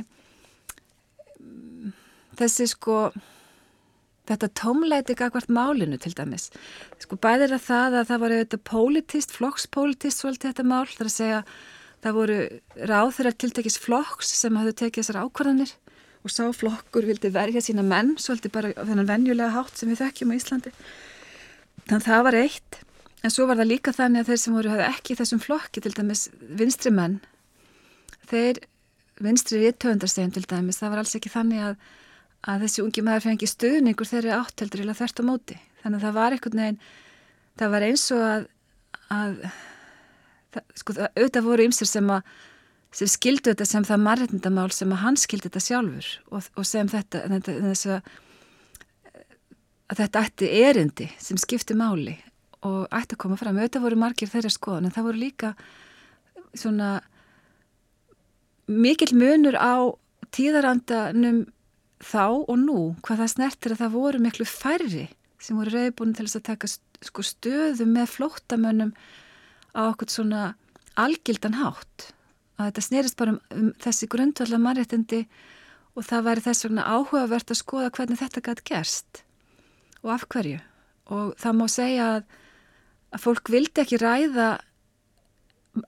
þessi 2.39 2.67
sko 2.73 2.99
þetta 4.29 4.49
tómleiti 4.59 5.15
gagvart 5.17 5.51
málinu 5.53 5.99
til 6.01 6.13
dæmis. 6.17 6.49
Sko 7.01 7.17
bæðir 7.21 7.55
að 7.57 7.65
það 7.67 7.97
að 7.99 8.09
það 8.11 8.21
var 8.23 8.35
auðvitað 8.35 8.63
politist, 8.71 9.35
flokkspolitist 9.35 10.21
svolítið 10.21 10.51
þetta 10.51 10.67
mál, 10.71 10.85
þar 10.89 11.09
að 11.09 11.15
segja 11.15 11.41
það 12.05 12.17
voru 12.19 12.39
ráð 12.91 13.11
þeirra 13.17 13.35
tiltekis 13.43 13.79
flokks 13.81 14.33
sem 14.39 14.57
hafðu 14.59 14.73
tekið 14.81 15.01
þessar 15.01 15.21
ákvarðanir 15.25 15.75
og 16.25 16.33
sá 16.33 16.43
flokkur 16.57 17.05
vildi 17.05 17.29
verja 17.33 17.61
sína 17.61 17.85
menn 17.85 18.15
svolítið 18.21 18.53
bara 18.53 18.73
þennan 18.79 19.09
venjulega 19.09 19.53
hátt 19.53 19.77
sem 19.77 19.91
við 19.91 20.01
þekkjum 20.01 20.33
á 20.33 20.37
Íslandi. 20.39 20.73
Þannig 21.85 22.01
að 22.01 22.09
það 22.09 22.25
var 22.25 22.39
eitt. 22.41 22.81
En 23.25 23.33
svo 23.33 23.45
var 23.49 23.57
það 23.61 23.71
líka 23.71 23.93
þannig 23.93 24.21
að 24.21 24.31
þeir 24.31 24.41
sem 24.41 24.57
voru 24.57 24.73
hafði 24.73 24.89
ekki 24.89 25.17
þessum 25.17 25.41
flokki 25.41 25.81
til 25.81 25.93
dæmis 25.97 26.27
vinstri 26.61 26.93
menn 26.93 27.19
þeir 28.29 28.61
vinstri 29.23 29.61
rittöfundarstegjum 29.63 30.33
til 30.35 30.45
dæmis 30.49 30.81
það 30.81 30.93
var 30.93 31.03
alls 31.03 31.15
ekki 31.17 31.31
þannig 31.31 31.63
að, 31.69 31.75
að 32.45 32.65
þessi 32.65 32.83
ungi 32.85 33.03
maður 33.05 33.27
fengi 33.29 33.49
stuðningur 33.49 34.09
þeirri 34.09 34.33
átteldur 34.35 34.83
eða 34.85 34.97
þert 34.99 35.21
á 35.21 35.23
móti 35.25 35.59
þannig 35.83 35.99
að 35.99 36.05
það 36.07 36.17
var 36.19 36.35
einhvern 36.35 36.61
veginn 36.61 36.81
það 37.59 37.71
var 37.75 37.85
eins 37.87 38.03
og 38.15 38.25
að, 38.25 38.49
að 39.15 39.37
það, 40.55 40.67
sko 40.81 40.97
það 40.97 41.07
auðvitað 41.15 41.49
voru 41.49 41.69
ymsir 41.69 41.89
sem 41.89 42.11
sem 42.95 43.09
skildu 43.11 43.51
þetta 43.51 43.67
sem 43.67 43.85
það 43.87 44.03
margindamál 44.05 44.69
sem 44.71 44.93
að 44.95 45.01
hann 45.03 45.17
skildi 45.19 45.49
þetta 45.49 45.63
sjálfur 45.65 46.11
og, 46.31 46.45
og 46.55 46.67
sem 46.67 46.91
þetta, 46.91 47.25
þetta 47.33 47.55
þess 47.65 47.89
að, 47.91 48.13
að 49.91 49.99
þetta 50.03 50.23
ætti 50.29 50.51
erindi 50.61 51.09
sem 51.19 51.39
skipti 51.41 51.75
máli 51.77 52.15
og 52.65 52.85
ætti 52.95 53.17
að 53.17 53.21
koma 53.21 53.37
fram. 53.37 53.59
Auðvitað 53.59 53.83
voru 53.85 53.99
margir 53.99 54.31
þeirra 54.31 54.53
skoðan 54.53 54.87
en 54.87 54.95
það 54.95 55.09
voru 55.09 55.21
líka 55.21 55.51
svona 56.55 56.93
mikil 58.71 59.11
munur 59.17 59.59
á 59.59 59.91
tíðarandanum 60.35 61.43
þá 62.05 62.25
og 62.45 62.57
nú 62.61 62.79
hvað 63.05 63.23
það 63.23 63.31
snertir 63.33 63.75
að 63.75 63.81
það 63.83 63.95
voru 63.95 64.21
miklu 64.23 64.47
færri 64.49 65.05
sem 65.41 65.57
voru 65.57 65.73
reyðbúin 65.73 66.13
til 66.15 66.25
þess 66.27 66.39
að 66.39 66.47
taka 66.49 66.69
sko, 66.69 67.25
stöðu 67.25 67.87
með 67.89 68.11
flóttamönnum 68.15 68.93
á 69.75 69.81
okkur 69.89 70.11
svona 70.11 70.43
algildan 70.99 71.57
hátt. 71.59 72.11
Að 72.55 72.69
þetta 72.69 72.85
snerist 72.85 73.17
bara 73.19 73.35
um, 73.35 73.41
um 73.51 73.71
þessi 73.83 74.07
grundvallar 74.11 74.61
mannréttindi 74.63 75.25
og 75.95 76.07
það 76.07 76.27
væri 76.29 76.45
þess 76.45 76.67
vegna 76.67 76.87
áhugavert 76.87 77.51
að 77.51 77.61
skoða 77.61 77.91
hvernig 77.97 78.21
þetta 78.21 78.43
gæti 78.47 78.67
gerst 78.71 79.21
og 80.03 80.13
af 80.15 80.27
hverju. 80.31 80.61
Og 81.13 81.33
það 81.41 81.57
má 81.59 81.65
segja 81.71 82.07
að, 82.15 82.29
að 83.13 83.25
fólk 83.25 83.51
vildi 83.53 83.83
ekki 83.83 83.99
ræða 84.01 84.49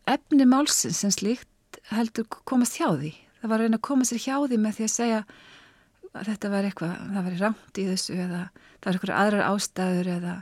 efni 0.09 0.47
málsins 0.49 1.01
sem 1.01 1.13
slíkt 1.13 1.79
heldur 1.93 2.27
komast 2.27 2.77
hjá 2.79 2.89
því. 2.91 3.13
Það 3.39 3.51
var 3.51 3.61
að 3.61 3.67
reyna 3.67 3.79
að 3.79 3.87
koma 3.87 4.07
sér 4.07 4.23
hjá 4.23 4.35
því 4.43 4.59
með 4.59 4.77
því 4.77 4.87
að 4.87 4.95
segja 4.95 5.21
að 6.19 6.31
þetta 6.31 6.53
var 6.53 6.67
eitthvað, 6.67 6.95
það 7.13 7.27
var 7.27 7.35
rámt 7.41 7.81
í 7.81 7.87
þessu 7.87 8.15
eða 8.17 8.41
það 8.53 8.87
var 8.87 8.97
eitthvað 8.97 9.19
aðrar 9.21 9.49
ástæður 9.51 10.11
eða 10.17 10.35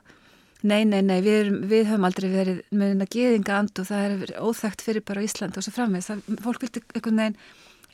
nei, 0.66 0.82
nei, 0.90 1.02
nei, 1.06 1.20
við, 1.22 1.52
við 1.70 1.90
höfum 1.92 2.08
aldrei 2.08 2.28
verið 2.32 2.62
með 2.74 2.94
eina 2.96 3.08
geðinga 3.16 3.58
and 3.60 3.82
og 3.82 3.90
það 3.90 4.06
er 4.06 4.36
óþægt 4.42 4.84
fyrir 4.86 5.06
bara 5.06 5.24
Ísland 5.26 5.58
og 5.58 5.66
svo 5.66 5.74
framvegð, 5.76 6.08
það, 6.10 6.40
fólk 6.46 6.66
vildi 6.66 6.84
einhvern 6.96 7.22
veginn 7.22 7.38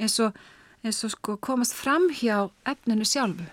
eins 0.01 0.19
og, 0.23 0.37
eins 0.85 1.01
og 1.05 1.13
sko 1.15 1.37
komast 1.43 1.75
fram 1.77 2.07
hjá 2.15 2.47
efninu 2.69 3.07
sjálfu. 3.07 3.47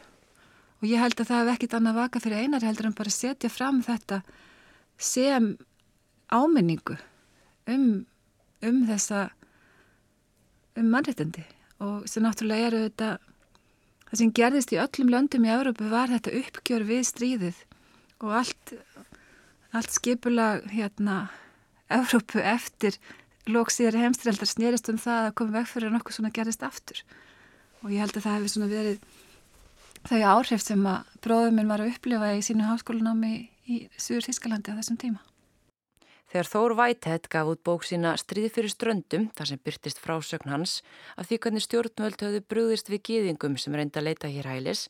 Og 0.79 0.87
ég 0.87 1.03
held 1.03 1.19
að 1.19 1.31
það 1.33 1.41
hef 1.43 1.55
ekkit 1.57 1.75
annað 1.75 1.99
vaka 1.99 2.23
fyrir 2.23 2.45
einar 2.45 2.67
heldur 2.67 2.87
en 2.89 2.99
bara 2.99 3.11
setja 3.11 3.51
fram 3.51 3.81
þetta 3.83 4.21
sem 4.99 5.57
áminningu 6.31 6.95
um, 7.67 8.05
um 8.63 8.79
þessa 8.87 9.29
um 10.79 10.93
mannréttindi. 10.93 11.43
Og 11.83 12.07
sem 12.11 12.23
náttúrulega 12.23 12.71
eru 12.71 12.85
þetta 12.87 13.11
það 14.09 14.21
sem 14.23 14.35
gerðist 14.41 14.75
í 14.75 14.81
öllum 14.83 15.13
löndum 15.13 15.47
í 15.47 15.53
Európu 15.53 15.89
var 15.93 16.13
þetta 16.13 16.35
uppgjör 16.41 16.87
við 16.89 17.05
stríðið 17.09 17.63
og 18.25 18.35
allt, 18.41 18.75
allt 19.77 19.95
skipula 19.95 20.49
hérna 20.73 21.29
Európu 21.93 22.43
eftir 22.43 22.99
lóksíðari 23.49 24.03
heimstreldar 24.05 24.49
snýrist 24.49 24.91
um 24.93 24.99
það 25.01 25.29
að 25.29 25.37
koma 25.41 25.57
veg 25.61 25.71
fyrir 25.71 25.95
nokkuð 25.95 26.19
svona 26.19 26.35
gerðist 26.35 26.65
aftur 26.67 27.01
og 27.83 27.93
ég 27.95 28.03
held 28.03 28.17
að 28.17 28.27
það 28.27 28.37
hefði 28.37 28.53
svona 28.55 28.71
verið 28.73 29.07
þau 30.09 30.21
áhrif 30.35 30.65
sem 30.65 30.85
að 30.89 31.17
bróðum 31.25 31.59
minn 31.59 31.71
var 31.71 31.85
að 31.85 31.95
upplifa 31.95 32.35
í 32.37 32.45
sínu 32.45 32.69
háskólanámi 32.69 33.33
í 33.69 33.81
Súður 34.01 34.29
Þískalandi 34.29 34.73
á 34.73 34.79
þessum 34.81 35.01
tíma. 35.01 35.28
Þegar 36.29 36.49
Þór 36.53 36.75
Væthet 36.77 37.29
gaf 37.33 37.49
út 37.49 37.61
bók 37.65 37.85
sína 37.89 38.11
Stríði 38.21 38.51
fyrir 38.53 38.73
ströndum, 38.73 39.31
þar 39.33 39.49
sem 39.49 39.61
byrtist 39.65 40.01
frásögn 40.03 40.51
hans, 40.53 40.83
af 41.17 41.31
því 41.31 41.39
hvernig 41.45 41.65
stjórnvöld 41.65 42.21
höfðu 42.21 42.43
brúðist 42.45 42.91
við 42.93 43.01
gýðingum 43.09 43.55
sem 43.57 43.77
reynda 43.79 44.03
að 44.03 44.11
leita 44.11 44.29
hér 44.29 44.51
hælis, 44.51 44.89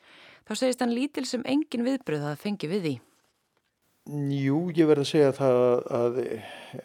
þá 0.49 0.53
segist 0.59 0.83
hann 0.83 0.97
lítil 0.97 1.23
sem 1.31 1.45
engin 1.47 1.87
viðbröð 1.87 2.27
að 2.33 2.43
fengi 2.43 2.71
við 2.73 2.83
því. 2.87 2.95
Jú, 4.09 4.59
ég 4.73 4.89
verði 4.89 5.05
að 5.05 5.11
segja 5.13 5.33
það 5.37 5.59
að 5.93 6.19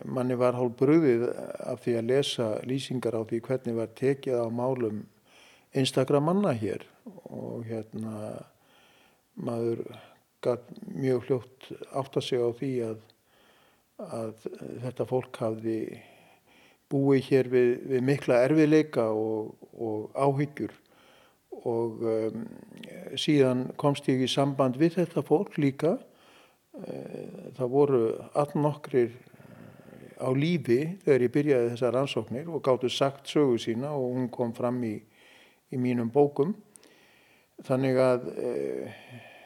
manni 0.06 0.36
var 0.38 0.58
hálf 0.60 0.74
brúðið 0.76 1.22
af 1.64 1.82
því 1.86 1.94
að 1.98 2.10
lesa 2.12 2.48
lýsingar 2.68 3.16
á 3.16 3.22
því 3.24 3.40
hvernig 3.48 3.78
var 3.78 3.94
tekið 3.96 4.42
á 4.44 4.48
málum 4.52 4.98
einstakra 5.74 6.20
manna 6.22 6.52
hér 6.54 6.84
og 7.32 7.64
hérna 7.66 8.44
maður 9.34 9.86
gæt 10.44 10.68
mjög 10.84 11.30
hljótt 11.30 11.72
átt 11.96 12.20
að 12.20 12.28
segja 12.28 12.52
á 12.52 12.58
því 12.60 12.72
að 12.92 13.02
að 14.02 14.48
þetta 14.84 15.06
fólk 15.10 15.38
hafði 15.42 15.78
búið 16.94 17.28
hér 17.30 17.50
við, 17.50 17.70
við 17.90 18.06
mikla 18.06 18.40
erfiðleika 18.48 19.10
og, 19.18 19.54
og 19.74 20.10
áhyggjur. 20.14 20.74
Og 21.64 22.02
um, 22.10 22.48
síðan 23.18 23.68
komst 23.80 24.10
ég 24.12 24.24
í 24.26 24.30
samband 24.30 24.78
við 24.82 24.98
þetta 25.00 25.24
fólk 25.26 25.58
líka. 25.62 25.96
Uh, 26.74 27.54
það 27.58 27.72
voru 27.74 28.02
allt 28.34 28.58
nokkrir 28.58 29.14
á 30.18 30.30
lífi 30.34 30.82
þegar 31.04 31.26
ég 31.26 31.34
byrjaði 31.34 31.72
þessar 31.74 31.96
rannsóknir 31.98 32.50
og 32.50 32.64
gáttu 32.66 32.90
sagt 32.90 33.30
sögu 33.30 33.58
sína 33.62 33.94
og 33.94 34.14
hún 34.16 34.30
kom 34.34 34.54
fram 34.56 34.82
í, 34.86 34.96
í 35.74 35.80
mínum 35.80 36.12
bókum. 36.14 36.56
Þannig 37.64 38.02
að 38.02 38.30
uh, 38.34 39.02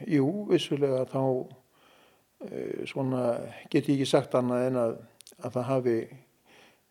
jú, 0.07 0.27
vissulega 0.51 1.05
þá 1.11 1.23
Eh, 1.23 1.56
svona 2.85 3.21
get 3.71 3.87
ég 3.89 3.95
ekki 3.97 4.05
sagt 4.05 4.35
annað 4.37 4.67
en 4.67 4.79
að, 4.81 4.91
að 5.41 5.55
það 5.55 5.69
hafi 5.71 5.97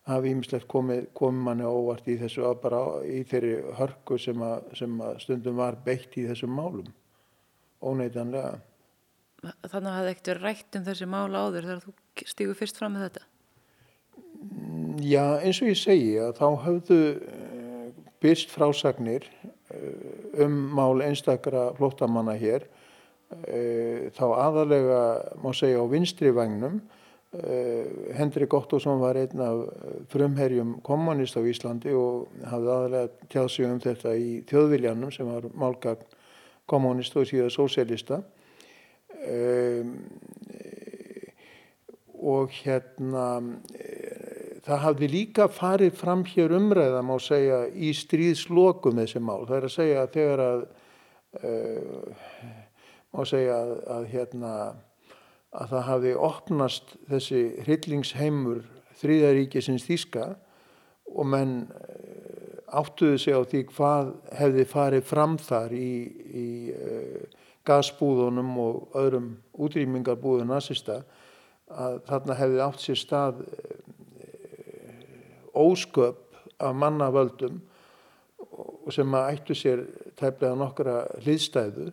hafi 0.07 0.31
ímislegt 0.31 0.67
komið, 0.71 1.07
komið 1.17 1.43
manni 1.43 1.67
óvart 1.67 2.07
í 2.07 2.15
þessu 2.19 2.47
bara 2.61 2.81
í 3.07 3.21
þeirri 3.27 3.55
hörku 3.77 4.17
sem 4.21 4.41
að, 4.43 4.69
sem 4.79 5.01
að 5.03 5.19
stundum 5.23 5.59
var 5.59 5.79
beitt 5.83 6.15
í 6.19 6.25
þessum 6.29 6.53
málum 6.55 6.87
óneitanlega. 7.83 8.57
Þannig 9.43 9.67
að 9.67 9.73
það 9.73 9.97
hefði 9.97 10.13
ekkert 10.13 10.29
verið 10.31 10.45
rætt 10.47 10.77
um 10.77 10.85
þessi 10.87 11.09
mála 11.11 11.41
áður 11.45 11.67
þegar 11.67 11.83
þú 11.83 12.29
stígur 12.31 12.57
fyrst 12.57 12.79
fram 12.79 12.95
með 12.95 13.05
þetta? 13.07 13.25
Já, 15.03 15.25
eins 15.43 15.59
og 15.61 15.69
ég 15.69 15.79
segi 15.79 16.15
að 16.23 16.33
þá 16.39 16.47
hafðu 16.63 17.01
eh, 17.27 17.91
byrst 18.23 18.53
frásagnir 18.53 19.27
eh, 19.43 20.41
um 20.45 20.57
mál 20.77 21.03
einstakra 21.05 21.67
flóttamanna 21.77 22.33
hér. 22.39 22.65
Eh, 22.65 22.76
þá 23.27 24.23
aðalega 24.23 24.99
má 25.43 25.51
segja 25.55 25.81
á 25.83 25.85
vinstri 25.91 26.31
vagnum 26.31 26.79
eh, 27.35 28.13
Hendrik 28.15 28.53
Ottosson 28.55 29.01
var 29.01 29.19
einn 29.19 29.41
af 29.43 29.65
frumherjum 30.13 30.77
kommunist 30.85 31.35
á 31.35 31.43
Íslandi 31.43 31.91
og 31.91 32.29
hafði 32.47 32.71
aðalega 32.71 33.27
tjáð 33.27 33.49
sig 33.51 33.67
um 33.67 33.81
þetta 33.83 34.15
í 34.15 34.29
þjóðviljanum 34.47 35.11
sem 35.11 35.27
var 35.27 35.49
málgagn 35.51 36.07
kommunist 36.67 37.15
og 37.19 37.27
síðan 37.27 37.51
sósélista 37.51 38.21
og 42.17 42.55
hérna 42.63 43.27
það 44.67 44.83
hafði 44.83 45.09
líka 45.11 45.47
farið 45.51 45.95
fram 45.99 46.23
hér 46.27 46.55
umræða 46.57 47.03
má 47.05 47.15
segja 47.23 47.65
í 47.71 47.93
stríðslokum 47.95 48.99
þessi 48.99 49.21
mál. 49.23 49.45
Það 49.47 49.57
er 49.57 49.67
að 49.67 49.75
segja 49.75 50.03
að 50.03 50.13
þegar 50.15 50.43
að 50.47 50.65
má 53.17 53.25
segja 53.25 53.55
að, 53.57 53.71
að, 53.95 54.03
hérna, 54.11 54.51
að 55.57 55.71
það 55.71 55.87
hafi 55.87 56.11
opnast 56.27 56.91
þessi 57.09 57.43
hryllingsheimur 57.65 58.61
þrýðaríkisins 59.01 59.85
þýska 59.87 60.27
og 61.13 61.29
menn 61.31 61.55
eh, 61.73 62.37
áttuðu 62.77 63.17
sig 63.21 63.33
á 63.33 63.41
því 63.47 63.63
hvað 63.71 64.11
hefði 64.37 64.67
farið 64.69 65.05
fram 65.07 65.37
þar 65.39 65.73
í, 65.73 65.91
í 66.27 66.47
uh, 66.75 67.21
gasbúðunum 67.67 68.49
og 68.59 68.97
öðrum 68.99 69.29
útrýmingarbúðun 69.55 70.51
nazista 70.51 70.97
að 71.71 72.01
þarna 72.09 72.35
hefði 72.41 72.59
átt 72.65 72.83
sér 72.83 72.99
stað 72.99 73.39
uh, 73.45 73.47
ósköp 75.55 76.19
af 76.59 76.75
mannavöldum 76.75 77.61
og 78.57 78.91
sem 78.91 79.15
að 79.15 79.31
ættu 79.31 79.55
sér 79.55 79.85
tæplega 80.19 80.59
nokkra 80.59 80.99
hliðstæðu 81.23 81.87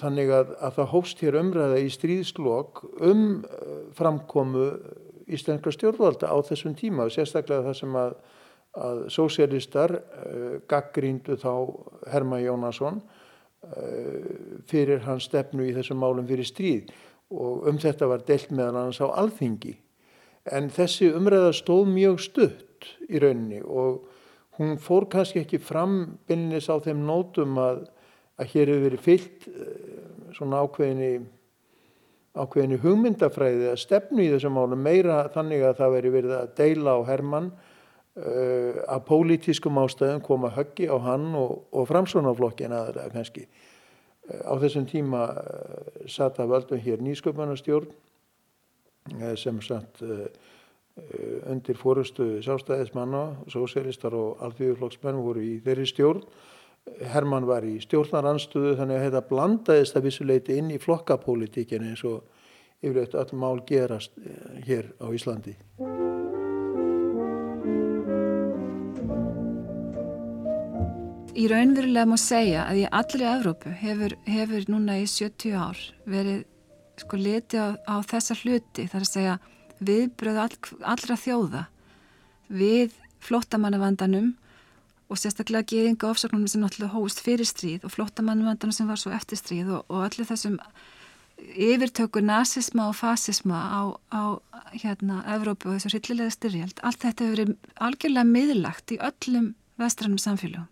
þannig 0.00 0.32
að, 0.34 0.54
að 0.60 0.78
það 0.78 0.90
hófst 0.92 1.22
hér 1.24 1.38
umræða 1.40 1.82
í 1.82 1.90
stríðslokk 1.92 2.82
um 3.06 3.26
eh, 3.44 3.76
framkomu 3.96 4.70
íslenska 5.26 5.72
stjórnvalda 5.74 6.30
á 6.30 6.36
þessum 6.46 6.74
tíma 6.78 7.06
og 7.06 7.14
sérstaklega 7.14 7.66
það 7.66 7.78
sem 7.80 7.96
að, 7.98 8.12
að 8.76 9.00
sósialistar 9.10 9.94
uh, 9.96 10.58
gaggríndu 10.70 11.34
þá 11.40 11.50
Herma 12.12 12.38
Jónasson 12.42 13.00
uh, 13.00 14.28
fyrir 14.70 15.02
hans 15.06 15.26
stefnu 15.26 15.66
í 15.66 15.74
þessum 15.74 15.98
málum 15.98 16.28
fyrir 16.28 16.46
stríð. 16.46 16.92
Og 17.34 17.66
um 17.66 17.80
þetta 17.82 18.06
var 18.06 18.22
deilt 18.22 18.52
meðan 18.54 18.84
hans 18.84 19.02
á 19.02 19.10
alþingi. 19.10 19.74
En 20.46 20.70
þessi 20.70 21.10
umræða 21.10 21.50
stóð 21.58 21.90
mjög 21.90 22.22
stutt 22.22 22.92
í 23.10 23.18
rauninni 23.18 23.64
og 23.66 24.06
hún 24.60 24.76
fór 24.78 25.08
kannski 25.10 25.42
ekki 25.42 25.58
fram 25.58 26.20
bynnis 26.28 26.70
á 26.70 26.78
þeim 26.78 27.02
nótum 27.08 27.58
að 27.58 27.88
að 28.36 28.52
hér 28.52 28.72
hefur 28.72 28.86
verið 28.86 29.04
fyllt 29.06 29.48
eh, 29.48 29.96
svona 30.36 30.60
ákveðinni 30.64 31.12
ákveðinni 32.36 32.78
hugmyndafræði 32.82 33.70
að 33.70 33.78
stefnu 33.80 34.24
í 34.24 34.32
þessum 34.34 34.56
málum 34.58 34.82
meira 34.84 35.22
þannig 35.32 35.64
að 35.64 35.78
það 35.80 35.94
veri 35.94 36.12
verið 36.16 36.34
að 36.36 36.50
deila 36.58 36.96
á 36.96 37.00
Hermann 37.08 37.46
uh, 37.52 38.82
að 38.92 39.04
pólitískum 39.08 39.80
ástöðum 39.80 40.20
koma 40.24 40.50
höggi 40.52 40.90
á 40.92 40.96
hann 41.00 41.30
og, 41.38 41.62
og 41.72 41.88
framsvonarflokkin 41.88 42.74
aðra 42.76 43.06
kannski. 43.14 43.46
Uh, 44.28 44.42
á 44.44 44.54
þessum 44.60 44.88
tíma 44.90 45.22
uh, 45.32 45.86
satt 46.12 46.40
að 46.42 46.52
völdum 46.52 46.82
hér 46.84 47.04
nýsköpunarstjórn 47.06 47.94
sem 49.38 49.60
satt 49.62 50.00
undir 51.46 51.76
fórustu 51.78 52.40
sástæðismanna, 52.42 53.36
sósélistar 53.52 54.16
og 54.18 54.40
alþjóðflokksmenn 54.42 55.20
voru 55.22 55.44
í 55.44 55.52
þeirri 55.62 55.84
stjórn 55.86 56.24
Herman 56.86 57.46
var 57.48 57.64
í 57.66 57.76
stjórnaranstöðu 57.82 58.76
þannig 58.78 59.00
að 59.00 59.06
þetta 59.08 59.28
blandaðist 59.30 59.98
að 59.98 60.06
vissuleiti 60.08 60.56
inn 60.60 60.70
í 60.72 60.80
flokkapolítikinu 60.80 61.90
eins 61.90 62.04
og 62.06 62.24
yfirleitt 62.80 63.16
öll 63.18 63.38
mál 63.40 63.60
gerast 63.68 64.14
eh, 64.22 64.60
hér 64.66 64.92
á 65.02 65.06
Íslandi. 65.10 65.56
Í 71.36 71.44
raunverulega 71.52 72.08
má 72.08 72.16
segja 72.16 72.62
að 72.64 72.78
í 72.80 72.84
allri 72.96 73.26
Evrópu 73.28 73.72
hefur, 73.82 74.14
hefur 74.24 74.70
núna 74.72 74.96
í 75.02 75.04
70 75.10 75.52
ár 75.52 75.82
verið 76.08 76.46
sko 76.96 77.18
liti 77.20 77.60
á, 77.60 77.76
á 77.76 78.00
þessa 78.08 78.38
hluti 78.40 78.86
þar 78.88 79.04
að 79.04 79.10
segja 79.10 79.34
viðbröðu 79.84 80.40
all, 80.46 80.56
allra 80.94 81.18
þjóða 81.20 81.62
við 82.48 82.94
flottamannavandanum 83.26 84.32
og 85.06 85.20
sérstaklega 85.20 85.68
geðinga 85.72 86.10
ofsóknum 86.10 86.46
sem 86.50 86.62
náttúrulega 86.62 86.94
hóst 86.96 87.22
fyrir 87.22 87.48
stríð 87.48 87.86
og 87.86 87.94
flottamannavandanum 87.94 88.74
sem 88.74 88.88
var 88.90 89.00
svo 89.00 89.14
eftir 89.14 89.40
stríð 89.40 89.72
og, 89.78 89.82
og 89.88 90.06
allir 90.08 90.28
þessum 90.28 90.58
yfirtöku 91.36 92.22
nazisma 92.24 92.88
og 92.90 92.96
fasisma 92.96 93.58
á, 93.68 93.82
á 94.10 94.22
hérna 94.72 95.20
Evrópu 95.36 95.68
og 95.68 95.76
þessu 95.76 95.92
rillilega 95.98 96.32
styrjald 96.32 96.80
allt 96.82 97.04
þetta 97.04 97.26
hefur 97.26 97.36
verið 97.36 97.52
algjörlega 97.88 98.32
miðlagt 98.32 98.96
í 98.96 99.02
öllum 99.04 99.52
vestrannum 99.76 100.22
samfélagum 100.22 100.70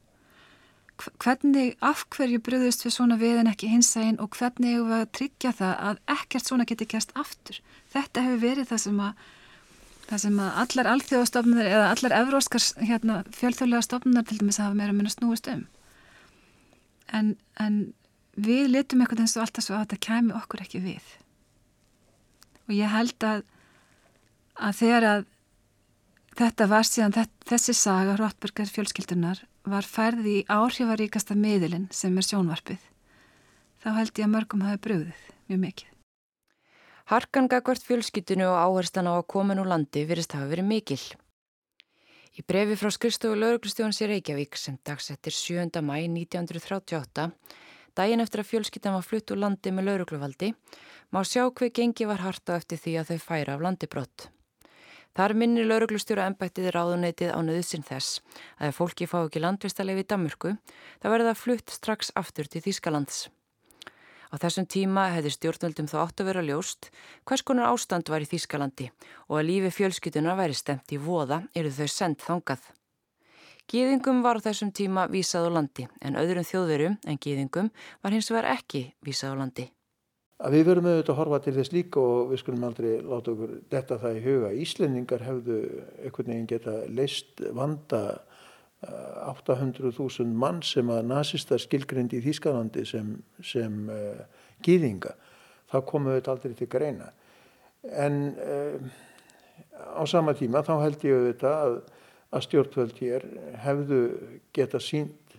hvernig, 1.23 1.75
af 1.83 2.05
hverju 2.15 2.41
bröðust 2.45 2.85
við 2.87 2.95
svona 2.95 3.17
við 3.19 3.41
en 3.43 3.51
ekki 3.51 3.71
hinsægin 3.71 4.21
og 4.23 4.37
hvernig 4.39 4.77
hefur 4.77 4.91
við 4.91 5.01
að 5.01 5.13
tryggja 5.19 5.53
það 5.59 5.75
að 5.89 6.03
ekkert 6.15 6.49
svona 6.49 6.67
geti 6.69 6.87
gæst 6.91 7.15
aftur. 7.19 7.61
Þetta 7.93 8.25
hefur 8.27 8.43
verið 8.45 8.71
það 8.71 8.83
sem 8.85 9.01
að, 9.03 9.25
það 10.09 10.23
sem 10.25 10.39
að 10.45 10.61
allar 10.63 10.91
alþjóðastofnunar 10.93 11.71
eða 11.71 11.91
allar 11.93 12.15
evróskar 12.21 12.65
hérna, 12.85 13.19
fjölþjóðlega 13.35 13.87
stofnunar 13.87 14.27
til 14.29 14.39
dæmis 14.41 14.61
hafa 14.63 14.77
meira 14.79 14.97
minna 14.97 15.13
snúist 15.13 15.49
um. 15.53 15.67
En, 17.15 17.35
en 17.61 17.79
við 18.37 18.71
litum 18.73 19.05
eitthvað 19.05 19.25
eins 19.25 19.37
og 19.39 19.45
alltaf 19.45 19.67
svo 19.67 19.77
að 19.79 19.87
þetta 19.87 20.03
kemi 20.09 20.35
okkur 20.37 20.65
ekki 20.65 20.83
við. 20.85 21.13
Og 22.69 22.77
ég 22.77 22.93
held 22.93 23.29
að, 23.29 23.45
að 24.57 24.79
þegar 24.81 25.09
að 25.11 25.27
þetta 26.39 26.69
var 26.71 26.89
síðan 26.89 27.17
þessi 27.47 27.77
saga 27.79 28.17
Róttbergar 28.19 28.71
fjölskyldunar 28.73 29.45
var 29.65 29.87
færði 29.89 30.41
í 30.41 30.47
áhrifaríkasta 30.51 31.37
miðilinn 31.39 31.89
sem 31.95 32.17
er 32.19 32.27
sjónvarpið. 32.27 32.81
Þá 33.85 33.91
held 34.01 34.17
ég 34.19 34.27
að 34.27 34.33
mörgum 34.35 34.65
hafi 34.67 34.81
bröðið 34.85 35.27
mjög 35.49 35.61
mikið. 35.69 35.94
Harkan 37.05 37.51
gagvart 37.53 37.85
fjölskyttinu 37.85 38.47
og 38.49 38.57
áherslan 38.57 39.05
á 39.05 39.13
að 39.13 39.27
koma 39.29 39.53
nú 39.53 39.67
landi 39.69 40.07
virðist 40.09 40.33
hafa 40.33 40.49
verið 40.49 40.65
mikil. 40.71 41.03
Í 42.33 42.45
brefi 42.49 42.79
frá 42.81 42.89
skristofu 42.97 43.37
lauruglustjóðans 43.37 44.01
í 44.01 44.09
Reykjavík 44.09 44.57
sem 44.57 44.79
dagsettir 44.89 45.37
7. 45.37 45.83
mæ 45.85 45.99
1938, 46.07 47.27
daginn 47.93 48.25
eftir 48.25 48.41
að 48.41 48.49
fjölskyttan 48.55 48.97
var 48.97 49.05
flutt 49.05 49.35
úr 49.37 49.43
landi 49.45 49.75
með 49.77 49.91
laurugluvaldi, 49.91 50.51
má 51.13 51.21
sjá 51.29 51.45
hver 51.45 51.75
gengi 51.77 52.09
var 52.09 52.25
harta 52.25 52.57
eftir 52.57 52.81
því 52.81 52.97
að 53.03 53.13
þau 53.13 53.21
færa 53.29 53.59
af 53.59 53.69
landibrott. 53.69 54.29
Þar 55.13 55.37
minnir 55.37 55.69
lauruglustjóra 55.69 56.25
ennbættið 56.33 56.73
ráðuneytið 56.73 57.37
á 57.37 57.39
nöðsinn 57.45 57.85
þess 57.85 58.25
að 58.57 58.73
ef 58.73 58.81
fólki 58.81 59.13
fá 59.13 59.21
ekki 59.27 59.45
landvistarleif 59.45 60.01
í 60.01 60.09
Damurku, 60.09 60.57
það 61.05 61.19
verða 61.19 61.37
flutt 61.37 61.69
strax 61.69 62.17
aftur 62.17 62.49
til 62.49 62.65
Þýskalands. 62.65 63.27
Á 64.33 64.35
þessum 64.41 64.69
tíma 64.71 65.09
hefði 65.15 65.35
stjórnvöldum 65.35 65.91
þá 65.91 65.97
átt 66.05 66.23
að 66.23 66.31
vera 66.31 66.47
ljóst 66.47 66.91
hvers 67.29 67.45
konar 67.45 67.73
ástand 67.73 68.09
var 68.13 68.25
í 68.25 68.31
Þýskalandi 68.31 68.89
og 69.29 69.39
að 69.41 69.47
lífi 69.51 69.75
fjölskytuna 69.81 70.39
væri 70.39 70.57
stemt 70.57 70.95
í 70.95 71.01
voða 71.01 71.43
eru 71.55 71.73
þau 71.75 71.89
sendt 71.91 72.25
þangað. 72.25 72.65
Gýðingum 73.71 74.21
var 74.25 74.41
á 74.41 74.45
þessum 74.45 74.75
tíma 74.77 75.07
vísað 75.09 75.49
á 75.49 75.51
landi 75.57 75.89
en 76.05 76.21
öðrum 76.21 76.45
þjóðverum 76.45 76.99
en 77.05 77.21
gýðingum 77.21 77.73
var 78.05 78.13
hins 78.13 78.29
vegar 78.31 78.53
ekki 78.59 78.91
vísað 79.05 79.37
á 79.37 79.41
landi 79.41 79.71
að 80.45 80.57
við 80.59 80.67
verum 80.69 80.89
auðvitað 80.91 81.13
að 81.15 81.19
horfa 81.21 81.41
til 81.45 81.55
þess 81.57 81.73
líka 81.73 82.03
og 82.03 82.31
við 82.33 82.41
skulum 82.43 82.67
aldrei 82.69 82.91
láta 83.01 83.33
okkur 83.33 83.53
detta 83.73 83.99
það 84.03 84.19
í 84.19 84.23
huga. 84.25 84.53
Íslendingar 84.65 85.25
hefðu 85.25 85.59
einhvern 86.03 86.33
veginn 86.33 86.51
geta 86.51 86.75
leist 86.91 87.45
vanda 87.57 88.01
800.000 88.85 90.25
eh, 90.25 90.37
mann 90.45 90.63
sem 90.67 90.91
að 90.93 91.09
nazistar 91.11 91.63
skilgrindi 91.63 92.21
í 92.21 92.25
Þýskalandi 92.25 92.85
sem, 92.89 93.15
sem 93.45 93.89
uh, 93.93 94.23
gýðinga. 94.65 95.15
Það 95.73 95.87
komu 95.91 96.13
auðvitað 96.13 96.35
aldrei 96.37 96.59
til 96.59 96.71
greina. 96.71 97.11
En 97.91 98.21
uh, 98.35 99.03
á 99.99 100.03
sama 100.09 100.35
tíma 100.39 100.65
þá 100.67 100.75
held 100.83 101.05
ég 101.07 101.19
auðvitað 101.19 101.59
að, 101.67 101.77
að 102.35 102.47
stjórnvöld 102.49 102.97
hér 103.03 103.29
hefðu 103.65 104.01
geta 104.57 104.81
sínt 104.83 105.37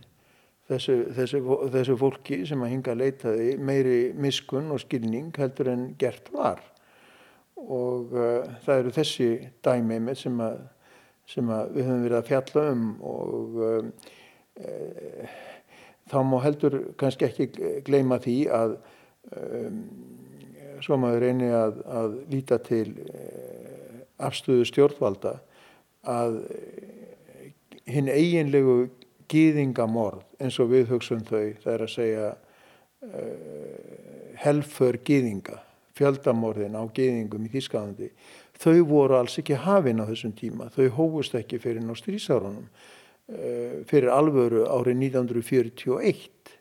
þessu, 0.70 1.00
þessu, 1.16 1.42
þessu 1.74 1.98
fólki 2.00 2.42
sem 2.48 2.64
að 2.66 2.74
hinga 2.74 2.94
að 2.94 3.04
leitaði 3.04 3.50
meiri 3.58 4.00
miskun 4.18 4.72
og 4.74 4.82
skilning 4.84 5.34
heldur 5.38 5.72
en 5.74 5.92
gert 6.02 6.32
var 6.34 6.64
og 7.56 8.14
uh, 8.14 8.46
það 8.66 8.80
eru 8.80 8.94
þessi 8.96 9.30
dæmi 9.66 10.00
með 10.04 10.20
sem 10.26 10.42
að, 10.44 10.58
sem 11.30 11.50
við 11.50 11.88
höfum 11.88 12.04
verið 12.06 12.18
að 12.20 12.30
fjalla 12.30 12.66
um 12.72 12.84
og 13.06 13.60
uh, 13.66 13.88
uh, 14.62 15.38
þá 16.12 16.18
má 16.30 16.38
heldur 16.44 16.78
kannski 17.00 17.30
ekki 17.30 17.50
gleima 17.88 18.20
því 18.22 18.38
að 18.54 18.78
um, 19.34 19.82
svo 20.84 21.00
maður 21.02 21.26
reyni 21.26 21.50
að, 21.56 21.82
að 21.88 22.18
líta 22.30 22.60
til 22.62 22.90
afstöðu 24.22 24.68
stjórnvalda 24.70 25.38
að 26.06 26.42
hinn 27.90 28.10
eiginlegu 28.12 28.76
gýðingamorð 29.32 30.22
eins 30.44 30.60
og 30.62 30.70
við 30.74 30.92
hugsun 30.92 31.24
þau 31.26 31.56
það 31.64 31.72
er 31.74 31.86
að 31.86 31.94
segja 31.96 32.28
helför 34.44 35.00
gýðinga 35.08 35.62
fjöldamorðin 35.96 36.76
á 36.76 36.84
gýðingum 36.92 37.48
í 37.48 37.52
Þísklandi 37.54 38.10
þau 38.62 38.80
voru 38.90 39.20
alls 39.20 39.38
ekki 39.42 39.58
hafinn 39.66 40.02
á 40.04 40.06
þessum 40.10 40.36
tíma, 40.38 40.70
þau 40.74 40.90
hófust 40.98 41.36
ekki 41.38 41.60
fyrir 41.64 41.84
ná 41.84 41.96
strísárunum 41.98 42.66
uh, 42.68 43.84
fyrir 43.90 44.12
alvöru 44.14 44.66
árið 44.70 45.02
1941 45.10 46.56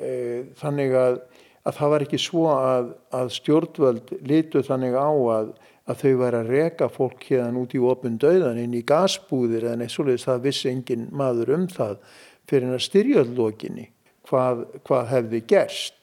uh, 0.00 0.40
þannig 0.60 0.96
að, 0.98 1.20
að 1.64 1.78
það 1.80 1.94
var 1.94 2.06
ekki 2.08 2.22
svo 2.22 2.48
að, 2.54 2.90
að 3.14 3.36
stjórnvöld 3.38 4.18
litu 4.24 4.64
þannig 4.64 4.96
á 4.96 5.10
að 5.10 5.54
að 5.84 6.00
þau 6.00 6.12
væri 6.22 6.38
að 6.38 6.52
reka 6.52 6.88
fólk 6.92 7.26
hérna 7.28 7.60
út 7.60 7.74
í 7.76 7.80
opun 7.84 8.16
döðan 8.20 8.60
inn 8.62 8.76
í 8.76 8.84
gasbúðir 8.88 9.66
eða 9.68 9.80
neitt 9.82 9.92
svoleiðis. 9.92 10.24
Það 10.24 10.46
vissi 10.46 10.70
engin 10.70 11.08
maður 11.12 11.52
um 11.58 11.66
það 11.68 11.98
fyrir 12.48 12.72
að 12.72 12.84
styrjöldlokinni 12.86 13.86
hvað, 14.28 14.64
hvað 14.86 15.10
hefði 15.12 15.42
gerst. 15.52 16.00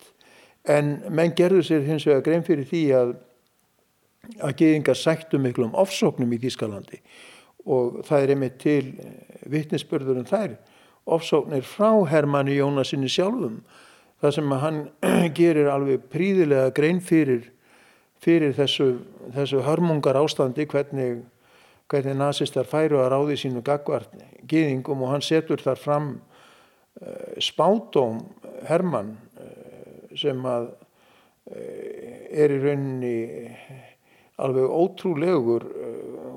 En 0.69 0.99
menn 1.09 1.33
gerðu 1.37 1.63
sér 1.65 1.87
hins 1.87 2.05
vegar 2.05 2.25
grein 2.27 2.45
fyrir 2.45 2.67
því 2.69 2.83
að 2.99 3.15
að 4.41 4.57
geðingar 4.61 4.97
sættu 4.97 5.39
miklu 5.41 5.67
um 5.69 5.77
ofsóknum 5.77 6.33
í 6.35 6.39
Þískalandi 6.41 7.01
og 7.65 8.01
það 8.07 8.23
er 8.23 8.33
einmitt 8.33 8.59
til 8.61 8.83
vittnesbörður 9.49 10.21
um 10.21 10.27
þær 10.29 10.57
ofsóknir 11.11 11.65
frá 11.65 11.91
Hermanni 12.09 12.57
Jónasinni 12.57 13.09
sjálfum 13.09 13.61
það 14.21 14.35
sem 14.37 14.55
hann 14.63 14.81
gerir 15.39 15.71
alveg 15.73 16.05
príðilega 16.13 16.73
grein 16.77 17.01
fyrir 17.01 17.49
fyrir 18.21 18.53
þessu, 18.53 18.91
þessu 19.33 19.63
hörmungar 19.65 20.19
ástandi 20.19 20.67
hvernig, 20.69 21.23
hvernig 21.89 22.17
nazistar 22.17 22.69
færu 22.69 23.01
að 23.01 23.11
ráði 23.15 23.39
sínu 23.41 23.63
gagvart 23.65 24.13
gýðingum 24.49 25.01
og 25.01 25.15
hann 25.15 25.25
setur 25.25 25.61
þar 25.61 25.81
fram 25.81 26.11
uh, 27.01 27.41
spátum 27.41 28.21
Hermann 28.69 29.15
uh, 29.41 30.13
sem 30.17 30.45
að 30.45 30.71
er 31.51 32.51
í 32.53 32.57
rauninni 32.61 33.15
alveg 34.41 34.69
ótrúlegur 34.73 35.65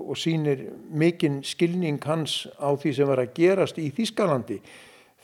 og 0.05 0.19
sínir 0.21 0.67
mikinn 0.93 1.43
skilning 1.47 2.03
hans 2.05 2.45
á 2.61 2.71
því 2.77 2.93
sem 2.97 3.09
var 3.09 3.23
að 3.23 3.33
gerast 3.39 3.81
í 3.81 3.89
Þískalandi 3.95 4.61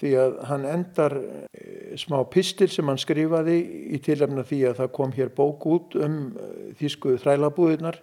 því 0.00 0.12
að 0.16 0.38
hann 0.48 0.64
endar 0.68 1.16
eh, 1.20 1.92
smá 2.00 2.22
pistil 2.32 2.70
sem 2.72 2.88
hann 2.88 3.00
skrifaði 3.00 3.58
í 3.94 4.00
tilefna 4.04 4.44
því 4.46 4.62
að 4.70 4.80
það 4.80 4.92
kom 4.96 5.12
hér 5.16 5.32
bók 5.36 5.66
út 5.68 5.96
um 6.00 6.16
eh, 6.32 6.72
þýsku 6.80 7.18
þrælabúðunar 7.20 8.00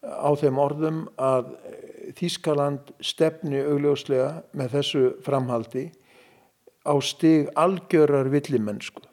á 0.00 0.30
þeim 0.40 0.60
orðum 0.62 1.04
að 1.20 1.54
eh, 1.60 1.86
Þýskaland 2.16 2.88
stefni 3.06 3.60
augljóslega 3.62 4.40
með 4.58 4.72
þessu 4.72 5.02
framhaldi 5.22 5.84
á 6.82 6.94
stig 7.04 7.52
algjörar 7.54 8.26
villimennsku. 8.32 9.04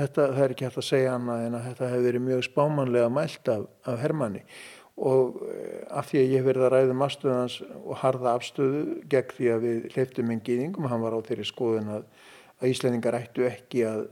Þetta 0.00 0.26
það 0.32 0.42
er 0.42 0.52
ekki 0.54 0.66
hægt 0.66 0.80
að 0.80 0.86
segja 0.86 1.14
annað 1.16 1.46
en 1.46 1.56
að 1.58 1.64
þetta 1.68 1.88
hefur 1.90 2.04
verið 2.06 2.22
mjög 2.24 2.44
spámanlega 2.46 3.08
mælt 3.12 3.50
af, 3.52 3.64
af 3.90 3.98
Hermanni. 4.00 4.42
Og 5.00 5.40
eh, 5.48 5.80
af 5.96 6.10
því 6.10 6.20
að 6.20 6.34
ég 6.34 6.44
verði 6.46 6.66
að 6.66 6.74
ræðum 6.74 7.04
afstöðans 7.06 7.56
og 7.80 7.94
harða 8.02 8.34
afstöðu 8.36 8.82
gegn 9.12 9.34
því 9.36 9.48
að 9.54 9.64
við 9.66 9.88
hleyptum 9.94 10.34
en 10.34 10.44
gýðingum, 10.46 10.88
hann 10.90 11.04
var 11.04 11.16
á 11.16 11.20
þeirri 11.28 11.46
skoðun 11.48 11.90
að, 11.96 12.06
að 12.60 12.70
Íslandingar 12.74 13.18
ættu 13.20 13.46
ekki 13.48 13.84
að, 13.88 14.04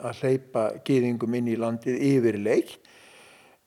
að 0.00 0.22
hleypa 0.22 0.64
gýðingum 0.88 1.38
inn 1.38 1.52
í 1.52 1.58
landið 1.60 2.04
yfir 2.08 2.40
leik 2.40 2.74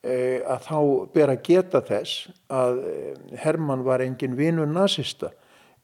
eh, 0.06 0.42
að 0.42 0.68
þá 0.70 0.80
ber 1.18 1.34
að 1.34 1.44
geta 1.50 1.82
þess 1.86 2.28
að 2.50 2.84
eh, 2.92 3.24
Hermann 3.46 3.86
var 3.86 4.06
engin 4.06 4.38
vinur 4.38 4.70
nazista 4.70 5.34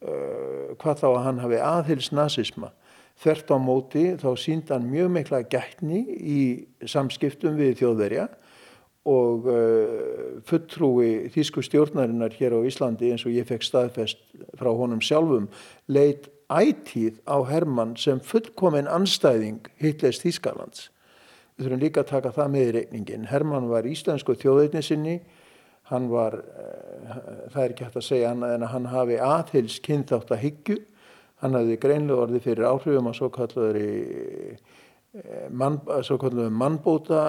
hvað 0.02 0.96
þá 0.98 1.04
að 1.12 1.24
hann 1.28 1.40
hafi 1.44 1.58
aðhils 1.62 2.08
nazisma 2.10 2.72
þvert 3.22 3.54
á 3.54 3.58
móti 3.62 4.06
þá 4.22 4.30
sínd 4.40 4.72
hann 4.74 4.90
mjög 4.90 5.12
mikla 5.16 5.42
gætni 5.50 6.02
í 6.10 6.42
samskiptum 6.90 7.60
við 7.60 7.78
þjóðverja 7.82 8.28
og 9.12 9.48
uh, 9.50 10.42
fulltrúi 10.46 11.32
þýsku 11.34 11.64
stjórnarinnar 11.66 12.36
hér 12.38 12.54
á 12.58 12.60
Íslandi 12.70 13.10
eins 13.14 13.26
og 13.26 13.34
ég 13.34 13.48
fekk 13.50 13.66
staðfest 13.66 14.22
frá 14.60 14.70
honum 14.78 15.02
sjálfum 15.02 15.50
leit 15.90 16.30
ætíð 16.52 17.22
á 17.26 17.38
Hermann 17.48 17.96
sem 17.98 18.20
fullkominn 18.20 18.90
anstæðing 18.92 19.70
Hitlers 19.82 20.20
Þískalands. 20.22 20.90
Við 21.56 21.68
þurfum 21.68 21.84
líka 21.84 22.04
að 22.04 22.12
taka 22.12 22.34
það 22.36 22.52
með 22.52 22.66
í 22.66 22.74
reikningin. 22.78 23.30
Hermann 23.32 23.70
var 23.72 23.88
íslensku 23.88 24.36
þjóðveitni 24.40 24.84
sinni, 24.84 25.16
hann 25.92 26.10
var, 26.12 26.36
eh, 26.36 27.22
það 27.54 27.64
er 27.64 27.74
ekki 27.74 27.86
hægt 27.88 28.00
að 28.02 28.08
segja 28.08 28.32
annað 28.32 28.56
en 28.56 28.66
að 28.68 28.74
hann 28.74 28.86
hafi 28.92 29.18
aðhils 29.18 29.80
kynþátt 29.86 30.32
að 30.32 30.44
hyggju, 30.46 30.78
hann 31.42 31.58
hafði 31.58 31.80
greinlega 31.82 32.28
orði 32.28 32.44
fyrir 32.44 32.70
áhrifum 32.70 33.10
á 33.10 33.14
svo 33.18 33.32
man, 35.52 35.80
svo 36.04 36.18
kallar 36.18 36.50
mannbóta 36.50 37.24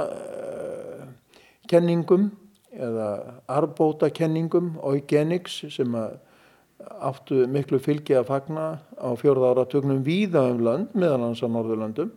kenningum 1.68 2.30
eða 2.72 3.40
arbóta 3.50 4.10
kenningum, 4.14 4.76
eugenics 4.82 5.64
sem 5.74 5.94
að 5.96 6.20
áttu 6.82 7.46
miklu 7.50 7.78
fylgi 7.82 8.16
að 8.18 8.28
fagna 8.30 8.66
á 8.98 9.10
fjórða 9.18 9.52
áratögnum 9.52 10.02
víða 10.06 10.48
um 10.50 10.62
land 10.64 10.94
meðan 10.98 11.28
hans 11.28 11.42
á 11.44 11.48
Norðurlandum. 11.48 12.10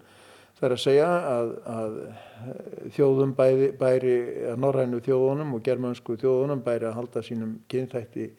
Það 0.55 0.67
er 0.67 0.73
að 0.73 0.81
segja 0.81 1.07
að, 1.29 1.49
að 1.67 1.95
þjóðum 2.95 3.33
bæri, 3.35 3.69
bæri 3.75 4.15
að 4.53 4.61
norrænu 4.63 5.01
þjóðunum 5.03 5.57
og 5.57 5.63
germansku 5.65 6.15
þjóðunum 6.21 6.63
bæri 6.63 6.87
að 6.87 6.97
halda 7.01 7.23
sínum 7.25 7.57
kynþætti 7.71 8.29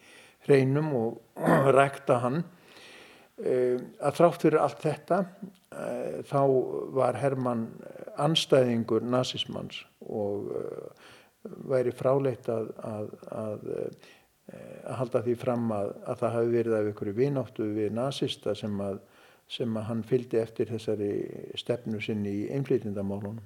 hreinum 0.47 0.89
og 0.97 1.43
rækta 1.77 2.23
hann. 2.25 2.41
Eh, 3.37 3.77
að 4.01 4.17
þrátt 4.17 4.45
fyrir 4.47 4.63
allt 4.65 4.79
þetta 4.81 5.17
eh, 5.21 6.23
þá 6.25 6.41
var 6.97 7.19
Hermann 7.21 7.67
anstæðingur 8.17 9.05
nazismans 9.05 9.83
og 10.01 10.49
eh, 10.57 11.11
væri 11.69 11.93
fráleitt 11.93 12.49
að, 12.49 12.73
að, 12.81 13.11
að 13.29 13.69
að 14.87 14.95
halda 15.01 15.21
því 15.27 15.33
fram 15.41 15.71
að, 15.75 15.89
að 16.07 16.21
það 16.21 16.35
hafi 16.37 16.51
verið 16.55 16.75
af 16.79 16.91
ykkur 16.93 17.09
vináttu 17.17 17.67
við 17.77 17.97
nazista 17.99 18.55
sem 18.55 18.79
að, 18.81 19.01
sem 19.51 19.79
hann 19.89 20.07
fylgdi 20.07 20.39
eftir 20.39 20.71
þessari 20.71 21.13
stefnu 21.59 21.99
sinni 22.01 22.45
í 22.45 22.51
einflýtindamálunum. 22.55 23.43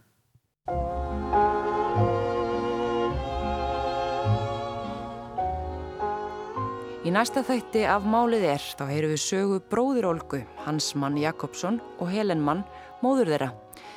Í 7.00 7.08
næsta 7.08 7.40
þætti 7.40 7.86
af 7.88 8.04
Málið 8.04 8.42
er 8.44 8.64
þá 8.76 8.82
heyru 8.90 9.08
við 9.14 9.20
sögu 9.22 9.58
bróðir 9.72 10.04
Olgu, 10.10 10.42
hans 10.66 10.90
mann 11.00 11.14
Jakobsson 11.16 11.78
og 11.96 12.10
Helen 12.12 12.42
mann, 12.44 12.60
móður 13.00 13.30
þeirra, 13.32 13.46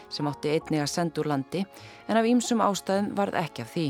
sem 0.07 0.29
átti 0.31 0.53
einnig 0.53 0.79
að 0.79 0.87
senda 0.93 1.19
úr 1.19 1.27
landi 1.33 1.65
en 2.07 2.19
af 2.21 2.29
ýmsum 2.29 2.63
ástæðum 2.63 3.09
varð 3.17 3.35
ekki 3.41 3.65
af 3.65 3.73
því. 3.73 3.83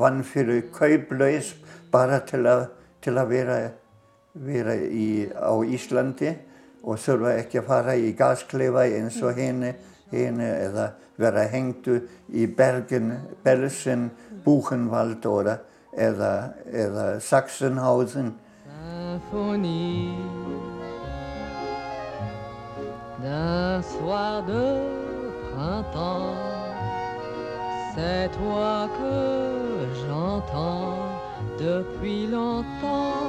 Vann 0.00 0.24
fyrir 0.24 0.64
kauplaus 0.72 1.52
bara 1.92 2.22
til 2.24 2.40
að, 2.48 2.64
til 3.04 3.16
að 3.20 3.34
vera, 3.34 3.60
vera 4.48 4.78
í, 4.80 5.28
á 5.36 5.52
Íslandi 5.76 6.32
og 6.88 6.96
þurfa 7.04 7.36
ekki 7.42 7.60
að 7.60 7.68
fara 7.68 8.00
í 8.00 8.16
gaskleifa 8.16 8.88
eins 8.96 9.20
og 9.20 9.36
henni, 9.36 9.74
eða 10.08 10.94
vera 11.20 11.44
hengtu 11.52 12.00
í 12.32 12.48
Bergen, 12.48 13.12
Belsen, 13.44 14.08
Buchenwald 14.40 15.28
oder, 15.28 15.66
eða, 15.96 16.54
eða 16.72 17.20
Sachsenhausen. 17.20 18.34
Symphonie 18.66 20.12
d'un 23.22 23.82
soir 23.82 24.42
de 24.46 24.62
printemps 25.50 26.56
C'est 27.96 28.28
toi 28.28 28.88
que 28.98 29.86
j'entends 30.06 30.98
depuis 31.58 32.26
longtemps. 32.26 33.24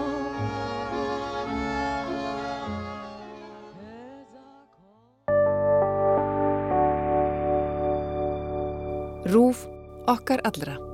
Rúf 9.26 9.68
okkar 10.08 10.40
allra. 10.44 10.87